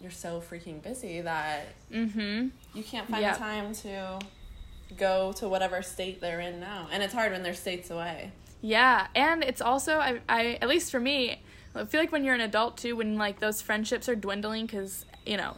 you're 0.00 0.10
so 0.10 0.40
freaking 0.50 0.82
busy 0.82 1.20
that 1.20 1.66
Mm-hmm. 1.92 2.48
you 2.74 2.82
can't 2.82 3.08
find 3.08 3.24
the 3.24 3.38
time 3.38 3.74
to 3.74 4.18
go 4.96 5.32
to 5.32 5.48
whatever 5.48 5.82
state 5.82 6.20
they're 6.20 6.40
in 6.40 6.58
now. 6.60 6.88
And 6.92 7.02
it's 7.02 7.12
hard 7.14 7.32
when 7.32 7.42
they're 7.42 7.54
states 7.54 7.90
away 7.90 8.32
Yeah, 8.62 9.06
and 9.14 9.42
it's 9.42 9.60
also 9.60 9.98
I, 9.98 10.20
I 10.28 10.58
at 10.60 10.68
least 10.68 10.90
for 10.90 11.00
me, 11.00 11.42
I 11.74 11.84
feel 11.84 12.00
like 12.00 12.12
when 12.12 12.24
you're 12.24 12.34
an 12.34 12.40
adult 12.40 12.76
too, 12.76 12.96
when 12.96 13.16
like 13.16 13.40
those 13.40 13.62
friendships 13.62 14.08
are 14.08 14.14
dwindling 14.16 14.66
because 14.66 15.04
you 15.26 15.36
know, 15.36 15.56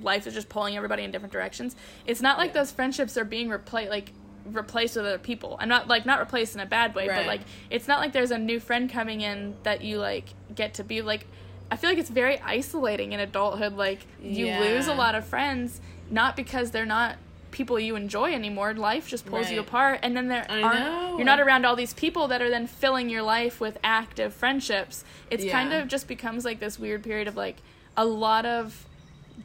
life 0.00 0.26
is 0.26 0.34
just 0.34 0.48
pulling 0.48 0.76
everybody 0.76 1.02
in 1.04 1.10
different 1.10 1.32
directions. 1.32 1.76
It's 2.06 2.20
not 2.20 2.38
like 2.38 2.50
Yeah. 2.50 2.60
those 2.60 2.72
friendships 2.72 3.16
are 3.16 3.24
being 3.24 3.48
replaced 3.48 3.90
like 3.90 4.12
replaced 4.46 4.96
with 4.96 5.06
other 5.06 5.18
people. 5.18 5.56
I'm 5.60 5.68
not 5.68 5.88
like 5.88 6.04
not 6.04 6.18
replaced 6.18 6.54
in 6.54 6.60
a 6.60 6.66
bad 6.66 6.94
way, 6.94 7.06
but 7.06 7.26
like 7.26 7.40
it's 7.70 7.88
not 7.88 8.00
like 8.00 8.12
there's 8.12 8.32
a 8.32 8.38
new 8.38 8.60
friend 8.60 8.90
coming 8.90 9.20
in 9.20 9.54
that 9.62 9.82
you 9.82 9.98
like 9.98 10.26
get 10.54 10.74
to 10.74 10.84
be 10.84 11.02
like. 11.02 11.26
I 11.70 11.76
feel 11.76 11.88
like 11.88 11.98
it's 11.98 12.10
very 12.10 12.38
isolating 12.40 13.12
in 13.12 13.20
adulthood. 13.20 13.74
Like 13.74 14.00
you 14.22 14.46
lose 14.46 14.88
a 14.88 14.94
lot 14.94 15.14
of 15.14 15.24
friends, 15.24 15.80
not 16.10 16.36
because 16.36 16.70
they're 16.70 16.84
not 16.84 17.16
people 17.52 17.78
you 17.78 17.94
enjoy 17.94 18.32
anymore. 18.32 18.74
Life 18.74 19.08
just 19.08 19.24
pulls 19.26 19.50
you 19.50 19.60
apart, 19.60 20.00
and 20.02 20.16
then 20.16 20.28
there 20.28 20.44
I 20.48 20.62
aren't. 20.62 20.78
know. 20.80 21.16
You're 21.16 21.24
not 21.26 21.38
around 21.40 21.64
all 21.64 21.76
these 21.76 21.94
people 21.94 22.26
that 22.28 22.42
are 22.42 22.50
then 22.50 22.66
filling 22.66 23.08
your 23.08 23.22
life 23.22 23.60
with 23.60 23.78
active 23.84 24.34
friendships. 24.34 25.04
It's 25.30 25.44
Yeah. 25.44 25.52
kind 25.52 25.72
of 25.72 25.86
just 25.88 26.08
becomes 26.08 26.44
like 26.44 26.58
this 26.58 26.78
weird 26.78 27.04
period 27.04 27.28
of 27.28 27.36
like 27.36 27.58
a 27.96 28.04
lot 28.04 28.44
of 28.46 28.86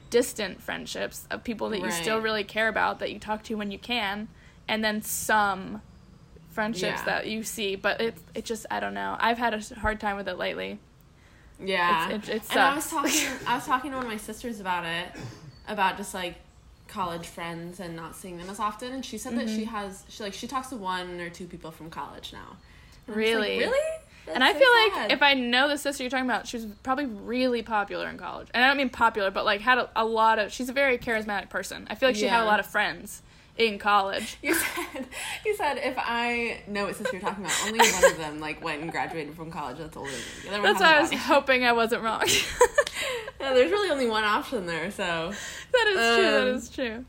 distant 0.10 0.62
friendships 0.62 1.28
of 1.30 1.44
people 1.44 1.70
that 1.70 1.80
you 1.82 1.92
still 1.92 2.20
really 2.20 2.44
care 2.44 2.68
about 2.70 3.00
that 3.00 3.12
you 3.12 3.20
talk 3.20 3.44
to 3.44 3.56
when 3.56 3.72
you 3.72 3.78
can, 3.80 4.28
and 4.68 4.84
then 4.84 5.02
some 5.02 5.82
friendships 6.50 7.00
Yeah. 7.02 7.06
that 7.06 7.28
you 7.28 7.44
see. 7.44 7.76
But 7.76 8.02
it 8.02 8.18
it 8.34 8.46
just 8.46 8.66
I 8.72 8.80
don't 8.80 8.94
know. 8.94 9.16
I've 9.20 9.38
had 9.38 9.54
a 9.54 9.62
hard 9.80 10.00
time 10.00 10.16
with 10.18 10.28
it 10.28 10.38
lately. 10.38 10.80
Yeah, 11.60 12.10
It's- 12.10 12.30
it- 12.30 12.36
it 12.36 12.52
and 12.52 12.60
I 12.60 12.76
was 12.76 12.90
talking. 12.90 13.28
I 13.48 13.56
was 13.56 13.66
talking 13.72 13.92
to 13.92 13.98
one 13.98 14.06
of 14.06 14.12
my 14.12 14.18
sisters 14.18 14.60
about 14.60 14.86
it, 14.86 15.08
about 15.68 15.98
just 15.98 16.14
like 16.14 16.36
college 16.88 17.26
friends 17.28 17.80
and 17.80 17.96
not 17.96 18.16
seeing 18.16 18.38
them 18.38 18.50
as 18.50 18.60
often. 18.60 18.94
And 18.94 19.06
she 19.06 19.18
said 19.18 19.38
that 19.38 19.48
she 19.50 19.62
Mm-hmm. 19.66 19.76
has 19.76 20.04
she 20.10 20.24
like 20.24 20.34
she 20.34 20.48
talks 20.48 20.68
to 20.70 20.76
one 20.78 21.20
or 21.20 21.30
two 21.30 21.46
people 21.48 21.72
from 21.72 21.90
college 21.90 22.34
now. 22.34 22.58
And 23.08 23.16
I'm 23.16 23.16
like, 23.16 23.18
Really? 23.18 23.60
really? 23.60 23.90
and 24.34 24.44
I 24.44 24.52
That's 24.54 24.60
feel 24.60 24.68
so 24.94 25.00
like 25.00 25.12
if 25.14 25.22
I 25.22 25.34
know 25.34 25.68
the 25.70 25.78
sister 25.78 26.04
you're 26.04 26.10
talking 26.10 26.26
about, 26.26 26.48
she 26.48 26.58
was 26.58 26.66
probably 26.84 27.06
really 27.06 27.62
popular 27.64 28.10
in 28.10 28.18
college. 28.18 28.48
And 28.54 28.64
I 28.64 28.68
don't 28.68 28.78
mean 28.78 28.90
popular, 28.90 29.32
but 29.32 29.46
like 29.46 29.62
had 29.62 29.78
a, 29.78 29.90
a 29.96 30.04
lot 30.06 30.40
of. 30.40 30.52
She's 30.52 30.70
a 30.70 30.74
very 30.74 30.98
charismatic 30.98 31.50
person. 31.50 31.88
I 31.90 31.96
feel 31.96 32.10
like 32.10 32.16
she 32.16 32.28
had 32.28 32.42
a 32.42 32.46
lot 32.46 32.60
of 32.60 32.66
friends 32.66 33.22
in 33.58 33.80
college. 33.80 34.38
You 34.42 34.54
said 34.54 35.08
you 35.46 35.56
said 35.56 35.78
if 35.78 35.96
I 35.98 36.62
know 36.68 36.86
what 36.86 36.96
sister 36.96 37.14
you're 37.14 37.22
talking 37.22 37.44
about, 37.44 37.58
only 37.66 37.80
one 37.80 38.12
of 38.12 38.18
them 38.18 38.40
like 38.40 38.64
went 38.64 38.82
and 38.82 38.92
graduated 38.92 39.36
from 39.36 39.52
college. 39.52 39.78
That's 39.78 39.98
older 39.98 40.12
than. 40.12 40.20
The 40.44 40.50
other 40.58 40.64
That's 40.64 40.80
why 40.80 40.98
I 40.98 41.02
was 41.02 41.14
hoping 41.14 41.64
I 41.66 41.74
wasn't 41.74 42.04
wrong. 42.04 42.24
Yeah, 43.40 43.54
there's 43.54 43.70
really 43.72 43.92
only 43.92 44.08
one 44.08 44.24
option 44.24 44.66
there. 44.66 44.90
So, 44.90 45.32
that 45.72 45.88
is 45.88 46.70
true. 46.70 46.86
That 46.90 46.92
Um, 46.96 46.96
true. 46.96 47.06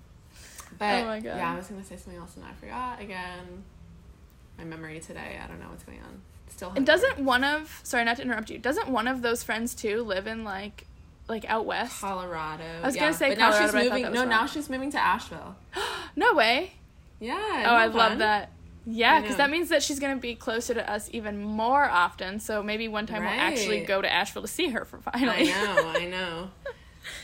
but 0.78 1.02
Oh 1.02 1.06
my 1.06 1.20
God. 1.20 1.37
yeah, 1.38 1.52
I 1.54 1.56
was 1.56 1.66
gonna 1.68 1.82
say 1.82 1.96
something 1.96 2.20
else 2.20 2.37
and 2.37 2.44
I 2.44 2.52
forgot 2.52 3.00
again. 3.00 3.64
My 4.58 4.64
memory 4.64 5.00
today. 5.00 5.40
I 5.42 5.46
don't 5.48 5.58
know 5.58 5.68
what's 5.70 5.84
going 5.84 6.00
on. 6.00 6.20
Still. 6.50 6.72
And 6.76 6.84
doesn't 6.87 7.18
one 7.20 7.44
of 7.44 7.80
sorry 7.82 8.04
not 8.04 8.16
to 8.16 8.22
interrupt 8.22 8.50
you. 8.50 8.58
Doesn't 8.58 8.88
one 8.88 9.08
of 9.08 9.22
those 9.22 9.42
friends 9.42 9.74
too 9.74 10.02
live 10.02 10.26
in 10.26 10.44
like 10.44 10.87
like 11.28 11.44
out 11.48 11.66
west? 11.66 12.00
Colorado. 12.00 12.64
I 12.82 12.86
was 12.86 12.96
gonna 12.96 13.12
say 13.12 13.30
but 13.30 13.38
now 13.38 13.52
she's 13.60 13.72
moving. 13.74 14.12
no, 14.12 14.24
now 14.24 14.46
she's 14.46 14.68
moving 14.70 14.90
to 14.92 14.98
Asheville. 14.98 15.56
No 16.16 16.34
way. 16.34 16.72
Yeah. 17.20 17.36
Oh, 17.68 17.74
I 17.74 17.86
love 17.86 18.18
that. 18.18 18.50
Yeah, 18.86 19.20
because 19.20 19.36
that 19.36 19.50
means 19.50 19.68
that 19.68 19.82
she's 19.82 20.00
gonna 20.00 20.16
be 20.16 20.34
closer 20.34 20.74
to 20.74 20.90
us 20.90 21.08
even 21.12 21.38
more 21.40 21.84
often. 21.84 22.40
So 22.40 22.62
maybe 22.62 22.88
one 22.88 23.06
time 23.06 23.22
we'll 23.22 23.30
actually 23.30 23.80
go 23.84 24.00
to 24.02 24.12
Asheville 24.12 24.42
to 24.42 24.48
see 24.48 24.68
her 24.70 24.84
for 24.84 24.98
finally. 24.98 25.52
I 25.52 25.64
know, 25.64 25.92
I 25.94 26.04
know. 26.06 26.50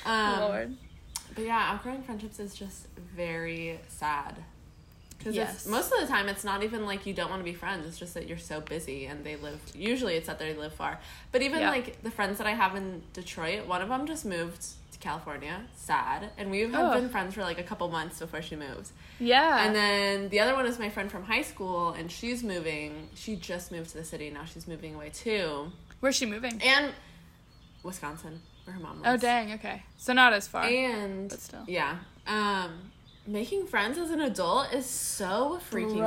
Um, 0.04 0.40
Lord. 0.40 0.76
But 1.34 1.44
yeah, 1.44 1.72
outgrowing 1.72 2.02
friendships 2.02 2.38
is 2.38 2.54
just 2.54 2.86
very 3.16 3.80
sad. 3.88 4.36
Because 5.24 5.37
Yes. 5.37 5.66
most 5.66 5.90
of 5.90 6.00
the 6.00 6.06
time, 6.06 6.28
it's 6.28 6.44
not 6.44 6.62
even 6.62 6.84
like 6.84 7.06
you 7.06 7.14
don't 7.14 7.30
want 7.30 7.40
to 7.40 7.44
be 7.44 7.54
friends. 7.54 7.87
It's 7.87 7.98
just 7.98 8.12
that 8.12 8.28
you're 8.28 8.37
so 8.37 8.60
busy 8.60 9.06
and 9.06 9.24
they 9.24 9.37
live. 9.37 9.58
Usually, 9.74 10.16
it's 10.16 10.26
that 10.26 10.38
they 10.38 10.52
live 10.54 10.74
far. 10.74 11.00
But 11.32 11.40
even 11.40 11.60
Yeah. 11.60 11.70
like 11.70 12.02
the 12.02 12.10
friends 12.10 12.37
that 12.38 12.46
I 12.46 12.50
have 12.52 12.76
in 12.76 13.02
Detroit, 13.14 13.66
one 13.66 13.80
of 13.80 13.88
them 13.88 14.06
just 14.06 14.26
moved 14.26 14.60
to 14.92 14.98
California. 14.98 15.64
Sad, 15.76 16.30
and 16.37 16.50
we 16.50 16.60
have 16.60 16.74
Ugh. 16.74 16.92
been 17.00 17.08
friends 17.08 17.34
for 17.34 17.40
like 17.42 17.58
a 17.58 17.62
couple 17.62 17.88
months 17.88 18.18
before 18.18 18.42
she 18.42 18.54
moved. 18.54 18.90
Yeah. 19.18 19.64
And 19.64 19.74
then 19.74 20.28
the 20.28 20.40
other 20.40 20.54
one 20.54 20.66
is 20.66 20.78
my 20.78 20.90
friend 20.90 21.10
from 21.10 21.24
high 21.24 21.40
school, 21.42 21.92
and 21.92 22.12
she's 22.12 22.42
moving. 22.44 23.08
She 23.14 23.34
just 23.34 23.72
moved 23.72 23.90
to 23.92 23.96
the 23.98 24.04
city. 24.04 24.28
Now 24.28 24.44
she's 24.44 24.68
moving 24.68 24.94
away 24.94 25.08
too, 25.08 25.72
Where's 26.00 26.16
she 26.16 26.26
moving? 26.26 26.60
and 26.62 26.92
Wisconsin, 27.82 28.40
where 28.64 28.74
her 28.74 28.80
mom 28.80 29.00
lives. 29.02 29.08
Oh 29.08 29.16
dang. 29.26 29.52
Okay. 29.54 29.82
So 29.96 30.12
not 30.12 30.32
as 30.32 30.48
far. 30.48 30.64
And 30.64 31.28
But 31.30 31.40
still. 31.40 31.64
yeah, 31.66 31.96
um, 32.26 32.90
making 33.26 33.66
friends 33.66 33.96
as 33.98 34.10
an 34.10 34.20
adult 34.20 34.72
is 34.72 34.87
so 34.87 35.60
freaking 35.70 35.96
Bruh, 35.98 36.06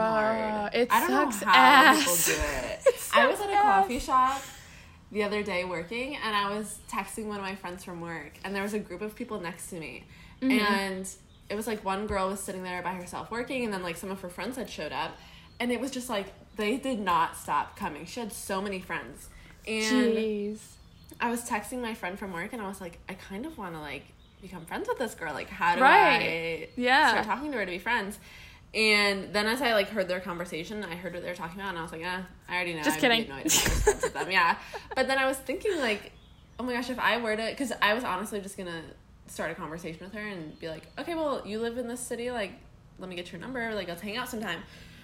hard. 0.62 0.74
it 0.76 0.88
I 0.92 1.08
don't 1.08 1.32
sucks 1.32 1.42
know 1.46 1.48
how 1.52 1.54
ass. 1.56 2.00
people 2.28 2.36
do 2.36 2.42
it. 2.68 2.80
It 2.88 3.10
I 3.14 3.28
was 3.28 3.40
at 3.40 3.50
a 3.50 3.54
sucks 3.54 3.62
coffee 3.64 3.96
ass. 3.98 4.04
shop 4.06 4.42
the 5.12 5.24
other 5.24 5.42
day 5.44 5.64
working, 5.64 6.16
and 6.18 6.36
I 6.36 6.56
was 6.56 6.80
texting 6.90 7.26
one 7.26 7.38
of 7.38 7.44
my 7.44 7.56
friends 7.56 7.84
from 7.84 8.02
work, 8.02 8.34
and 8.44 8.54
there 8.56 8.64
was 8.64 8.74
a 8.74 8.80
group 8.80 9.02
of 9.02 9.16
people 9.16 9.40
next 9.40 9.70
to 9.70 9.80
me, 9.80 10.04
Mm-hmm. 10.42 10.52
and 10.60 11.10
it 11.50 11.56
was 11.56 11.66
like 11.66 11.84
one 11.84 12.06
girl 12.06 12.30
was 12.30 12.40
sitting 12.40 12.62
there 12.62 12.82
by 12.84 12.94
herself 12.94 13.32
working, 13.32 13.64
and 13.64 13.74
then 13.74 13.82
like 13.82 13.98
some 13.98 14.12
of 14.12 14.22
her 14.22 14.30
friends 14.30 14.58
had 14.58 14.70
showed 14.70 14.92
up, 14.92 15.18
and 15.60 15.72
it 15.72 15.80
was 15.80 15.90
just 15.92 16.10
like 16.10 16.28
they 16.58 16.78
did 16.78 17.00
not 17.00 17.36
stop 17.38 17.76
coming. 17.78 18.06
She 18.06 18.20
had 18.20 18.32
so 18.34 18.62
many 18.62 18.80
friends, 18.80 19.30
and. 19.68 20.14
Jeez. 20.14 20.60
I 21.20 21.32
was 21.32 21.50
texting 21.50 21.82
my 21.82 21.96
friend 21.96 22.20
from 22.20 22.32
work 22.32 22.54
and 22.54 22.62
I 22.62 22.68
was 22.68 22.80
like, 22.80 23.00
I 23.10 23.14
kind 23.16 23.48
of 23.48 23.58
want 23.58 23.74
to 23.74 23.80
like 23.80 24.04
become 24.48 24.66
friends 24.66 24.88
with 24.88 24.98
this 24.98 25.14
girl. 25.16 25.34
Like, 25.34 25.50
how 25.50 25.76
do 25.76 25.82
Right. 25.82 26.70
I 26.76 26.80
Yeah. 26.80 27.10
start 27.10 27.26
talking 27.26 27.52
to 27.52 27.58
her 27.58 27.66
to 27.66 27.72
be 27.72 27.80
friends? 27.80 28.18
And 28.74 29.34
then 29.34 29.48
as 29.48 29.62
I 29.62 29.74
like 29.74 29.90
heard 29.90 30.08
their 30.08 30.20
conversation, 30.20 30.84
I 30.84 30.96
heard 30.96 31.14
what 31.14 31.24
they 31.24 31.30
were 31.30 31.36
talking 31.36 31.60
about, 31.60 31.70
and 31.70 31.80
I 31.80 31.82
was 31.82 31.92
like, 31.92 32.04
eh, 32.04 32.22
I 32.50 32.56
already 32.56 32.74
know. 32.74 32.84
Just 32.84 32.98
I'd 32.98 33.02
kidding. 33.02 33.24
Be 33.24 33.32
annoyed 33.32 33.46
if 33.46 33.66
I 33.66 33.70
was 33.70 33.82
friends 33.84 34.04
with 34.04 34.14
them. 34.14 34.32
Yeah. 34.32 34.58
But 34.96 35.08
then 35.08 35.18
I 35.18 35.26
was 35.26 35.38
thinking 35.38 35.78
like, 35.80 36.12
oh 36.60 36.64
my 36.64 36.74
gosh, 36.74 36.90
if 36.90 37.00
I 37.00 37.18
were 37.18 37.36
to, 37.36 37.48
because 37.50 37.72
I 37.82 37.94
was 37.94 38.04
honestly 38.04 38.42
just 38.42 38.58
gonna 38.58 38.82
start 39.28 39.52
a 39.52 39.56
conversation 39.56 40.00
with 40.06 40.14
her 40.14 40.26
and 40.28 40.58
be 40.60 40.70
like, 40.70 40.84
okay, 41.00 41.16
well, 41.16 41.42
you 41.46 41.60
live 41.60 41.78
in 41.78 41.88
this 41.88 42.00
city, 42.00 42.30
like, 42.32 42.52
let 43.00 43.10
me 43.10 43.16
get 43.16 43.32
your 43.32 43.40
number, 43.42 43.74
like, 43.76 43.88
let's 43.88 44.02
hang 44.02 44.18
out 44.18 44.28
sometime. 44.30 44.60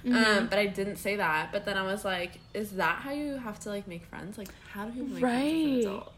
Mm-hmm. 0.05 0.39
Um, 0.39 0.47
but 0.47 0.59
I 0.59 0.65
didn't 0.65 0.97
say 0.97 1.15
that. 1.15 1.51
But 1.51 1.63
then 1.65 1.77
I 1.77 1.83
was 1.83 2.03
like, 2.03 2.39
is 2.53 2.71
that 2.71 2.97
how 2.97 3.11
you 3.11 3.37
have 3.37 3.59
to 3.61 3.69
like 3.69 3.87
make 3.87 4.05
friends? 4.05 4.37
Like, 4.37 4.49
how 4.73 4.85
do 4.85 4.91
people 4.91 5.07
make 5.09 5.19
friends 5.21 5.45
as 5.45 5.51
an 5.51 5.71
Right. 5.73 5.79
adult? 5.85 6.13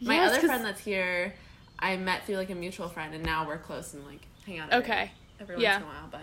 My 0.00 0.14
Yes, 0.14 0.30
other 0.32 0.46
friend 0.46 0.64
that's 0.64 0.80
here, 0.80 1.34
I 1.78 1.96
met 1.96 2.26
through 2.26 2.36
like 2.36 2.50
a 2.50 2.54
mutual 2.54 2.88
friend, 2.88 3.14
and 3.14 3.24
now 3.24 3.46
we're 3.46 3.58
close 3.58 3.94
and 3.94 4.04
like 4.06 4.20
hang 4.46 4.58
out. 4.58 4.70
Every, 4.72 4.84
Okay. 4.84 5.10
Every 5.40 5.54
once 5.56 5.62
Yeah. 5.62 5.76
in 5.76 5.82
a 5.82 5.86
while, 5.86 6.08
but 6.10 6.20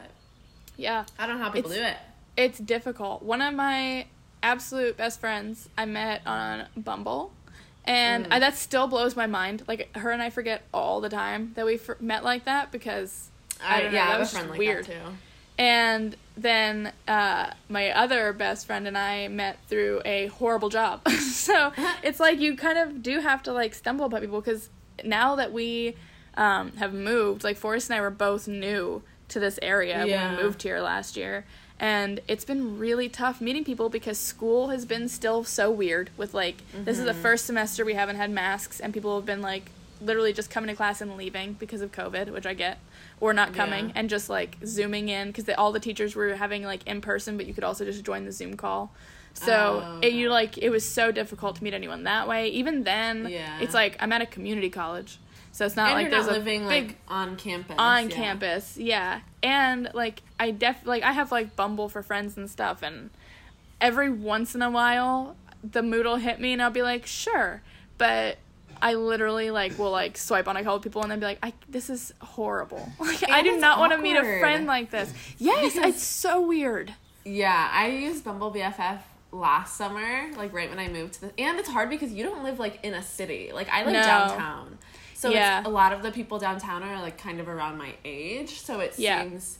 Yeah. 0.77 1.05
I 1.17 1.25
don't 1.27 1.37
know 1.37 1.43
how 1.45 1.51
people 1.51 1.71
It's- 1.71 1.83
do 1.83 1.93
it. 1.93 1.97
It's 2.47 2.59
difficult. 2.59 3.23
One 3.23 3.41
of 3.41 3.53
my 3.53 4.07
absolute 4.43 4.97
best 4.97 5.19
friends 5.21 5.69
I 5.77 5.85
met 5.85 6.21
on 6.25 6.67
Bumble. 6.75 7.31
And 7.85 8.25
Mm. 8.25 8.33
I, 8.33 8.39
that 8.39 8.55
still 8.57 8.87
blows 8.87 9.15
my 9.15 9.27
mind. 9.27 9.63
Like 9.67 9.95
her 9.95 10.11
and 10.11 10.21
I 10.21 10.29
forget 10.31 10.63
all 10.73 10.99
the 11.01 11.09
time 11.09 11.53
that 11.55 11.65
we 11.65 11.77
fr- 11.77 11.93
met 11.99 12.23
like 12.23 12.43
that 12.45 12.71
because 12.71 13.29
I 13.63 13.79
don't 13.81 13.91
know, 13.91 13.97
yeah, 13.97 14.07
that 14.07 14.15
I 14.15 14.19
was 14.19 14.33
just 14.33 14.49
like 14.49 14.57
weird. 14.59 14.85
too. 14.85 14.93
And 15.57 16.15
then 16.35 16.91
uh, 17.07 17.51
my 17.69 17.91
other 17.91 18.33
best 18.33 18.65
friend 18.67 18.87
and 18.87 18.97
I 18.97 19.27
met 19.29 19.57
through 19.69 20.01
a 20.03 20.27
horrible 20.27 20.69
job. 20.69 21.07
so 21.09 21.71
it's 22.03 22.19
like 22.19 22.39
you 22.39 22.57
kind 22.57 22.77
of 22.77 23.01
do 23.01 23.19
have 23.21 23.41
to 23.43 23.53
like 23.53 23.73
stumble 23.73 24.05
upon 24.07 24.19
people 24.21 24.41
because 24.41 24.69
now 25.03 25.35
that 25.35 25.51
we 25.51 25.95
um, 26.35 26.71
have 26.73 26.93
moved, 26.93 27.43
like 27.43 27.57
Forrest 27.57 27.89
and 27.89 27.97
I 27.97 28.01
were 28.01 28.09
both 28.09 28.47
new 28.47 29.01
to 29.29 29.39
this 29.39 29.57
area 29.61 29.97
when 30.05 30.37
we 30.37 30.43
moved 30.43 30.63
here 30.63 30.79
last 30.79 31.17
year. 31.17 31.45
And 31.79 32.21
it's 32.27 32.45
been 32.45 32.79
really 32.79 33.09
tough 33.09 33.41
meeting 33.41 33.65
people 33.65 33.89
because 33.89 34.17
school 34.17 34.69
has 34.69 34.85
been 34.85 35.09
still 35.09 35.43
so 35.43 35.69
weird 35.69 36.09
with 36.15 36.33
like 36.33 36.57
this 36.73 36.97
is 36.97 37.03
the 37.05 37.13
first 37.13 37.45
semester 37.45 37.83
we 37.83 37.95
haven't 37.95 38.15
had 38.15 38.31
masks 38.31 38.79
and 38.79 38.93
people 38.93 39.15
have 39.17 39.25
been 39.25 39.41
like 39.41 39.71
literally 40.01 40.31
just 40.31 40.49
coming 40.49 40.69
to 40.69 40.75
class 40.75 41.01
and 41.01 41.17
leaving 41.17 41.53
because 41.53 41.81
of 41.81 41.91
COVID, 41.91 42.31
which 42.31 42.45
I 42.45 42.53
get, 42.53 42.79
or 43.19 43.33
not 43.33 43.53
coming 43.53 43.87
Yeah. 43.87 43.91
and 43.95 44.09
just 44.09 44.29
like 44.29 44.57
zooming 44.65 45.09
in 45.09 45.27
because 45.31 45.49
all 45.57 45.71
the 45.71 45.79
teachers 45.79 46.15
were 46.15 46.35
having 46.35 46.63
like 46.63 46.85
in 46.87 47.01
person, 47.01 47.35
but 47.35 47.45
you 47.45 47.53
could 47.53 47.63
also 47.63 47.83
just 47.83 48.03
join 48.05 48.23
the 48.25 48.31
Zoom 48.31 48.55
call. 48.55 48.91
So 49.35 49.83
Oh, 49.85 49.99
it, 50.01 50.13
you 50.13 50.29
like 50.29 50.57
it 50.57 50.69
was 50.69 50.83
so 50.83 51.11
difficult 51.11 51.57
to 51.57 51.63
meet 51.63 51.73
anyone 51.73 52.03
that 52.03 52.27
way. 52.27 52.47
Even 52.49 52.83
then, 52.83 53.27
Yeah. 53.29 53.59
it's 53.61 53.73
like 53.73 53.95
I'm 53.99 54.11
at 54.11 54.21
a 54.21 54.25
community 54.25 54.69
college, 54.69 55.19
so 55.51 55.65
it's 55.65 55.75
not 55.75 55.89
and 55.91 55.95
like 56.01 56.09
there's 56.09 56.25
not 56.27 56.35
a 56.35 56.39
living 56.39 56.67
big 56.67 56.87
like 56.87 56.97
on 57.07 57.35
campus. 57.37 57.75
on 57.77 58.09
yeah. 58.09 58.15
campus 58.15 58.77
yeah 58.77 59.19
and 59.41 59.89
like 59.93 60.21
i 60.37 60.51
def 60.51 60.85
like 60.85 61.01
i 61.03 61.13
have 61.13 61.31
like 61.31 61.55
bumble 61.55 61.87
for 61.87 62.01
friends 62.03 62.35
and 62.35 62.49
stuff 62.49 62.81
and 62.83 63.09
every 63.79 64.09
once 64.09 64.53
in 64.55 64.61
a 64.61 64.69
while 64.69 65.35
the 65.63 65.81
mood 65.81 66.05
will 66.05 66.17
hit 66.17 66.41
me 66.41 66.51
and 66.51 66.61
i'll 66.61 66.69
be 66.71 66.81
like 66.81 67.05
sure 67.05 67.61
but 67.97 68.37
i 68.81 68.95
literally 68.95 69.49
like 69.49 69.77
will 69.79 69.91
like 69.91 70.17
swipe 70.17 70.47
on 70.49 70.57
a 70.57 70.63
couple 70.63 70.79
people 70.79 71.01
and 71.03 71.09
then 71.11 71.19
be 71.21 71.25
like 71.25 71.39
i 71.41 71.53
this 71.69 71.89
is 71.89 72.13
horrible 72.21 72.89
like 72.99 73.29
i 73.29 73.41
do 73.41 73.57
not 73.57 73.79
want 73.79 73.93
to 73.93 73.97
meet 73.97 74.17
a 74.17 74.39
friend 74.39 74.65
like 74.67 74.91
this 74.91 75.13
yes 75.37 75.73
Because- 75.73 75.89
it's 75.95 76.03
so 76.03 76.41
weird 76.41 76.93
Yeah, 77.23 77.69
I 77.71 77.87
use 77.87 78.21
Bumble 78.21 78.51
BFF 78.53 78.99
last 79.35 79.75
summer, 79.75 80.29
like 80.37 80.53
right 80.53 80.69
when 80.69 80.79
I 80.79 80.87
moved 80.87 81.13
to 81.15 81.21
the. 81.21 81.39
And 81.39 81.59
it's 81.59 81.69
hard 81.69 81.89
because 81.89 82.11
you 82.11 82.23
don't 82.23 82.43
live 82.43 82.59
like 82.59 82.79
in 82.83 82.93
a 82.93 83.03
city. 83.03 83.51
Like 83.53 83.69
I 83.69 83.83
live 83.83 83.93
No. 83.93 84.01
downtown, 84.01 84.77
so 85.13 85.29
Yeah. 85.29 85.59
it's, 85.59 85.67
a 85.67 85.71
lot 85.71 85.93
of 85.93 86.01
the 86.03 86.11
people 86.11 86.39
downtown 86.39 86.83
are 86.83 87.01
like 87.01 87.17
kind 87.17 87.39
of 87.39 87.47
around 87.47 87.77
my 87.77 87.93
age. 88.03 88.61
So 88.61 88.79
it 88.79 88.97
Yeah. 88.97 89.23
seems. 89.23 89.59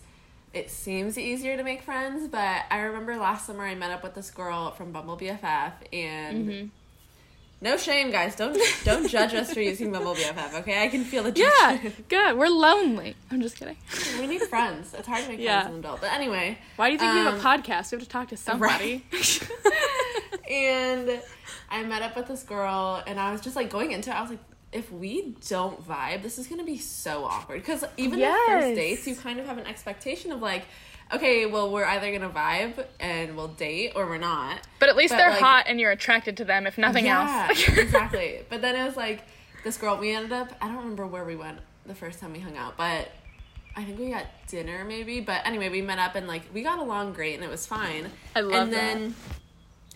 It 0.54 0.72
seems 0.72 1.18
easier 1.18 1.58
to 1.58 1.64
make 1.64 1.82
friends, 1.82 2.30
but 2.30 2.62
I 2.72 2.78
remember 2.80 3.18
last 3.18 3.46
summer 3.46 3.66
I 3.66 3.76
met 3.76 3.92
up 3.92 4.04
with 4.04 4.14
this 4.16 4.32
girl 4.32 4.72
from 4.72 4.94
Bumble 4.94 5.18
BFF, 5.18 5.74
and 5.92 6.48
Mm-hmm. 6.50 6.68
No 7.62 7.78
shame, 7.78 8.12
guys. 8.12 8.36
Don't 8.36 8.58
don't 8.84 9.08
judge 9.10 9.34
us 9.34 9.54
for 9.54 9.62
using 9.62 9.92
Bumble 9.92 10.14
BFF. 10.16 10.60
Okay, 10.62 10.84
I 10.84 10.88
can 10.90 11.04
feel 11.04 11.24
the 11.24 11.32
yeah 11.36 11.80
good 12.10 12.38
we're 12.38 12.48
lonely 12.50 13.16
i'm 13.32 13.42
just 13.42 13.56
kidding 13.58 13.78
we 14.20 14.28
need 14.28 14.42
friends. 14.44 14.94
It's 14.94 15.08
hard 15.08 15.24
to 15.24 15.30
make 15.30 15.40
Yeah. 15.40 15.62
friends 15.64 15.70
as 15.70 15.74
an 15.74 15.80
adult, 15.80 16.02
but 16.02 16.12
anyway. 16.12 16.58
why 16.76 16.88
do 16.90 16.94
you 16.94 17.00
think 17.00 17.14
we 17.14 17.20
have 17.20 17.34
a 17.34 17.38
Um, 17.38 17.42
podcast 17.62 17.92
we 17.92 17.96
have 17.98 18.04
to 18.04 18.10
talk 18.10 18.28
to 18.30 18.38
somebody 18.38 19.06
and 20.50 21.22
I 21.70 21.84
met 21.84 22.02
up 22.02 22.16
with 22.16 22.28
this 22.28 22.44
girl, 22.44 23.02
and 23.08 23.20
I 23.20 23.32
was 23.32 23.42
just 23.42 23.56
like 23.56 23.70
going 23.70 23.92
into 23.92 24.10
it. 24.12 24.14
I 24.16 24.22
was 24.22 24.30
like, 24.30 24.40
if 24.72 24.92
we 24.92 25.36
don't 25.48 25.86
vibe, 25.88 26.22
this 26.22 26.38
is 26.38 26.48
gonna 26.48 26.64
be 26.64 26.78
so 26.78 27.24
awkward. 27.26 27.62
Because 27.62 27.84
even 27.98 28.20
the 28.20 28.36
first 28.48 28.76
dates, 28.76 29.08
you 29.08 29.16
kind 29.16 29.40
of 29.40 29.46
have 29.46 29.58
an 29.58 29.66
expectation 29.66 30.32
of 30.32 30.42
like, 30.42 30.66
okay, 31.14 31.46
well, 31.46 31.72
we're 31.72 31.86
either 31.86 32.12
gonna 32.12 32.30
vibe 32.34 32.86
and 33.00 33.36
we'll 33.36 33.48
date, 33.50 33.94
or 33.96 34.06
we're 34.06 34.18
not. 34.18 34.60
but 34.80 34.90
at 34.90 34.96
least 34.96 35.12
But, 35.14 35.18
they're 35.18 35.30
like- 35.32 35.40
hot 35.42 35.66
and 35.68 35.80
you're 35.80 35.92
attracted 35.92 36.38
to 36.38 36.46
them 36.46 36.66
if 36.68 36.78
nothing 36.78 37.06
yeah, 37.06 37.48
else 37.50 37.68
exactly. 37.78 38.42
But 38.50 38.62
then 38.62 38.76
it 38.76 38.84
was 38.86 38.98
like 38.98 39.24
this 39.64 39.78
girl. 39.78 39.98
We 39.98 40.12
ended 40.12 40.32
up. 40.34 40.52
I 40.62 40.68
don't 40.68 40.78
remember 40.78 41.06
where 41.08 41.24
we 41.26 41.36
went 41.36 41.60
the 41.86 41.96
first 41.96 42.20
time 42.20 42.34
we 42.34 42.40
hung 42.40 42.58
out, 42.58 42.78
but. 42.78 43.10
I 43.78 43.84
think 43.84 44.00
we 44.00 44.10
got 44.10 44.26
dinner 44.48 44.86
maybe, 44.86 45.20
but 45.20 45.46
anyway, 45.46 45.68
we 45.68 45.82
met 45.82 46.00
up 46.00 46.16
and 46.16 46.28
like 46.30 46.44
we 46.54 46.64
got 46.64 46.80
along 46.80 47.12
great 47.12 47.36
and 47.36 47.44
it 47.44 47.50
was 47.50 47.68
fine. 47.68 48.10
I 48.34 48.40
love 48.40 48.54
and 48.64 48.72
that. 48.74 48.78
then 48.78 49.16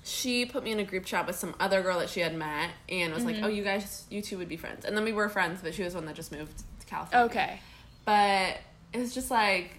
she 0.04 0.45
put 0.45 0.65
me 0.65 0.72
in 0.74 0.80
a 0.80 0.84
group 0.84 1.06
chat 1.06 1.26
with 1.26 1.38
some 1.38 1.56
other 1.62 1.82
girl 1.82 2.00
that 2.00 2.10
she 2.10 2.19
had 2.19 2.36
met 2.36 2.72
and 2.89 3.13
was 3.13 3.24
Mm-hmm. 3.24 3.36
like, 3.41 3.43
"Oh, 3.43 3.48
you 3.48 3.63
guys, 3.63 4.04
you 4.10 4.22
two 4.22 4.38
would 4.38 4.50
be 4.50 4.58
friends." 4.58 4.84
And 4.84 4.98
then 4.98 5.06
we 5.06 5.13
were 5.13 5.30
friends, 5.30 5.62
but 5.63 5.74
she 5.74 5.84
was 5.84 5.95
one 5.95 6.04
that 6.08 6.15
just 6.15 6.30
moved 6.34 6.58
to 6.82 6.86
California. 6.88 7.26
okay 7.28 7.62
But 8.04 8.58
it 8.91 8.98
was 9.00 9.13
just 9.13 9.32
like 9.32 9.78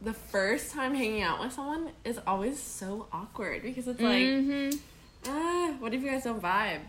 the 0.00 0.12
first 0.12 0.72
time 0.72 0.94
hanging 0.94 1.22
out 1.22 1.40
with 1.40 1.52
someone 1.52 1.90
is 2.04 2.20
always 2.26 2.60
so 2.60 3.06
awkward 3.12 3.62
because 3.62 3.88
it's 3.88 4.00
like, 4.00 4.28
hmm 4.28 4.70
ah, 5.26 5.74
what 5.78 5.92
if 5.94 6.02
you 6.02 6.10
guys 6.10 6.24
don't 6.24 6.40
vibe? 6.42 6.80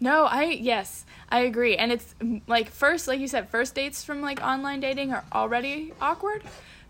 No, 0.00 0.24
I 0.26 0.44
yes, 0.44 1.04
I 1.28 1.40
agree. 1.40 1.76
And 1.76 1.90
it's 1.92 2.14
like 2.46 2.70
first, 2.70 3.08
like 3.08 3.20
you 3.20 3.28
said, 3.28 3.48
first 3.50 3.74
dates 3.74 4.04
from 4.04 4.22
like 4.22 4.40
online 4.42 4.80
dating 4.80 5.12
are 5.12 5.24
already 5.32 5.92
awkward, 6.00 6.42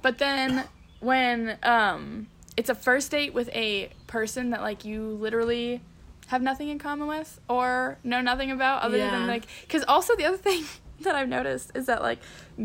but 0.03 0.19
then 0.19 0.65
when 1.01 1.57
um 1.63 2.27
it's 2.57 2.69
a 2.69 2.75
first 2.75 3.11
date 3.11 3.33
with 3.33 3.49
a 3.55 3.91
person 4.07 4.51
that 4.51 4.61
like 4.63 4.85
you 4.85 5.03
literally 5.21 5.81
have 6.27 6.43
nothing 6.43 6.69
in 6.69 6.79
common 6.79 7.07
with 7.09 7.41
or 7.49 7.97
know 8.05 8.21
nothing 8.21 8.51
about 8.51 8.83
other 8.83 8.99
Yeah. 8.99 9.11
than 9.11 9.27
like 9.27 9.45
cuz 9.69 9.85
also 9.89 10.15
the 10.17 10.25
other 10.25 10.37
thing 10.37 10.65
that 11.03 11.15
I've 11.15 11.29
noticed 11.29 11.71
is 11.75 11.87
that 11.87 12.03
like 12.03 12.19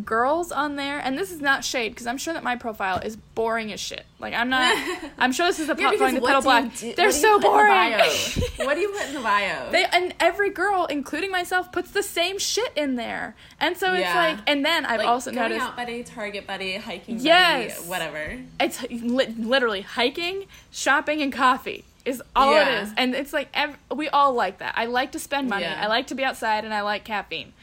girls 0.04 0.52
on 0.52 0.76
there, 0.76 1.00
and 1.00 1.18
this 1.18 1.32
is 1.32 1.40
not 1.42 1.64
shade 1.64 1.90
because 1.90 2.08
I'm 2.08 2.18
sure 2.18 2.34
that 2.34 2.44
my 2.44 2.56
profile 2.56 2.98
is 3.00 3.16
boring 3.16 3.72
as 3.72 3.80
shit. 3.80 4.06
Like 4.20 4.34
I'm 4.34 4.50
not. 4.50 4.76
I'm 5.18 5.32
sure 5.32 5.46
this 5.48 5.60
is 5.60 5.70
a 5.70 5.76
Yeah, 5.78 5.84
pop 5.84 5.92
because 5.92 6.00
going 6.12 6.16
to 6.16 6.22
pedal 6.28 6.42
black. 6.42 6.76
do- 6.78 6.94
They're 6.96 7.08
what 7.08 7.14
do 7.14 7.18
you 7.18 7.22
so 7.22 7.38
the 7.40 7.48
boring. 7.48 7.94
what 8.68 8.74
do 8.76 8.82
you 8.82 8.90
put 8.90 9.08
in 9.10 9.14
the 9.14 9.22
bio? 9.22 9.72
They 9.72 9.86
and 9.86 10.14
every 10.20 10.50
girl, 10.50 10.86
including 10.86 11.32
myself, 11.32 11.72
puts 11.72 11.92
the 11.92 12.04
same 12.04 12.40
shit 12.40 12.72
in 12.76 12.96
there, 12.96 13.36
and 13.60 13.78
so 13.78 13.94
it's 13.94 14.02
Yeah. 14.02 14.16
like. 14.16 14.38
And 14.48 14.66
then 14.66 14.86
I've 14.86 15.00
like, 15.00 15.08
also 15.08 15.32
going 15.32 15.50
noticed 15.50 15.66
out 15.68 15.76
buddy, 15.76 16.04
Target 16.04 16.48
buddy, 16.48 16.78
hiking 16.78 17.20
Yes. 17.20 17.78
buddy, 17.78 17.90
whatever. 17.90 18.40
it's 18.60 18.82
li- 18.90 19.36
literally 19.38 19.82
hiking, 19.82 20.46
shopping, 20.72 21.22
and 21.22 21.32
coffee 21.32 21.84
is 22.06 22.22
all 22.36 22.54
Yeah. 22.54 22.80
it 22.80 22.84
is, 22.84 22.94
and 22.98 23.16
it's 23.16 23.32
like 23.32 23.48
ev- 23.54 23.78
we 23.96 24.10
all 24.10 24.34
like 24.34 24.58
that. 24.58 24.74
I 24.76 24.86
like 24.88 25.12
to 25.14 25.20
spend 25.20 25.50
money. 25.50 25.64
Yeah. 25.64 25.80
I 25.82 25.88
like 25.88 26.08
to 26.08 26.16
be 26.16 26.24
outside, 26.24 26.66
and 26.66 26.74
I 26.74 26.82
like 26.82 27.04
caffeine. 27.06 27.54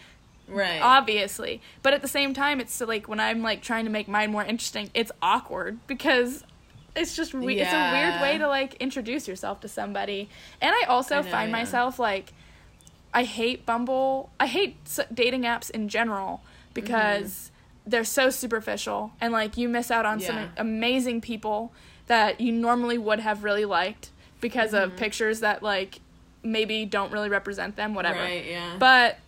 Right. 0.50 0.80
obviously 0.82 1.60
but 1.82 1.94
at 1.94 2.02
the 2.02 2.08
same 2.08 2.34
time 2.34 2.60
it's 2.60 2.80
like 2.80 3.08
when 3.08 3.20
i'm 3.20 3.40
like 3.42 3.62
trying 3.62 3.84
to 3.84 3.90
make 3.90 4.08
mine 4.08 4.30
more 4.32 4.44
interesting 4.44 4.90
it's 4.94 5.12
awkward 5.22 5.78
because 5.86 6.44
it's 6.96 7.14
just 7.14 7.32
we- 7.34 7.60
it's 7.60 7.72
a 7.72 7.92
weird 7.92 8.20
way 8.20 8.36
to 8.38 8.48
like 8.48 8.74
introduce 8.74 9.28
yourself 9.28 9.60
to 9.60 9.68
somebody 9.68 10.28
and 10.60 10.74
i 10.74 10.84
also 10.88 11.16
I 11.18 11.20
know, 11.22 11.30
find 11.30 11.50
yeah. 11.50 11.56
myself 11.56 11.98
like 11.98 12.32
i 13.14 13.22
hate 13.24 13.64
bumble 13.64 14.30
i 14.40 14.46
hate 14.46 14.76
s- 14.86 15.00
dating 15.12 15.42
apps 15.42 15.70
in 15.70 15.88
general 15.88 16.42
because 16.74 17.50
they're 17.86 18.04
so 18.04 18.30
superficial 18.30 19.12
and 19.20 19.32
like 19.32 19.56
you 19.56 19.68
miss 19.68 19.90
out 19.90 20.04
on 20.06 20.20
some 20.20 20.50
amazing 20.56 21.20
people 21.20 21.72
that 22.06 22.40
you 22.40 22.52
normally 22.52 22.98
would 22.98 23.20
have 23.20 23.44
really 23.44 23.64
liked 23.64 24.10
because 24.40 24.72
Mm-hmm. 24.72 24.92
of 24.92 24.96
pictures 24.96 25.40
that 25.40 25.62
like 25.62 26.00
maybe 26.42 26.84
don't 26.86 27.12
really 27.12 27.28
represent 27.28 27.76
them 27.76 27.94
whatever 27.94 28.18
Right, 28.20 28.46
yeah. 28.46 28.76
but 28.78 29.18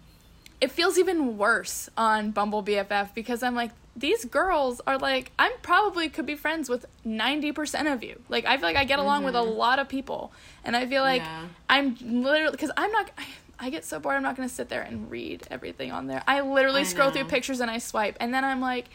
it 0.63 0.71
feels 0.71 0.97
even 0.97 1.37
worse 1.37 1.91
on 1.97 2.31
Bumble 2.31 2.63
BFF 2.63 3.15
because 3.15 3.43
I'm 3.43 3.57
like, 3.57 3.73
these 3.97 4.25
girls 4.25 4.81
are 4.87 4.97
like, 4.97 5.33
I'm 5.37 5.51
probably 5.61 6.09
could 6.09 6.25
be 6.25 6.37
friends 6.37 6.69
with 6.71 6.87
90% 7.05 7.93
of 7.93 8.05
you. 8.05 8.21
Like, 8.29 8.47
I 8.47 8.57
feel 8.59 8.67
like 8.69 8.77
I 8.77 8.85
get 8.85 9.01
along 9.01 9.25
with 9.25 9.35
a 9.35 9.43
lot 9.43 9.81
of 9.81 9.89
people. 9.89 10.33
And 10.65 10.77
I 10.77 10.87
feel 10.87 11.03
like 11.03 11.23
Mm-hmm. 11.23 11.43
Yeah. 11.43 11.49
I'm 11.69 12.23
literally, 12.23 12.53
because 12.53 12.71
I'm 12.77 12.93
not, 12.93 13.11
I, 13.19 13.27
I 13.59 13.71
get 13.71 13.85
so 13.85 13.99
bored, 13.99 14.15
I'm 14.15 14.23
not 14.23 14.37
going 14.37 14.49
to 14.49 14.55
sit 14.55 14.69
there 14.69 14.83
and 14.83 15.11
read 15.11 15.47
everything 15.51 15.91
on 15.91 16.07
there. 16.07 16.23
I 16.29 16.41
literally 16.43 16.83
I 16.83 16.85
scroll 16.85 17.11
through 17.11 17.25
pictures 17.25 17.59
and 17.59 17.69
I 17.71 17.79
swipe. 17.79 18.17
And 18.21 18.33
then 18.33 18.45
I'm 18.45 18.61
like, 18.61 18.87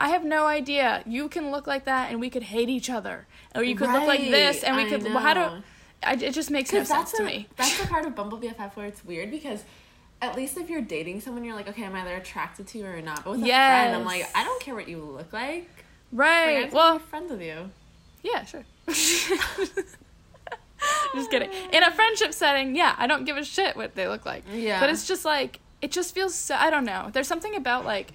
I 0.00 0.08
have 0.08 0.24
no 0.24 0.46
idea. 0.46 1.02
You 1.06 1.28
can 1.28 1.50
look 1.50 1.66
like 1.66 1.84
that 1.84 2.10
and 2.10 2.18
we 2.18 2.30
could 2.30 2.44
hate 2.44 2.70
each 2.70 2.88
other. 2.88 3.26
Or 3.54 3.62
you 3.62 3.76
could 3.76 3.90
look 3.90 4.06
like 4.06 4.20
this 4.20 4.64
and 4.64 4.74
we 4.74 4.84
I 4.84 4.88
could, 4.88 5.04
well, 5.04 5.18
how 5.18 5.34
do. 5.34 5.62
I, 6.02 6.14
it 6.14 6.32
just 6.32 6.50
makes 6.50 6.72
no 6.72 6.78
sense 6.78 6.88
that's 6.88 7.12
to 7.18 7.24
me. 7.24 7.46
That's 7.56 7.78
the 7.78 7.86
part 7.86 8.06
of 8.06 8.16
Bumble 8.16 8.38
BFF 8.38 8.74
where 8.74 8.86
it's 8.86 9.04
weird 9.04 9.30
because 9.30 9.64
at 10.22 10.36
least 10.36 10.56
if 10.58 10.68
you're 10.68 10.82
dating 10.82 11.20
someone, 11.20 11.44
you're 11.44 11.54
like, 11.54 11.68
okay, 11.68 11.84
am 11.84 11.94
I'm 11.94 12.06
either 12.06 12.16
attracted 12.16 12.66
to 12.68 12.78
you 12.78 12.86
or 12.86 13.00
not. 13.00 13.24
But 13.24 13.32
with 13.32 13.42
a 13.42 13.46
friend, 13.46 13.96
I'm 13.96 14.04
like, 14.04 14.28
I 14.34 14.44
don't 14.44 14.60
care 14.62 14.74
what 14.74 14.88
you 14.88 14.98
look 14.98 15.32
like. 15.32 15.68
Like, 16.12 16.26
I 16.26 16.46
Right. 16.46 16.62
just 16.64 16.74
well, 16.74 16.98
friends 16.98 17.30
with 17.30 17.40
you. 17.42 17.70
Yeah, 18.22 18.44
sure. 18.44 18.64
just 21.14 21.30
kidding. 21.30 21.50
In 21.72 21.82
a 21.82 21.90
friendship 21.90 22.32
setting, 22.34 22.74
yeah, 22.76 22.94
I 22.98 23.06
don't 23.06 23.24
give 23.24 23.36
a 23.36 23.44
shit 23.44 23.76
what 23.76 23.94
they 23.94 24.08
look 24.08 24.26
like. 24.26 24.44
Yeah. 24.52 24.80
But 24.80 24.90
it's 24.90 25.06
just 25.06 25.24
like 25.24 25.60
it 25.80 25.90
just 25.92 26.14
feels 26.14 26.34
so 26.34 26.54
I 26.54 26.70
don't 26.70 26.84
know. 26.84 27.10
There's 27.12 27.28
something 27.28 27.54
about 27.56 27.84
like 27.84 28.12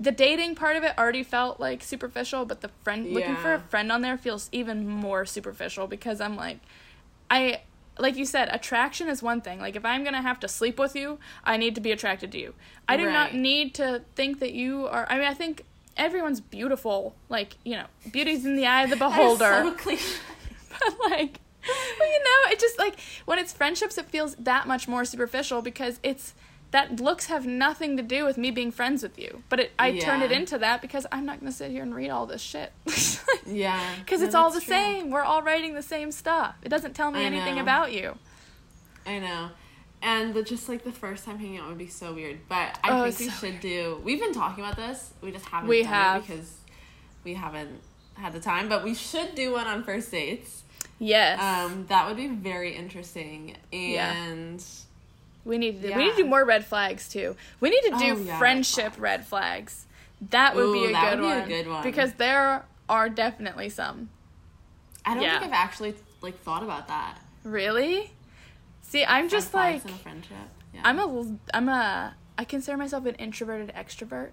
the 0.00 0.12
dating 0.12 0.54
part 0.54 0.76
of 0.76 0.84
it 0.84 0.96
already 0.96 1.22
felt 1.22 1.58
like 1.60 1.82
superficial, 1.82 2.44
but 2.44 2.60
the 2.60 2.68
friend 2.82 3.12
looking 3.12 3.36
for 3.36 3.54
a 3.54 3.58
friend 3.60 3.90
on 3.90 4.00
there 4.00 4.16
feels 4.16 4.48
even 4.52 4.88
more 4.88 5.26
superficial 5.26 5.86
because 5.86 6.20
I'm 6.20 6.36
like 6.36 6.58
I 7.30 7.62
like 7.98 8.16
you 8.16 8.24
said, 8.24 8.48
attraction 8.52 9.08
is 9.08 9.22
one 9.22 9.40
thing. 9.40 9.60
Like 9.60 9.76
if 9.76 9.84
I'm 9.84 10.04
gonna 10.04 10.22
have 10.22 10.40
to 10.40 10.48
sleep 10.48 10.78
with 10.78 10.94
you, 10.94 11.18
I 11.44 11.56
need 11.56 11.74
to 11.74 11.80
be 11.80 11.92
attracted 11.92 12.32
to 12.32 12.38
you. 12.38 12.54
I 12.88 12.96
do 12.96 13.10
not 13.10 13.34
need 13.34 13.74
to 13.74 14.02
think 14.14 14.40
that 14.40 14.52
you 14.52 14.86
are 14.86 15.06
I 15.10 15.18
mean 15.18 15.26
I 15.26 15.34
think 15.34 15.64
everyone's 15.96 16.40
beautiful. 16.40 17.14
Like, 17.28 17.56
you 17.64 17.76
know, 17.76 17.86
beauty's 18.10 18.46
in 18.46 18.56
the 18.56 18.66
eye 18.66 18.84
of 18.84 18.90
the 18.90 18.96
beholder 19.06 19.62
so 19.62 19.72
cliche. 19.72 20.18
but 20.70 21.10
like 21.10 21.40
well, 21.98 22.08
you 22.08 22.18
know 22.20 22.52
it 22.52 22.58
just 22.58 22.78
like 22.78 22.98
when 23.24 23.38
it's 23.38 23.52
friendships 23.52 23.98
it 23.98 24.06
feels 24.06 24.34
that 24.36 24.66
much 24.66 24.88
more 24.88 25.04
superficial 25.04 25.60
because 25.60 25.98
it's 26.02 26.34
that 26.70 27.00
looks 27.00 27.26
have 27.26 27.46
nothing 27.46 27.96
to 27.96 28.02
do 28.02 28.24
with 28.24 28.36
me 28.36 28.50
being 28.50 28.70
friends 28.70 29.02
with 29.02 29.18
you 29.18 29.42
but 29.48 29.58
it, 29.60 29.72
i 29.78 29.98
turned 29.98 30.22
it 30.22 30.30
into 30.32 30.58
that 30.58 30.80
because 30.82 31.06
i'm 31.10 31.24
not 31.24 31.40
going 31.40 31.50
to 31.50 31.56
sit 31.56 31.70
here 31.70 31.82
and 31.82 31.94
read 31.94 32.10
all 32.10 32.26
this 32.26 32.42
shit 32.42 32.72
Yeah. 33.46 33.80
because 34.00 34.20
No, 34.20 34.26
it's 34.26 34.34
all 34.34 34.50
the 34.50 34.60
true. 34.60 34.74
same 34.74 35.10
we're 35.10 35.22
all 35.22 35.42
writing 35.42 35.74
the 35.74 35.82
same 35.82 36.12
stuff 36.12 36.54
it 36.62 36.68
doesn't 36.68 36.94
tell 36.94 37.10
me 37.10 37.20
I 37.20 37.24
anything 37.24 37.56
know. 37.56 37.62
about 37.62 37.92
you 37.92 38.16
I 39.06 39.18
know. 39.20 39.48
And 40.02 40.34
the, 40.34 40.42
just 40.42 40.68
like 40.68 40.84
the 40.84 40.92
first 40.92 41.24
time 41.24 41.38
hanging 41.38 41.58
out 41.58 41.68
would 41.70 41.78
be 41.78 41.88
so 41.88 42.12
weird. 42.12 42.40
But 42.48 42.78
I 42.84 42.90
Oh, 42.90 43.02
think 43.10 43.18
we 43.18 43.28
so 43.30 43.46
should 43.46 43.60
do. 43.60 44.00
We've 44.04 44.20
been 44.20 44.34
talking 44.34 44.62
about 44.62 44.76
this. 44.76 45.12
We 45.22 45.32
just 45.32 45.46
haven't. 45.46 45.68
We 45.68 45.82
have. 45.84 46.26
because 46.26 46.58
we 47.24 47.32
haven't 47.34 47.80
had 48.14 48.32
the 48.34 48.38
time. 48.38 48.68
But 48.68 48.84
we 48.84 48.94
should 48.94 49.34
do 49.34 49.52
one 49.54 49.66
on 49.66 49.82
first 49.82 50.10
dates. 50.10 50.62
yes 51.00 51.40
Um, 51.40 51.86
that 51.88 52.06
would 52.06 52.16
be 52.18 52.28
very 52.28 52.76
interesting. 52.76 53.56
Yeah. 53.72 54.12
We 55.48 55.58
need 55.58 55.80
to 55.82 55.88
do, 55.88 55.94
we 55.96 56.04
need 56.04 56.10
to 56.16 56.22
do 56.22 56.28
more 56.28 56.44
red 56.44 56.64
flags 56.64 57.08
too 57.08 57.34
we 57.58 57.70
need 57.70 57.80
to 57.82 57.98
do 57.98 58.14
Oh, 58.14 58.18
yeah, 58.18 58.38
friendship 58.38 58.92
red 58.98 59.26
flags 59.26 59.86
that 60.30 60.54
would 60.54 60.72
be 60.72 60.84
Ooh, 60.84 60.88
a 60.88 60.92
that 60.92 61.10
good 61.16 61.20
would 61.20 61.46
be 61.46 61.54
a 61.54 61.62
good 61.62 61.70
one. 61.70 61.82
because 61.82 62.12
there 62.14 62.64
are 62.88 63.08
definitely 63.08 63.68
some 63.70 64.10
I 65.04 65.14
don't 65.14 65.22
Yeah. 65.22 65.40
think 65.40 65.50
I've 65.52 65.58
actually 65.58 65.94
like 66.20 66.38
thought 66.42 66.62
about 66.62 66.86
that. 66.88 67.18
really 67.44 68.12
see 68.82 69.04
i'm 69.04 69.24
Red 69.24 69.30
just 69.30 69.54
like 69.54 69.84
in 69.84 69.90
a 69.90 69.94
friendship. 69.94 70.36
Yeah. 70.74 70.80
I'm 70.84 70.98
a 70.98 71.36
I'm 71.54 71.68
a 71.68 72.14
I 72.36 72.44
consider 72.44 72.76
myself 72.76 73.04
an 73.06 73.14
introverted 73.16 73.72
extrovert. 73.74 74.30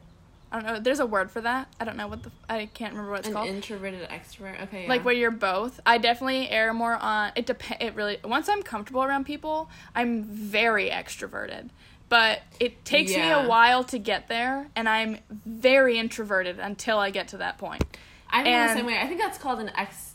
I 0.51 0.59
don't 0.59 0.65
know. 0.65 0.79
There's 0.79 0.99
a 0.99 1.05
word 1.05 1.31
for 1.31 1.41
that. 1.41 1.67
I 1.79 1.85
don't 1.85 1.97
know 1.97 2.07
what 2.07 2.23
the 2.23 2.31
I 2.47 2.67
can't 2.67 2.93
remember 2.93 3.11
what 3.11 3.19
it's 3.19 3.27
an 3.27 3.33
called. 3.33 3.49
introverted 3.49 4.07
extrovert. 4.09 4.61
Okay. 4.63 4.83
Yeah. 4.83 4.89
Like 4.89 5.03
where 5.03 5.13
you're 5.13 5.31
both. 5.31 5.79
I 5.85 5.97
definitely 5.97 6.49
err 6.49 6.73
more 6.73 6.95
on 6.95 7.31
it. 7.35 7.45
Depend. 7.45 7.81
It 7.81 7.95
really 7.95 8.17
once 8.23 8.47
I'm 8.47 8.63
comfortable 8.63 9.03
around 9.03 9.25
people, 9.25 9.69
I'm 9.93 10.23
very 10.23 10.89
extroverted. 10.89 11.69
But 12.07 12.41
it 12.59 12.85
takes 12.85 13.11
me 13.11 13.29
a 13.31 13.47
while 13.47 13.83
to 13.85 13.97
get 13.97 14.27
there, 14.27 14.67
and 14.75 14.87
I'm 14.87 15.17
very 15.29 15.97
introverted 15.97 16.59
until 16.59 16.99
I 16.99 17.09
get 17.09 17.29
to 17.29 17.37
that 17.37 17.57
point. 17.57 17.83
I 18.29 18.43
think 18.43 18.55
and- 18.55 18.69
the 18.69 18.73
same 18.75 18.85
way. 18.85 18.99
I 18.99 19.07
think 19.07 19.19
that's 19.19 19.37
called 19.37 19.59
an 19.59 19.71
ex. 19.75 20.13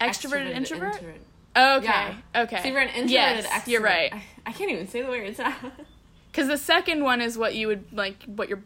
Extroverted, 0.00 0.48
extroverted 0.48 0.54
introvert. 0.56 0.94
introvert. 0.94 1.20
Okay. 1.56 1.86
Yeah. 1.86 2.42
Okay. 2.42 2.62
So 2.62 2.68
you're 2.68 2.78
an 2.80 2.88
introverted 2.88 3.10
yes, 3.10 3.46
extrovert. 3.46 3.68
You're 3.68 3.82
right. 3.82 4.12
I, 4.12 4.22
I 4.46 4.52
can't 4.52 4.70
even 4.70 4.88
say 4.88 5.02
the 5.02 5.08
words 5.08 5.38
now. 5.38 5.54
Because 6.30 6.48
the 6.48 6.58
second 6.58 7.04
one 7.04 7.20
is 7.20 7.38
what 7.38 7.54
you 7.54 7.68
would 7.68 7.84
like. 7.92 8.24
What 8.24 8.48
your 8.48 8.62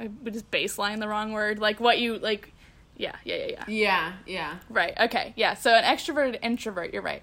I 0.00 0.08
would 0.22 0.32
just 0.32 0.50
baseline 0.50 0.98
the 0.98 1.08
wrong 1.08 1.32
word. 1.32 1.58
Like 1.58 1.78
what 1.78 1.98
you 1.98 2.18
like. 2.18 2.52
Yeah. 2.96 3.14
Yeah. 3.24 3.36
Yeah. 3.36 3.46
Yeah. 3.46 3.64
yeah, 3.68 4.12
yeah. 4.26 4.56
Right. 4.68 4.94
Okay. 4.98 5.32
Yeah. 5.36 5.54
So 5.54 5.72
an 5.72 5.84
extroverted 5.84 6.38
introvert. 6.42 6.92
You're 6.92 7.02
right. 7.02 7.22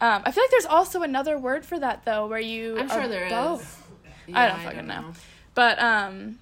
Um, 0.00 0.22
I 0.24 0.30
feel 0.32 0.42
like 0.42 0.50
there's 0.50 0.66
also 0.66 1.02
another 1.02 1.38
word 1.38 1.64
for 1.64 1.78
that 1.78 2.04
though, 2.04 2.26
where 2.26 2.40
you. 2.40 2.78
I'm 2.78 2.88
sure 2.88 3.06
there 3.08 3.26
is. 3.26 3.32
both. 3.32 3.92
Yeah, 4.26 4.40
I 4.40 4.48
don't 4.48 4.60
fucking 4.60 4.86
know. 4.86 5.12
But 5.54 5.78
um, 5.80 6.38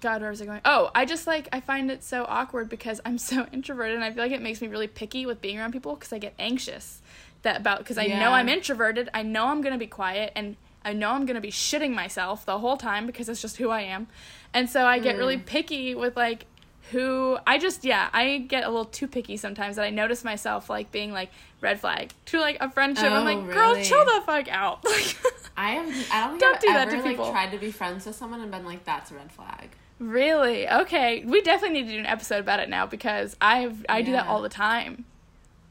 God, 0.00 0.20
where 0.20 0.30
was 0.30 0.40
I 0.40 0.46
going? 0.46 0.60
Oh, 0.64 0.90
I 0.94 1.04
just 1.04 1.26
like 1.26 1.48
I 1.52 1.60
find 1.60 1.90
it 1.90 2.02
so 2.02 2.24
awkward 2.28 2.68
because 2.68 3.00
I'm 3.04 3.18
so 3.30 3.46
introverted, 3.52 3.96
and 3.96 4.04
I 4.04 4.10
feel 4.12 4.22
like 4.22 4.32
it 4.32 4.42
makes 4.42 4.60
me 4.60 4.68
really 4.68 4.86
picky 4.86 5.26
with 5.26 5.40
being 5.40 5.58
around 5.58 5.72
people 5.72 5.94
because 5.94 6.12
I 6.12 6.18
get 6.18 6.34
anxious 6.38 7.00
that 7.42 7.56
about 7.60 7.78
because 7.78 7.98
I 7.98 8.06
know 8.06 8.32
I'm 8.32 8.48
introverted. 8.48 9.10
I 9.14 9.22
know 9.22 9.46
I'm 9.46 9.60
gonna 9.60 9.78
be 9.78 9.86
quiet, 9.86 10.32
and 10.34 10.56
I 10.84 10.92
know 10.92 11.10
I'm 11.10 11.26
gonna 11.26 11.40
be 11.40 11.50
shitting 11.52 11.94
myself 11.94 12.46
the 12.46 12.58
whole 12.58 12.76
time 12.76 13.06
because 13.06 13.28
it's 13.28 13.42
just 13.42 13.58
who 13.58 13.70
I 13.70 13.82
am, 13.82 14.06
and 14.54 14.68
so 14.68 14.84
I 14.86 14.98
get 14.98 15.16
Mm. 15.16 15.18
really 15.18 15.38
picky 15.38 15.94
with 15.94 16.16
like 16.16 16.46
who 16.90 17.36
I 17.46 17.58
just 17.58 17.84
yeah 17.84 18.08
I 18.12 18.38
get 18.38 18.64
a 18.64 18.68
little 18.68 18.86
too 18.86 19.06
picky 19.06 19.36
sometimes 19.36 19.76
that 19.76 19.84
I 19.84 19.90
notice 19.90 20.24
myself 20.24 20.70
like 20.70 20.90
being 20.90 21.12
like 21.12 21.30
red 21.60 21.80
flag 21.80 22.12
to 22.26 22.40
like 22.40 22.56
a 22.60 22.70
friendship. 22.70 23.04
I'm 23.10 23.22
Oh, 23.22 23.24
like, 23.24 23.52
girl, 23.52 23.72
really? 23.72 23.84
chill 23.84 24.04
the 24.04 24.22
fuck 24.24 24.48
out. 24.50 24.84
Like, 24.84 25.16
I 25.56 25.72
have. 25.72 25.88
I 26.12 26.20
don't 26.20 26.30
think 26.30 26.40
Don't 26.40 26.54
I've 26.54 26.60
do 26.60 26.66
that 26.68 26.88
ever 26.88 26.96
to 26.98 27.02
people. 27.02 27.24
like 27.24 27.32
tried 27.34 27.50
to 27.50 27.58
be 27.58 27.70
friends 27.72 28.06
with 28.06 28.14
someone 28.14 28.40
and 28.40 28.50
been 28.50 28.64
like, 28.64 28.84
"That's 28.84 29.10
a 29.10 29.14
red 29.16 29.32
flag." 29.32 29.70
Really? 29.98 30.68
Okay. 30.70 31.24
We 31.24 31.42
definitely 31.42 31.80
need 31.82 31.88
to 31.88 31.94
do 31.94 31.98
an 31.98 32.06
episode 32.06 32.38
about 32.38 32.60
it 32.60 32.68
now 32.68 32.86
because 32.86 33.36
I've 33.40 33.84
I 33.88 34.02
do 34.02 34.12
that 34.12 34.28
all 34.28 34.40
the 34.40 34.48
time. 34.48 35.04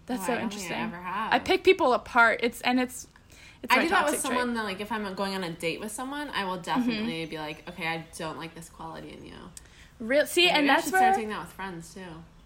That's 0.07 0.23
Oh, 0.23 0.27
so 0.27 0.33
I 0.33 0.41
interesting. 0.41 0.93
I. 0.93 1.29
I 1.31 1.39
pick 1.39 1.63
people 1.63 1.93
apart. 1.93 2.41
It's 2.43 2.59
and 2.61 2.81
it's 2.81 3.07
it's 3.69 3.73
I 3.79 3.83
do 3.83 3.89
that 3.89 4.05
with 4.05 4.13
trait. 4.13 4.21
someone 4.21 4.53
that 4.55 4.63
like 4.63 4.81
if 4.81 4.91
I'm 4.91 5.13
going 5.13 5.35
on 5.35 5.43
a 5.43 5.51
date 5.51 5.79
with 5.79 5.91
someone, 5.91 6.29
I 6.29 6.45
will 6.45 6.57
definitely 6.57 7.25
be 7.25 7.37
like, 7.37 7.67
"Okay, 7.69 7.87
I 7.87 8.05
don't 8.17 8.37
like 8.37 8.55
this 8.55 8.69
quality 8.69 9.09
in 9.17 9.25
you." 9.25 9.33
Real 9.99 10.25
see, 10.25 10.45
Maybe 10.45 10.57
and 10.57 10.71
I 10.71 10.75
that's 10.75 10.87
start 10.87 11.01
where 11.01 11.13
doing 11.15 11.29
that 11.29 11.41
with 11.41 11.51
friends 11.53 11.93
too. 11.93 12.01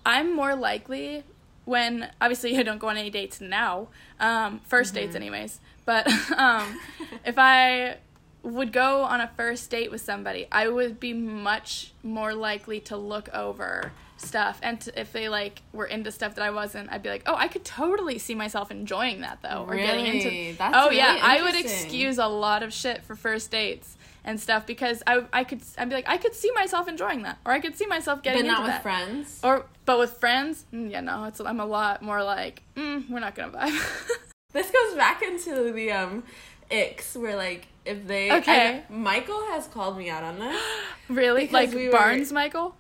I'm 0.05 0.35
more 0.35 0.55
likely 0.55 1.23
when 1.65 2.09
obviously 2.19 2.57
I 2.59 2.63
don't 2.63 2.79
go 2.79 2.87
on 2.89 2.97
any 2.97 3.09
dates 3.09 3.39
now. 3.41 3.87
Um, 4.19 4.61
1st 4.69 4.71
Mm-hmm. 4.71 4.95
dates 4.95 5.15
anyways. 5.15 5.59
But 5.85 6.07
um, 6.37 6.79
if 7.25 7.35
I 7.37 7.97
would 8.43 8.71
go 8.73 9.03
on 9.03 9.21
a 9.21 9.27
first 9.37 9.69
date 9.69 9.91
with 9.91 10.01
somebody, 10.01 10.47
I 10.51 10.67
would 10.67 10.99
be 10.99 11.13
much 11.13 11.93
more 12.03 12.33
likely 12.33 12.79
to 12.81 12.97
look 12.97 13.29
over 13.33 13.91
stuff 14.17 14.59
and 14.61 14.79
to, 14.81 14.99
if 14.99 15.11
they 15.11 15.29
like 15.29 15.61
were 15.73 15.85
into 15.85 16.11
stuff 16.11 16.35
that 16.35 16.43
I 16.43 16.51
wasn't, 16.51 16.91
I'd 16.91 17.03
be 17.03 17.09
like, 17.09 17.23
"Oh, 17.25 17.35
I 17.35 17.47
could 17.47 17.65
totally 17.65 18.19
see 18.19 18.35
myself 18.35 18.71
enjoying 18.71 19.21
that 19.21 19.39
though." 19.41 19.65
Or 19.67 19.75
getting 19.75 20.05
Really? 20.05 20.49
into 20.49 20.57
That's 20.57 20.75
Oh 20.77 20.89
yeah, 20.91 21.17
I 21.21 21.41
would 21.41 21.55
excuse 21.55 22.17
a 22.17 22.27
lot 22.27 22.63
of 22.63 22.73
shit 22.73 23.03
for 23.03 23.15
first 23.15 23.51
dates 23.51 23.97
and 24.23 24.39
stuff 24.39 24.67
because 24.67 25.01
I 25.07 25.23
I 25.33 25.43
could 25.43 25.61
I'd 25.77 25.89
be 25.89 25.95
like, 25.95 26.07
"I 26.07 26.17
could 26.17 26.35
see 26.35 26.51
myself 26.53 26.87
enjoying 26.87 27.23
that." 27.23 27.39
Or 27.45 27.51
I 27.51 27.59
could 27.59 27.75
see 27.75 27.87
myself 27.87 28.21
getting 28.21 28.43
but 28.43 28.47
not 28.47 28.57
into 28.59 28.63
with 28.63 28.71
that. 28.73 28.83
friends. 28.83 29.39
Or 29.43 29.65
but 29.85 29.97
with 29.97 30.13
friends, 30.13 30.65
mm, 30.73 30.91
yeah, 30.91 31.01
no, 31.01 31.23
it's 31.25 31.39
I'm 31.39 31.59
a 31.59 31.65
lot 31.65 32.01
more 32.03 32.23
like, 32.23 32.61
mm, 32.75 33.09
we're 33.09 33.19
not 33.19 33.35
going 33.35 33.51
to 33.51 33.57
vibe. 33.57 34.17
This 34.53 34.69
goes 34.69 34.97
back 34.97 35.21
into 35.21 35.71
the 35.71 35.91
um 35.93 36.23
icks 36.69 37.15
where 37.15 37.37
like 37.37 37.67
if 37.85 38.05
they 38.07 38.31
Okay. 38.31 38.83
I- 38.89 38.93
Michael 38.93 39.41
has 39.51 39.67
called 39.67 39.97
me 39.97 40.09
out 40.09 40.23
on 40.23 40.39
this. 40.39 40.61
really? 41.09 41.47
Like 41.47 41.73
we 41.73 41.85
were- 41.87 41.91
Barnes 41.91 42.31
Michael? 42.31 42.75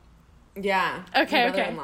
Yeah. 0.55 1.03
Okay, 1.15 1.49
okay. 1.49 1.75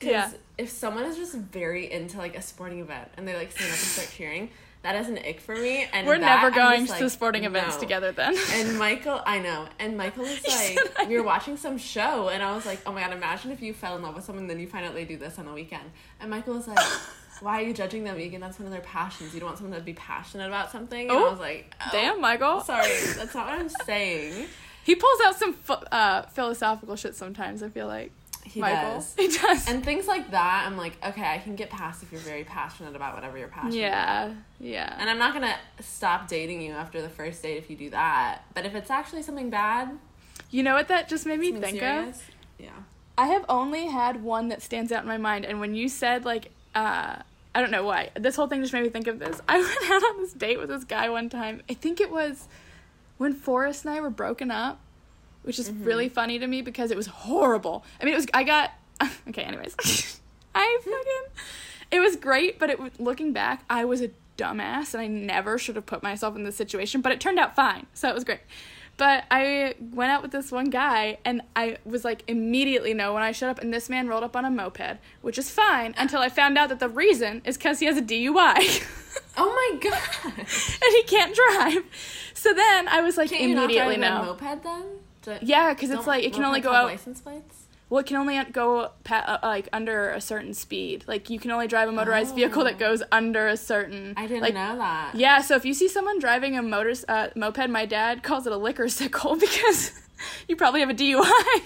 Yeah. 0.00 0.30
if 0.58 0.70
someone 0.70 1.04
is 1.04 1.16
just 1.16 1.34
very 1.34 1.90
into 1.90 2.18
like 2.18 2.36
a 2.36 2.42
sporting 2.42 2.80
event 2.80 3.08
and 3.16 3.26
they 3.26 3.34
like 3.36 3.50
stand 3.52 3.66
up 3.70 3.78
and 3.78 3.86
start 3.86 4.10
cheering, 4.10 4.50
that 4.82 4.94
is 4.94 5.08
an 5.08 5.18
ick 5.18 5.40
for 5.40 5.54
me. 5.54 5.86
And 5.92 6.06
We're 6.06 6.18
that, 6.18 6.42
never 6.42 6.50
going 6.54 6.86
just 6.86 6.98
to 6.98 7.04
like, 7.04 7.12
sporting 7.12 7.44
events 7.44 7.74
no. 7.74 7.80
together 7.80 8.12
then. 8.12 8.36
And 8.52 8.78
Michael, 8.78 9.20
I 9.26 9.38
know. 9.40 9.66
And 9.78 9.96
Michael 10.02 10.22
was 10.22 10.46
like, 10.46 11.08
we 11.08 11.16
were 11.16 11.24
watching 11.24 11.56
some 11.56 11.76
show, 11.76 12.28
and 12.28 12.42
I 12.42 12.54
was 12.54 12.64
like, 12.64 12.80
oh 12.86 12.92
my 12.92 13.00
god, 13.00 13.12
imagine 13.12 13.50
if 13.50 13.60
you 13.60 13.74
fell 13.74 13.96
in 13.96 14.02
love 14.02 14.14
with 14.14 14.24
someone, 14.24 14.44
and 14.44 14.50
then 14.50 14.60
you 14.60 14.68
find 14.68 14.86
out 14.86 14.94
they 14.94 15.04
do 15.04 15.16
this 15.16 15.38
on 15.38 15.46
the 15.46 15.52
weekend. 15.52 15.90
And 16.20 16.30
Michael 16.30 16.54
was 16.54 16.68
like, 16.68 16.78
why 17.40 17.60
are 17.60 17.64
you 17.64 17.74
judging 17.74 18.04
them, 18.04 18.18
Egan? 18.18 18.40
That's 18.40 18.58
one 18.58 18.66
of 18.66 18.72
their 18.72 18.80
passions. 18.82 19.34
You 19.34 19.40
don't 19.40 19.48
want 19.48 19.58
someone 19.58 19.78
to 19.78 19.84
be 19.84 19.92
passionate 19.94 20.46
about 20.48 20.70
something. 20.70 21.08
And 21.08 21.18
Oh, 21.18 21.26
I 21.26 21.30
was 21.30 21.40
like, 21.40 21.74
oh, 21.80 21.88
Damn, 21.92 22.20
Michael. 22.20 22.60
Sorry, 22.60 22.88
that's 23.16 23.34
not 23.34 23.46
what 23.48 23.58
I'm 23.58 23.68
saying. 23.84 24.46
He 24.84 24.94
pulls 24.94 25.20
out 25.24 25.36
some 25.36 25.56
uh, 25.90 26.22
philosophical 26.22 26.94
shit 26.96 27.14
sometimes, 27.16 27.62
I 27.62 27.68
feel 27.68 27.86
like. 27.88 28.12
He 28.44 28.60
Michael. 28.60 28.94
does. 28.94 29.14
He 29.18 29.26
does. 29.28 29.68
And 29.68 29.84
things 29.84 30.06
like 30.06 30.30
that, 30.30 30.64
I'm 30.66 30.76
like, 30.76 30.96
okay, 31.04 31.24
I 31.26 31.38
can 31.38 31.56
get 31.56 31.68
past 31.70 32.04
if 32.04 32.12
you're 32.12 32.20
very 32.20 32.44
passionate 32.44 32.94
about 32.94 33.14
whatever 33.16 33.36
you're 33.36 33.48
passionate 33.48 33.88
about. 33.88 34.30
yeah, 34.30 34.34
yeah. 34.60 34.96
And 35.00 35.10
I'm 35.10 35.18
not 35.18 35.32
gonna 35.34 35.56
stop 35.80 36.28
dating 36.28 36.62
you 36.62 36.72
after 36.72 37.02
the 37.02 37.08
first 37.08 37.42
date 37.42 37.56
if 37.56 37.68
you 37.68 37.76
do 37.76 37.90
that. 37.90 38.42
But 38.54 38.64
if 38.64 38.76
it's 38.76 38.88
actually 38.90 39.22
something 39.22 39.50
bad, 39.50 39.90
you 40.52 40.62
know 40.62 40.74
what 40.74 40.86
that 40.88 41.08
just 41.08 41.26
made 41.26 41.40
me 41.40 41.52
think 41.52 41.82
of? 41.82 42.22
yeah. 42.58 42.70
I 43.18 43.26
have 43.28 43.44
only 43.48 43.86
had 43.86 44.22
one 44.22 44.48
that 44.48 44.62
stands 44.62 44.92
out 44.92 45.02
in 45.02 45.08
my 45.08 45.18
mind, 45.18 45.44
and 45.44 45.58
when 45.58 45.74
you 45.74 45.88
said 45.88 46.24
like, 46.24 46.52
uh, 46.76 47.22
I 47.54 47.60
don't 47.60 47.70
know 47.70 47.84
why, 47.84 48.10
this 48.14 48.36
whole 48.36 48.46
thing 48.46 48.60
just 48.60 48.72
made 48.72 48.82
me 48.82 48.90
think 48.90 49.06
of 49.06 49.18
this. 49.18 49.40
I 49.48 49.58
went 49.58 49.90
out 49.90 50.02
on 50.10 50.18
this 50.22 50.32
date 50.34 50.58
with 50.58 50.68
this 50.68 50.84
guy 50.84 51.08
one 51.08 51.28
time. 51.30 51.62
I 51.70 51.74
think 51.74 52.00
it 52.00 52.10
was 52.10 52.46
when 53.18 53.32
Forrest 53.32 53.84
and 53.86 53.94
I 53.94 54.00
were 54.00 54.10
broken 54.10 54.50
up, 54.50 54.78
which 55.42 55.58
is 55.58 55.70
really 55.70 56.08
funny 56.08 56.38
to 56.38 56.46
me 56.46 56.60
because 56.60 56.90
it 56.90 56.96
was 56.96 57.06
horrible. 57.06 57.84
I 58.00 58.04
mean, 58.04 58.12
it 58.14 58.18
was 58.18 58.26
I 58.34 58.44
got 58.44 58.72
okay. 59.28 59.42
Anyways, 59.42 59.74
I 60.54 60.78
fucking 60.80 61.42
it 61.90 62.00
was 62.00 62.16
great, 62.16 62.58
but 62.58 62.68
it 62.68 62.78
was- 62.78 62.92
looking 62.98 63.32
back, 63.32 63.64
I 63.70 63.84
was 63.84 64.02
a 64.02 64.10
dumbass, 64.36 64.92
and 64.92 65.00
I 65.00 65.06
never 65.06 65.56
should 65.56 65.76
have 65.76 65.86
put 65.86 66.02
myself 66.02 66.36
in 66.36 66.44
this 66.44 66.56
situation. 66.56 67.00
But 67.00 67.12
it 67.12 67.20
turned 67.20 67.38
out 67.38 67.56
fine, 67.56 67.86
so 67.94 68.08
it 68.08 68.14
was 68.14 68.24
great. 68.24 68.40
But 68.98 69.24
I 69.30 69.74
went 69.78 70.10
out 70.10 70.22
with 70.22 70.30
this 70.32 70.50
one 70.50 70.70
guy, 70.70 71.18
and 71.24 71.42
I 71.54 71.76
was 71.84 72.02
like 72.04 72.22
immediately 72.28 72.94
no 72.94 73.12
when 73.12 73.22
I 73.22 73.32
showed 73.32 73.50
up, 73.50 73.58
and 73.58 73.72
this 73.72 73.90
man 73.90 74.08
rolled 74.08 74.24
up 74.24 74.34
on 74.34 74.44
a 74.46 74.50
moped, 74.50 74.98
which 75.20 75.36
is 75.38 75.50
fine 75.50 75.94
until 75.98 76.20
I 76.20 76.30
found 76.30 76.56
out 76.56 76.70
that 76.70 76.80
the 76.80 76.88
reason 76.88 77.42
is 77.44 77.58
because 77.58 77.80
he 77.80 77.86
has 77.86 77.96
a 77.96 78.02
DUI. 78.02 78.84
Oh 79.38 79.50
my 79.50 79.78
god! 79.90 80.32
and 80.38 80.92
he 80.94 81.02
can't 81.04 81.34
drive. 81.34 81.84
So 82.34 82.52
then 82.54 82.86
I 82.88 83.00
was 83.02 83.16
like 83.18 83.30
Can't 83.30 83.42
you 83.42 83.54
not 83.54 83.64
immediately 83.64 83.96
drive 83.96 84.12
a 84.12 84.14
no. 84.24 84.24
moped 84.32 84.62
then? 84.62 84.82
Do- 85.22 85.38
Yeah, 85.42 85.72
because 85.74 85.90
it's 85.90 85.98
don't 85.98 86.06
like 86.06 86.24
it 86.24 86.32
can 86.34 86.44
only 86.44 86.60
mopeds 86.60 86.64
go 86.64 86.72
have 86.72 86.84
out. 86.84 86.90
License 86.90 87.20
plates. 87.20 87.65
Well, 87.88 88.00
it 88.00 88.06
can 88.06 88.16
only 88.16 88.42
go 88.50 88.90
pa- 89.04 89.38
uh, 89.42 89.46
like 89.46 89.68
under 89.72 90.10
a 90.10 90.20
certain 90.20 90.54
speed. 90.54 91.04
Like 91.06 91.30
you 91.30 91.38
can 91.38 91.52
only 91.52 91.68
drive 91.68 91.88
a 91.88 91.92
motorized 91.92 92.34
vehicle 92.34 92.64
that 92.64 92.74
Oh. 92.74 92.78
goes 92.78 93.02
under 93.12 93.46
a 93.46 93.56
certain. 93.56 94.12
I 94.16 94.26
didn't 94.26 94.42
like, 94.42 94.54
know 94.54 94.76
that. 94.76 95.12
Yeah, 95.14 95.40
so 95.40 95.54
if 95.54 95.64
you 95.64 95.72
see 95.72 95.86
someone 95.88 96.18
driving 96.18 96.56
a 96.58 96.62
motor 96.62 96.94
uh, 97.08 97.28
moped, 97.36 97.68
my 97.70 97.86
dad 97.86 98.24
calls 98.24 98.44
it 98.46 98.52
a 98.52 98.56
liquor 98.56 98.88
sickle 98.88 99.36
because 99.40 99.92
you 100.48 100.56
probably 100.56 100.80
have 100.80 100.90
a 100.90 100.94
DUI. 100.94 101.60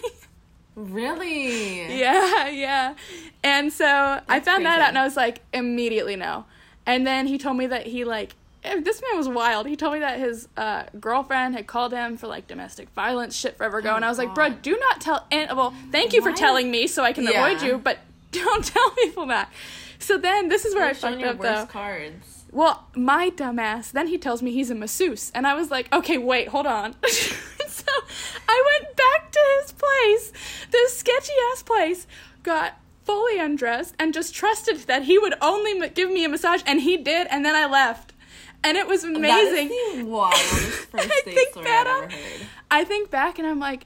Really? 0.77 1.99
yeah, 1.99 2.49
yeah. 2.49 2.95
And 3.43 3.73
so 3.73 3.87
I 3.87 4.21
That's 4.29 4.45
found 4.47 4.66
that 4.66 4.81
out, 4.81 4.89
and 4.89 4.99
I 4.99 5.05
was 5.05 5.16
like, 5.16 5.41
immediately 5.53 6.16
no. 6.16 6.45
And 6.87 7.07
then 7.07 7.27
he 7.27 7.39
told 7.39 7.57
me 7.57 7.66
that 7.66 7.87
he 7.87 8.05
like. 8.05 8.35
Eh, 8.65 8.81
This 8.81 9.01
man 9.03 9.17
was 9.19 9.29
wild. 9.29 9.67
He 9.67 9.77
told 9.77 9.95
me 9.95 10.01
that 10.01 10.19
his 10.19 10.49
uh, 10.57 10.85
girlfriend 10.99 11.55
had 11.55 11.67
called 11.67 11.93
him 11.93 12.17
for 12.17 12.27
like 12.27 12.47
domestic 12.47 12.89
violence 12.91 13.37
shit 13.37 13.57
forever 13.57 13.79
ago, 13.79 13.91
Oh, 13.93 13.97
and 13.97 14.05
I 14.05 14.09
was 14.09 14.19
like, 14.19 14.35
"Bro, 14.35 14.51
do 14.63 14.77
not 14.79 15.01
tell." 15.01 15.27
And 15.31 15.57
well, 15.57 15.75
thank 15.93 16.13
you 16.13 16.23
for 16.23 16.33
telling 16.33 16.71
me 16.71 16.87
so 16.87 17.03
I 17.03 17.13
can 17.13 17.25
Yeah. 17.25 17.47
avoid 17.47 17.63
you, 17.63 17.79
but 17.79 17.99
don't 18.33 18.65
tell 18.65 18.91
people 18.93 19.27
that. 19.27 19.51
So 19.99 20.17
then 20.19 20.49
this 20.49 20.65
is 20.65 20.75
where 20.75 20.87
I 20.87 20.93
fucked 20.95 21.23
up 21.23 21.37
worst 21.39 21.43
though. 21.43 21.67
cards. 21.67 22.45
Well, 22.53 22.87
my 22.97 23.31
dumbass, 23.31 23.93
then 23.93 24.09
he 24.09 24.19
tells 24.19 24.43
me 24.43 24.51
he's 24.51 24.71
a 24.71 24.75
masseuse. 24.75 25.31
And 25.37 25.47
I 25.47 25.55
was 25.55 25.71
like, 25.71 25.93
okay, 25.93 26.19
wait, 26.19 26.49
hold 26.49 26.67
on. 26.67 26.95
so 27.07 27.85
I 28.49 28.81
went 28.83 28.97
back 28.97 29.31
to 29.31 29.41
his 29.61 29.71
place, 29.73 30.33
this 30.73 30.99
sketchy 30.99 31.33
ass 31.53 31.63
place, 31.63 32.07
got 32.43 32.75
fully 33.05 33.39
undressed, 33.39 33.95
and 34.01 34.13
just 34.13 34.35
trusted 34.35 34.79
that 34.89 35.05
he 35.05 35.17
would 35.17 35.35
only 35.41 35.81
m- 35.81 35.93
give 35.95 36.11
me 36.11 36.25
a 36.25 36.29
massage. 36.29 36.63
And 36.67 36.81
he 36.81 36.97
did, 36.97 37.29
and 37.31 37.45
then 37.45 37.55
I 37.55 37.67
left. 37.67 38.10
And 38.63 38.77
it 38.77 38.87
was 38.87 39.05
amazing. 39.05 39.69
That 39.69 39.75
is 39.75 39.99
the 39.99 40.05
wildest 40.05 40.49
first 40.91 40.95
I 40.95 41.23
date 41.25 41.35
think 41.35 41.51
story 41.51 41.65
that 41.65 41.87
I've 41.87 42.03
ever 42.05 42.13
heard. 42.15 42.47
I 42.71 42.85
think 42.85 43.11
back 43.11 43.39
and 43.39 43.49
I'm 43.49 43.59
like, 43.59 43.85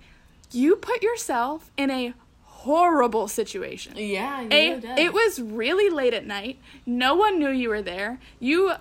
you 0.53 0.77
put 0.77 1.03
yourself 1.03 1.71
in 1.77 1.91
a 1.91 2.13
horrible 2.43 3.29
situation. 3.29 3.95
Yeah, 3.97 4.41
you 4.43 4.49
A, 4.51 4.81
did. 4.81 4.99
it 4.99 5.13
was 5.13 5.41
really 5.41 5.91
late 5.91 6.15
at 6.15 6.27
night. 6.27 6.59
No 6.87 7.15
one 7.15 7.39
knew 7.39 7.51
you 7.51 7.69
were 7.69 7.83
there. 7.83 8.19
You 8.41 8.73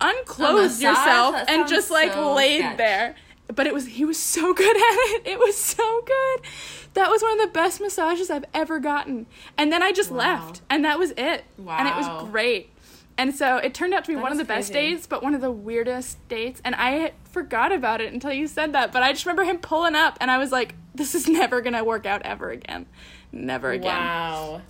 massage? 0.00 0.82
yourself 0.82 1.36
and 1.48 1.68
just 1.68 1.90
like 1.90 2.12
so 2.12 2.34
laid 2.34 2.60
sketch. 2.60 2.76
there. 2.78 3.14
But 3.54 3.66
it 3.66 3.74
was 3.74 3.86
he 3.86 4.04
was 4.04 4.18
so 4.18 4.52
good 4.62 4.76
at 4.76 4.82
it. 4.82 5.22
It 5.26 5.38
was 5.38 5.56
so 5.56 6.02
good. 6.04 6.40
That 6.94 7.10
was 7.10 7.22
one 7.22 7.38
of 7.40 7.46
the 7.46 7.52
best 7.52 7.80
massages 7.80 8.30
I've 8.30 8.44
ever 8.54 8.80
gotten. 8.80 9.26
And 9.56 9.70
then 9.72 9.82
I 9.82 9.92
just 9.92 10.10
Wow. 10.10 10.18
left, 10.18 10.62
and 10.70 10.84
that 10.84 10.98
was 10.98 11.12
it. 11.16 11.44
Wow. 11.58 11.76
And 11.78 11.88
it 11.88 11.94
was 11.94 12.30
great. 12.30 12.70
And 13.18 13.34
so 13.34 13.56
it 13.56 13.72
turned 13.74 13.94
out 13.94 14.04
to 14.04 14.08
be 14.08 14.14
That 14.14 14.22
one 14.22 14.32
of 14.32 14.38
the 14.38 14.42
is 14.44 14.48
best 14.48 14.72
dates, 14.72 15.06
but 15.06 15.22
one 15.22 15.34
of 15.34 15.40
the 15.40 15.50
weirdest 15.50 16.18
dates. 16.28 16.60
And 16.64 16.74
I 16.76 17.12
forgot 17.30 17.72
about 17.72 18.00
it 18.02 18.12
until 18.12 18.32
you 18.32 18.46
said 18.46 18.72
that. 18.74 18.92
But 18.92 19.02
I 19.02 19.12
just 19.12 19.24
remember 19.24 19.44
him 19.44 19.58
pulling 19.58 19.94
up, 19.94 20.18
and 20.20 20.30
I 20.30 20.36
was 20.38 20.52
like, 20.52 20.74
"This 20.94 21.14
is 21.14 21.26
never 21.40 21.60
gonna 21.62 21.82
work 21.84 22.04
out 22.06 22.22
ever 22.22 22.50
again, 22.50 22.86
never 23.32 23.70
again." 23.72 23.94
Wow. 23.96 24.60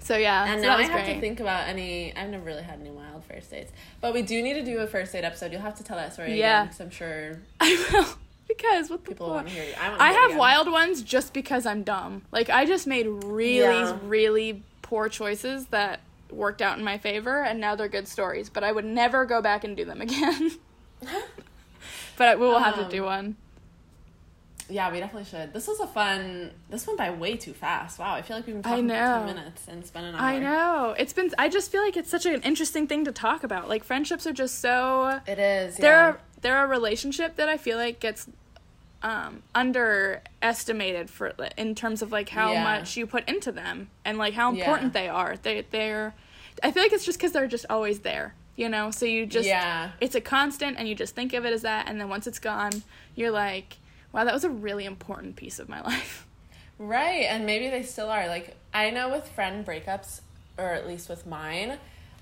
So 0.00 0.16
yeah, 0.16 0.44
And 0.46 0.60
so 0.60 0.68
now 0.68 0.76
I 0.76 0.82
have 0.82 0.92
great. 1.04 1.14
to 1.14 1.20
think 1.20 1.40
about 1.40 1.66
any. 1.68 2.14
I've 2.14 2.30
never 2.30 2.44
really 2.44 2.62
had 2.62 2.80
any 2.80 2.90
wild 2.90 3.24
first 3.24 3.50
dates, 3.50 3.72
but 4.00 4.14
we 4.14 4.22
do 4.22 4.40
need 4.42 4.54
to 4.54 4.62
do 4.64 4.78
a 4.78 4.86
first 4.86 5.12
date 5.12 5.24
episode. 5.24 5.50
You'll 5.50 5.62
have 5.62 5.74
to 5.78 5.82
tell 5.82 5.96
that 5.96 6.12
story 6.12 6.38
Yeah. 6.38 6.60
again, 6.62 6.66
because 6.66 6.80
I'm 6.80 6.90
sure 6.90 7.40
I 7.60 7.88
will 7.92 8.06
because 8.46 8.88
what 8.88 9.04
the 9.04 9.08
people 9.10 9.28
want 9.30 9.48
to 9.48 9.52
hear 9.54 9.64
you. 9.64 9.74
I, 9.80 10.10
I 10.10 10.12
have 10.12 10.26
again. 10.26 10.38
wild 10.38 10.70
ones 10.70 11.02
just 11.02 11.32
because 11.32 11.66
I'm 11.66 11.82
dumb. 11.82 12.22
Like 12.30 12.48
I 12.50 12.66
just 12.66 12.86
made 12.86 13.06
really, 13.08 13.58
Yeah. 13.58 13.98
really 14.04 14.62
poor 14.82 15.08
choices 15.08 15.66
that 15.66 15.98
worked 16.30 16.62
out 16.62 16.78
in 16.78 16.84
my 16.84 16.98
favor, 16.98 17.42
and 17.42 17.60
now 17.60 17.74
they're 17.74 17.88
good 17.88 18.08
stories. 18.08 18.48
But 18.50 18.64
I 18.64 18.72
would 18.72 18.84
never 18.84 19.24
go 19.24 19.40
back 19.42 19.64
and 19.64 19.76
do 19.76 19.84
them 19.84 20.00
again. 20.00 20.52
but 22.16 22.38
we 22.38 22.46
will 22.46 22.58
have 22.58 22.76
to 22.76 22.84
Um, 22.84 22.90
do 22.90 23.02
one. 23.04 23.36
Yeah, 24.68 24.90
we 24.90 24.98
definitely 24.98 25.28
should. 25.30 25.52
This 25.52 25.68
was 25.68 25.78
a 25.78 25.86
fun. 25.86 26.50
This 26.70 26.86
went 26.86 26.98
by 26.98 27.10
way 27.10 27.36
too 27.36 27.52
fast. 27.52 28.00
Wow, 28.00 28.14
I 28.14 28.22
feel 28.22 28.36
like 28.36 28.46
we've 28.46 28.56
been 28.56 28.62
talking 28.64 28.88
for 28.88 28.94
ten 28.94 29.26
minutes 29.26 29.68
and 29.68 29.92
been 29.92 30.04
an 30.04 30.14
hour. 30.16 30.20
I 30.20 30.38
know 30.40 30.94
it's 30.98 31.12
been. 31.12 31.30
I 31.38 31.48
just 31.48 31.70
feel 31.70 31.82
like 31.82 31.96
it's 31.96 32.10
such 32.10 32.26
an 32.26 32.42
interesting 32.42 32.88
thing 32.88 33.04
to 33.04 33.12
talk 33.12 33.44
about. 33.44 33.68
Like 33.68 33.84
friendships 33.84 34.26
are 34.26 34.32
just 34.32 34.58
so. 34.60 35.20
It 35.26 35.38
is. 35.38 35.76
They're 35.76 36.10
yeah. 36.10 36.16
they're 36.40 36.64
a 36.64 36.66
relationship 36.66 37.36
that 37.36 37.48
I 37.48 37.56
feel 37.58 37.78
like 37.78 38.00
gets 38.00 38.26
um 39.02 39.42
underestimated 39.54 41.10
for 41.10 41.32
in 41.56 41.74
terms 41.74 42.02
of 42.02 42.12
like 42.12 42.28
how 42.30 42.52
Yeah. 42.52 42.62
much 42.64 42.96
you 42.96 43.06
put 43.06 43.28
into 43.28 43.52
them 43.52 43.88
and 44.04 44.18
like 44.18 44.34
how 44.34 44.52
Yeah. 44.52 44.58
important 44.60 44.92
they 44.92 45.08
are. 45.08 45.36
They 45.36 45.62
they're 45.70 46.14
I 46.62 46.70
feel 46.70 46.82
like 46.82 46.92
it's 46.92 47.04
just 47.04 47.20
cuz 47.20 47.32
they're 47.32 47.46
just 47.46 47.66
always 47.68 48.00
there, 48.00 48.34
you 48.56 48.68
know? 48.68 48.90
So 48.90 49.04
you 49.06 49.26
just 49.26 49.46
Yeah. 49.48 49.90
it's 50.00 50.14
a 50.14 50.20
constant 50.20 50.78
and 50.78 50.88
you 50.88 50.94
just 50.94 51.14
think 51.14 51.32
of 51.34 51.44
it 51.44 51.52
as 51.52 51.62
that 51.62 51.88
and 51.88 52.00
then 52.00 52.08
once 52.08 52.26
it's 52.26 52.38
gone, 52.38 52.82
you're 53.14 53.30
like, 53.30 53.76
wow, 54.12 54.24
that 54.24 54.32
was 54.34 54.44
a 54.44 54.50
really 54.50 54.84
important 54.86 55.36
piece 55.36 55.58
of 55.58 55.68
my 55.68 55.80
life. 55.92 56.26
Right, 56.78 57.24
and 57.24 57.46
maybe 57.46 57.68
they 57.70 57.82
still 57.82 58.10
are. 58.10 58.26
Like, 58.28 58.54
I 58.74 58.90
know 58.90 59.08
with 59.08 59.26
friend 59.30 59.64
breakups, 59.64 60.20
or 60.58 60.72
at 60.74 60.86
least 60.86 61.08
with 61.08 61.24
mine, 61.26 61.78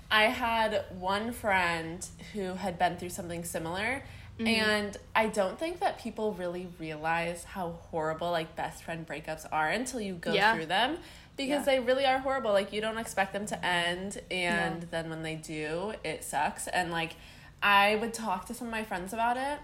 I 0.09 0.25
had 0.27 0.85
one 0.97 1.33
friend 1.33 2.05
who 2.31 2.53
had 2.53 2.79
been 2.79 2.95
through 2.95 3.09
something 3.09 3.43
similar. 3.43 4.03
And 4.39 4.97
I 5.15 5.27
don't 5.27 5.57
think 5.57 5.79
that 5.79 5.97
people 5.99 6.33
really 6.33 6.67
realize 6.79 7.43
how 7.45 7.71
horrible 7.89 8.31
like 8.31 8.55
best 8.55 8.83
friend 8.83 9.07
breakups 9.07 9.45
are 9.51 9.69
until 9.69 10.01
you 10.01 10.15
go 10.15 10.33
Yeah. 10.33 10.53
through 10.55 10.65
them 10.65 10.97
because 11.37 11.59
Yeah. 11.65 11.75
they 11.75 11.79
really 11.79 12.05
are 12.05 12.19
horrible. 12.19 12.51
Like 12.51 12.73
you 12.73 12.81
don't 12.81 12.97
expect 12.97 13.31
them 13.33 13.45
to 13.45 13.65
end 13.65 14.21
and 14.29 14.81
No. 14.81 14.87
then 14.91 15.09
when 15.09 15.23
they 15.23 15.35
do, 15.35 15.93
it 16.03 16.23
sucks. 16.23 16.67
And 16.67 16.91
like 16.91 17.15
I 17.63 17.95
would 17.95 18.13
talk 18.13 18.45
to 18.47 18.53
some 18.53 18.67
of 18.67 18.71
my 18.71 18.83
friends 18.83 19.13
about 19.13 19.37
it 19.37 19.59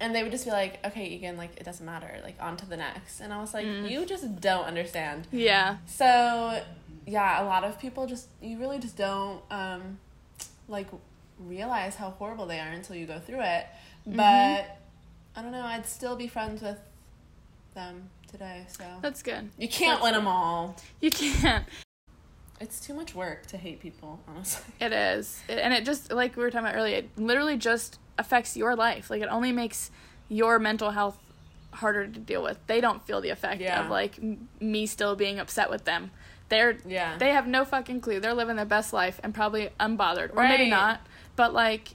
and 0.00 0.14
they 0.14 0.22
would 0.22 0.32
just 0.32 0.44
be 0.44 0.50
like, 0.50 0.84
"Okay, 0.84 1.06
Egan, 1.06 1.36
like 1.36 1.56
it 1.56 1.64
doesn't 1.64 1.86
matter, 1.86 2.18
like 2.24 2.36
on 2.40 2.56
to 2.58 2.66
the 2.66 2.76
next." 2.76 3.20
And 3.20 3.32
I 3.32 3.40
was 3.40 3.54
like, 3.54 3.64
Mm. 3.66 3.88
"You 3.90 4.04
just 4.04 4.40
don't 4.40 4.64
understand." 4.66 5.26
Yeah. 5.32 5.76
So, 5.86 6.62
yeah, 7.06 7.40
a 7.40 7.44
lot 7.44 7.62
of 7.64 7.78
people 7.78 8.06
just 8.06 8.26
you 8.42 8.58
really 8.58 8.78
just 8.78 8.96
don't 8.96 9.40
um 9.50 9.98
like 10.68 10.88
realize 11.38 11.94
how 11.96 12.10
horrible 12.10 12.46
they 12.46 12.58
are 12.60 12.68
until 12.68 12.96
you 12.96 13.06
go 13.06 13.18
through 13.18 13.40
it. 13.40 13.66
Mm-hmm. 14.08 14.16
But 14.16 14.78
I 15.36 15.42
don't 15.42 15.52
know, 15.52 15.62
I'd 15.62 15.86
still 15.86 16.16
be 16.16 16.26
friends 16.28 16.62
with 16.62 16.78
them 17.74 18.08
today. 18.30 18.64
So 18.68 18.84
That's 19.02 19.22
good. 19.22 19.50
you 19.58 19.68
can't 19.68 20.00
that's 20.00 20.04
win 20.04 20.14
them 20.14 20.26
all. 20.26 20.76
You 21.00 21.10
can't. 21.10 21.64
It's 22.58 22.80
too 22.80 22.94
much 22.94 23.14
work 23.14 23.44
to 23.48 23.58
hate 23.58 23.80
people, 23.80 24.18
honestly. 24.26 24.64
It 24.80 24.92
is. 24.92 25.40
It- 25.48 25.58
and 25.58 25.74
it 25.74 25.84
just, 25.84 26.10
like 26.10 26.36
we 26.36 26.42
were 26.42 26.50
talking 26.50 26.66
about 26.66 26.76
earlier, 26.78 26.96
it 26.98 27.10
literally 27.18 27.58
just 27.58 27.98
affects 28.18 28.56
your 28.56 28.74
life. 28.74 29.10
Like, 29.10 29.20
it 29.20 29.28
only 29.28 29.52
makes 29.52 29.90
your 30.30 30.58
mental 30.58 30.90
health 30.92 31.18
harder 31.72 32.06
to 32.06 32.18
deal 32.18 32.42
with. 32.42 32.58
They 32.66 32.80
don't 32.80 33.06
feel 33.06 33.20
the 33.20 33.28
effect 33.28 33.60
Yeah. 33.60 33.84
of, 33.84 33.90
like, 33.90 34.18
m- 34.18 34.48
me 34.58 34.86
still 34.86 35.14
being 35.16 35.38
upset 35.38 35.68
with 35.68 35.84
them. 35.84 36.10
They're, 36.48 36.78
Yeah. 36.86 37.18
they 37.18 37.32
have 37.32 37.46
no 37.46 37.66
fucking 37.66 38.00
clue. 38.00 38.20
They're 38.20 38.32
living 38.32 38.56
their 38.56 38.64
best 38.64 38.94
life 38.94 39.20
and 39.22 39.34
probably 39.34 39.68
unbothered. 39.78 40.30
Or 40.34 40.44
maybe 40.48 40.70
not. 40.70 41.00
But, 41.36 41.52
like, 41.54 41.94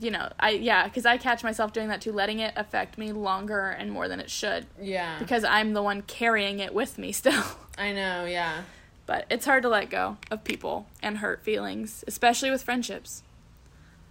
you 0.00 0.10
know, 0.10 0.30
I, 0.40 0.50
yeah, 0.50 0.84
because 0.84 1.04
I 1.04 1.18
catch 1.18 1.42
myself 1.44 1.72
doing 1.72 1.88
that 1.88 2.00
too, 2.00 2.12
letting 2.12 2.38
it 2.38 2.54
affect 2.56 2.96
me 2.96 3.12
longer 3.12 3.68
and 3.70 3.90
more 3.90 4.08
than 4.08 4.20
it 4.20 4.30
should. 4.30 4.66
yeah. 4.80 5.18
Because 5.18 5.44
I'm 5.44 5.74
the 5.74 5.82
one 5.82 6.02
carrying 6.02 6.60
it 6.60 6.72
with 6.72 6.98
me 6.98 7.12
still. 7.12 7.42
I 7.78 7.92
know, 7.92 8.24
yeah. 8.24 8.62
But 9.04 9.26
it's 9.28 9.44
hard 9.44 9.62
to 9.64 9.68
let 9.68 9.90
go 9.90 10.16
of 10.30 10.44
people 10.44 10.86
and 11.02 11.18
hurt 11.18 11.42
feelings, 11.42 12.04
especially 12.06 12.50
with 12.50 12.62
friendships. 12.62 13.22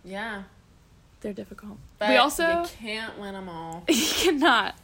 Yeah. 0.03 0.43
They're 1.21 1.33
difficult. 1.33 1.77
But 1.97 2.09
we 2.09 2.17
also 2.17 2.61
you 2.61 2.67
can't 2.79 3.17
win 3.19 3.33
them 3.33 3.47
all. 3.47 3.83
you 3.89 4.07
cannot 4.07 4.75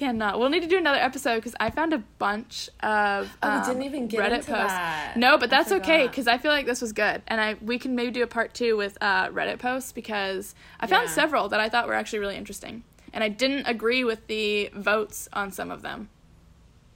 cannot. 0.00 0.38
We'll 0.38 0.48
need 0.48 0.62
to 0.62 0.68
do 0.68 0.78
another 0.78 0.98
episode 0.98 1.36
because 1.36 1.54
I 1.60 1.70
found 1.70 1.92
a 1.92 1.98
bunch 2.18 2.68
of 2.80 3.36
Oh, 3.42 3.50
we 3.50 3.56
um, 3.56 3.64
didn't 3.64 3.82
even 3.82 4.06
get 4.08 4.20
Reddit 4.20 4.46
posts. 4.46 4.48
that. 4.48 5.12
No, 5.16 5.38
but 5.38 5.50
that's 5.50 5.70
okay 5.72 6.06
because 6.08 6.26
I 6.26 6.38
feel 6.38 6.50
like 6.50 6.66
this 6.66 6.80
was 6.80 6.92
good, 6.92 7.22
and 7.28 7.40
I 7.40 7.54
we 7.60 7.78
can 7.78 7.94
maybe 7.94 8.10
do 8.10 8.22
a 8.22 8.26
part 8.26 8.54
two 8.54 8.76
with 8.76 8.96
uh, 9.00 9.28
Reddit 9.28 9.58
posts 9.58 9.92
because 9.92 10.54
I 10.80 10.86
found 10.86 11.08
Yeah. 11.08 11.14
several 11.14 11.48
that 11.50 11.60
I 11.60 11.68
thought 11.68 11.86
were 11.86 11.94
actually 11.94 12.18
really 12.20 12.36
interesting, 12.36 12.82
and 13.12 13.22
I 13.22 13.28
didn't 13.28 13.66
agree 13.66 14.02
with 14.02 14.26
the 14.26 14.70
votes 14.74 15.28
on 15.32 15.52
some 15.52 15.70
of 15.70 15.82
them. 15.82 16.08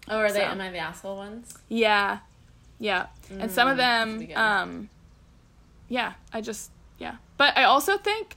Oh, 0.09 0.19
are 0.19 0.33
they 0.33 0.41
So. 0.41 0.45
Am 0.47 0.61
I 0.61 0.71
the 0.71 0.79
Asshole 0.79 1.17
ones? 1.17 1.55
Yeah, 1.69 2.19
yeah, 2.79 3.07
and 3.31 3.51
some 3.51 3.69
of 3.69 3.77
Mm, 3.77 4.29
them, 4.29 4.37
um, 4.37 4.89
yeah, 5.89 6.15
I 6.33 6.41
just 6.41 6.71
yeah, 6.99 7.17
but 7.37 7.57
I 7.57 7.65
also 7.65 7.97
think 7.99 8.35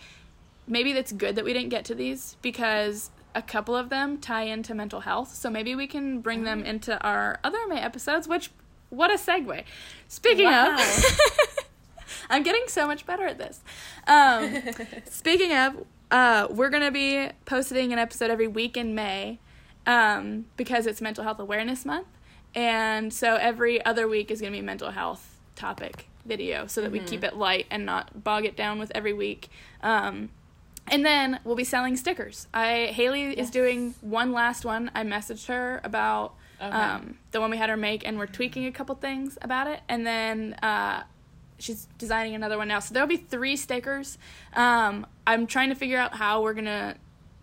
maybe 0.67 0.91
that's 0.93 1.13
good 1.13 1.35
that 1.37 1.45
we 1.45 1.53
didn't 1.53 1.69
get 1.69 1.85
to 1.85 1.95
these 1.95 2.35
because 2.41 3.09
a 3.37 3.41
couple 3.43 3.75
of 3.75 3.89
them 3.89 4.17
tie 4.17 4.43
into 4.43 4.73
mental 4.73 5.01
health, 5.01 5.33
so 5.35 5.49
maybe 5.49 5.75
we 5.75 5.85
can 5.87 6.21
bring 6.21 6.43
them 6.43 6.63
Oh. 6.65 6.69
into 6.69 6.99
our 7.01 7.39
other 7.43 7.59
May 7.67 7.79
episodes. 7.79 8.27
Which, 8.27 8.49
what 8.89 9.11
a 9.11 9.15
segue! 9.15 9.63
Speaking 10.07 10.45
Wow. 10.45 10.75
of, 10.75 11.19
I'm 12.29 12.43
getting 12.43 12.63
so 12.67 12.87
much 12.87 13.05
better 13.05 13.25
at 13.27 13.37
this. 13.37 13.61
Um, 14.07 14.61
Speaking 15.09 15.53
of, 15.55 15.85
uh, 16.09 16.47
we're 16.49 16.69
gonna 16.69 16.91
be 16.91 17.29
posting 17.45 17.93
an 17.93 17.99
episode 17.99 18.31
every 18.31 18.47
week 18.47 18.75
in 18.77 18.95
May, 18.95 19.39
um, 19.85 20.45
because 20.57 20.87
it's 20.87 21.01
Mental 21.01 21.23
Health 21.23 21.39
Awareness 21.39 21.85
Month, 21.85 22.07
and 22.55 23.13
so 23.13 23.35
every 23.35 23.83
other 23.85 24.07
week 24.07 24.31
is 24.31 24.41
gonna 24.41 24.51
be 24.51 24.59
a 24.59 24.63
mental 24.63 24.91
health 24.91 25.37
topic 25.55 26.07
video, 26.25 26.65
so 26.67 26.81
that 26.81 26.91
we 26.91 26.99
keep 26.99 27.23
it 27.23 27.35
light 27.37 27.67
and 27.69 27.85
not 27.85 28.23
bog 28.23 28.45
it 28.45 28.55
down 28.57 28.79
with 28.79 28.91
every 28.95 29.13
week. 29.13 29.49
Um, 29.81 30.29
and 30.89 31.05
then 31.05 31.39
we'll 31.43 31.55
be 31.55 31.63
selling 31.63 31.95
stickers. 31.95 32.47
I 32.53 32.87
Haley 32.93 33.37
is 33.37 33.49
doing 33.49 33.95
one 34.01 34.31
last 34.31 34.65
one. 34.65 34.91
I 34.95 35.03
messaged 35.03 35.47
her 35.47 35.81
about 35.83 36.35
Okay. 36.59 36.75
um, 36.75 37.19
the 37.31 37.39
one 37.39 37.51
we 37.51 37.57
had 37.57 37.69
her 37.69 37.77
make, 37.77 38.05
and 38.07 38.17
we're 38.17 38.25
tweaking 38.25 38.65
a 38.65 38.71
couple 38.71 38.95
things 38.95 39.37
about 39.43 39.67
it. 39.67 39.79
And 39.87 40.07
then 40.07 40.53
uh, 40.63 41.03
she's 41.59 41.87
designing 41.99 42.33
another 42.33 42.57
one 42.57 42.67
now. 42.67 42.79
So 42.79 42.93
there'll 42.95 43.07
be 43.07 43.17
three 43.17 43.55
stickers. 43.55 44.17
Um, 44.53 45.05
I'm 45.27 45.45
trying 45.45 45.69
to 45.69 45.75
figure 45.75 45.99
out 45.99 46.15
how 46.15 46.41
we're 46.41 46.55
gonna 46.55 46.95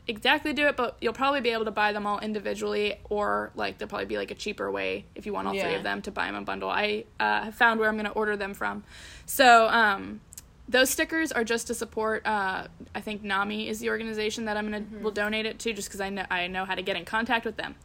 exactly 0.09 0.53
do 0.53 0.67
it, 0.67 0.77
but 0.77 0.97
you'll 1.01 1.13
probably 1.13 1.41
be 1.41 1.51
able 1.51 1.65
to 1.65 1.71
buy 1.71 1.93
them 1.93 2.07
all 2.09 2.19
individually, 2.19 2.97
or 3.09 3.53
like 3.55 3.79
there'll 3.79 3.89
probably 3.89 4.07
be 4.07 4.17
like 4.17 4.33
a 4.33 4.35
cheaper 4.35 4.69
way 4.71 5.05
if 5.15 5.27
you 5.27 5.33
want 5.33 5.47
all 5.47 5.55
three 5.55 5.75
of 5.77 5.85
them 5.85 6.03
to 6.03 6.11
buy 6.11 6.27
them 6.27 6.35
in 6.35 6.43
a 6.43 6.45
bundle. 6.45 6.69
I 6.69 7.05
uh, 7.21 7.45
have 7.45 7.55
found 7.55 7.79
where 7.79 7.89
I'm 7.89 7.97
gonna 7.97 8.11
order 8.11 8.37
them 8.37 8.53
from. 8.53 8.83
So 9.27 9.69
um, 9.69 10.21
those 10.69 10.91
stickers 10.91 11.31
are 11.33 11.45
just 11.45 11.67
to 11.67 11.75
support. 11.75 12.27
Uh, 12.27 12.69
I 12.95 13.01
think 13.01 13.23
NAMI 13.23 13.69
is 13.69 13.81
the 13.81 13.91
organization 13.91 14.47
that 14.47 14.57
I'm 14.57 14.71
gonna 14.71 14.85
will 15.03 15.11
donate 15.11 15.47
it 15.47 15.59
to, 15.61 15.73
just 15.73 15.89
because 15.89 16.01
I 16.01 16.09
know 16.09 16.25
I 16.31 16.47
know 16.47 16.65
how 16.65 16.75
to 16.75 16.83
get 16.83 16.97
in 16.97 17.05
contact 17.05 17.45
with 17.45 17.57
them. 17.57 17.75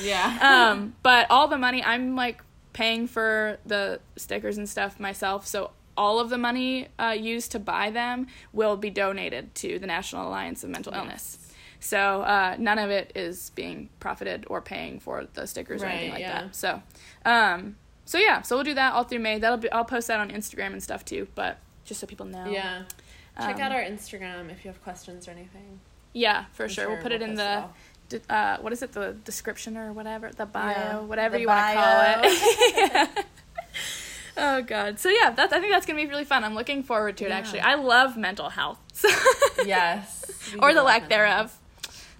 Yeah. 0.00 0.70
um, 0.72 0.94
but 1.02 1.26
all 1.28 1.48
the 1.48 1.58
money 1.58 1.82
I'm 1.82 2.14
like 2.14 2.42
paying 2.72 3.06
for 3.06 3.58
the 3.66 4.00
stickers 4.16 4.56
and 4.56 4.68
stuff 4.68 5.00
myself, 5.00 5.46
so 5.46 5.72
all 5.96 6.20
of 6.20 6.30
the 6.30 6.38
money 6.38 6.88
uh, 6.98 7.16
used 7.18 7.52
to 7.52 7.58
buy 7.58 7.90
them 7.90 8.26
will 8.52 8.76
be 8.76 8.90
donated 8.90 9.54
to 9.56 9.78
the 9.78 9.86
National 9.86 10.28
Alliance 10.28 10.64
of 10.64 10.70
Mental 10.70 10.94
Illness. 10.94 11.38
So 11.80 12.22
uh, 12.22 12.56
none 12.58 12.78
of 12.78 12.90
it 12.90 13.12
is 13.14 13.50
being 13.50 13.88
profited 13.98 14.46
or 14.48 14.60
paying 14.60 15.00
for 15.00 15.26
the 15.34 15.46
stickers 15.46 15.82
or 15.82 15.86
anything 15.86 16.12
like 16.12 16.20
yeah. 16.20 16.42
that. 16.42 16.54
So, 16.54 16.80
um, 17.24 17.76
so 18.04 18.18
yeah, 18.18 18.42
so 18.42 18.56
we'll 18.56 18.64
do 18.64 18.74
that 18.74 18.94
all 18.94 19.02
through 19.02 19.18
May. 19.18 19.38
That'll 19.38 19.58
be 19.58 19.70
I'll 19.72 19.84
post 19.84 20.06
that 20.06 20.20
on 20.20 20.30
Instagram 20.30 20.72
and 20.72 20.82
stuff 20.82 21.04
too, 21.04 21.26
but 21.34 21.58
just 21.84 22.00
so 22.00 22.06
people 22.06 22.26
know. 22.26 22.46
yeah. 22.46 22.82
Check 23.38 23.56
Um, 23.56 23.60
out 23.62 23.72
our 23.72 23.80
Instagram 23.82 24.50
if 24.50 24.64
you 24.64 24.70
have 24.70 24.82
questions 24.82 25.26
or 25.26 25.30
anything. 25.30 25.80
Yeah, 26.12 26.44
for 26.52 26.64
I'm 26.64 26.68
sure. 26.68 26.88
We'll 26.90 27.00
put 27.02 27.12
it 27.12 27.22
in 27.22 27.34
the 27.36 27.64
d- 28.10 28.20
uh, 28.28 28.58
what 28.58 28.72
is 28.74 28.82
it 28.82 28.92
the 28.92 29.12
description 29.24 29.78
or 29.78 29.92
whatever 29.92 30.30
the 30.36 30.44
bio 30.44 30.70
Yeah, 30.70 30.98
whatever 31.00 31.36
the 31.36 31.40
you 31.40 31.46
want 31.48 31.72
to 31.72 31.78
call 31.78 33.10
it 33.18 33.26
oh 34.36 34.62
god 34.62 34.98
so 34.98 35.08
yeah 35.10 35.30
that's 35.30 35.52
i 35.52 35.60
think 35.60 35.70
that's 35.72 35.84
gonna 35.86 35.98
be 36.02 36.06
really 36.06 36.24
fun 36.24 36.42
i'm 36.42 36.54
looking 36.54 36.82
forward 36.82 37.16
to 37.18 37.24
it 37.24 37.28
Yeah. 37.28 37.36
actually 37.38 37.60
i 37.60 37.74
love 37.74 38.16
mental 38.16 38.48
health 38.48 38.78
Yes. 39.66 40.24
or 40.58 40.72
the 40.74 40.82
lack 40.82 41.08
thereof. 41.08 41.56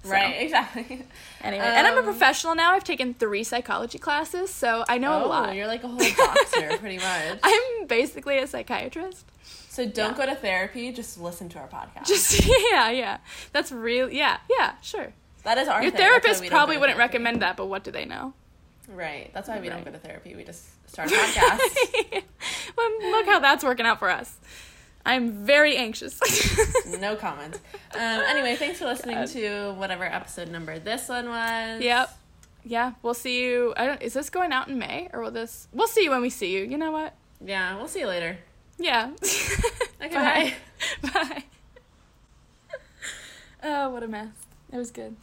So, 0.05 0.11
Right, 0.11 0.41
exactly. 0.43 1.05
Anyway 1.43 1.65
and 1.65 1.87
i'm 1.87 1.95
a 1.97 1.99
Um, 1.99 2.05
professional 2.05 2.55
now 2.55 2.73
i've 2.73 2.85
taken 2.85 3.15
three 3.15 3.45
psychology 3.45 3.99
classes 3.99 4.53
so 4.53 4.85
i 4.89 4.99
know 4.99 5.13
a 5.13 5.25
oh, 5.25 5.29
lot 5.29 5.55
you're 5.55 5.67
like 5.67 5.83
a 5.85 5.89
whole 5.89 5.99
doctor, 5.99 6.77
pretty 6.79 6.97
much. 6.99 7.39
i'm 7.43 7.87
basically 7.87 8.39
a 8.39 8.47
psychiatrist 8.47 9.27
So 9.71 9.87
don't 9.87 10.13
Yeah. 10.13 10.27
go 10.27 10.27
to 10.35 10.37
therapy, 10.37 10.93
just 10.93 11.19
listen 11.19 11.49
to 11.51 11.59
our 11.59 11.69
podcast. 11.69 12.07
just 12.07 12.47
yeah 12.73 12.91
yeah 12.91 13.19
that's 13.53 13.73
real 13.73 14.11
yeah 14.11 14.39
yeah 14.51 14.75
sure 14.83 15.13
that 15.45 15.59
is 15.59 15.67
our 15.69 15.83
your 15.83 15.91
thing. 15.91 16.01
Therapist 16.01 16.45
probably 16.47 16.77
wouldn't 16.79 16.97
therapy. 16.99 17.13
recommend 17.19 17.43
that 17.43 17.57
but 17.57 17.67
what 17.67 17.83
do 17.85 17.91
they 17.91 18.05
know 18.05 18.35
Right. 18.89 19.31
That's 19.33 19.49
why 19.49 19.59
we 19.61 19.69
don't 19.71 19.85
go 19.85 19.93
to 19.93 19.97
therapy. 19.99 20.35
We 20.35 20.45
just 20.45 20.65
start 20.91 21.11
a 21.11 21.15
podcast. 21.15 21.61
well, 22.77 22.91
look 23.13 23.27
how 23.27 23.39
that's 23.39 23.65
working 23.65 23.87
out 23.87 23.99
for 24.01 24.11
us. 24.11 24.37
I'm 25.05 25.45
very 25.45 25.77
anxious. 25.77 26.21
no 27.01 27.17
comments. 27.27 27.59
Um, 27.95 28.01
anyway, 28.01 28.57
thanks 28.57 28.79
for 28.79 28.85
listening 28.87 29.17
God. 29.17 29.29
to 29.29 29.73
whatever 29.75 30.05
episode 30.05 30.49
number 30.49 30.79
this 30.79 31.09
one 31.09 31.29
was. 31.29 31.81
yep. 31.83 32.17
Yeah, 32.65 32.93
we'll 33.03 33.15
see 33.15 33.43
you. 33.43 33.75
I 33.77 33.87
don't. 33.87 34.01
Is 34.01 34.13
this 34.13 34.31
going 34.31 34.53
out 34.53 34.69
in 34.69 34.79
May 34.79 35.09
or 35.13 35.21
will 35.23 35.33
this? 35.33 35.67
We'll 35.73 35.89
see 35.89 36.05
you 36.05 36.11
when 36.11 36.23
we 36.23 36.31
see 36.31 36.53
you. 36.57 36.63
You 36.65 36.79
know 36.79 36.93
what? 36.93 37.15
Yeah, 37.45 37.77
we'll 37.77 37.89
see 37.89 38.01
you 38.01 38.07
later. 38.07 38.39
Yeah. 38.79 39.11
Okay, 40.05 40.15
bye. 41.03 41.11
Bye. 41.13 41.45
oh, 43.63 43.91
what 43.91 44.03
a 44.03 44.09
mess. 44.09 44.27
It 44.73 44.77
was 44.77 44.91
good. 44.91 45.15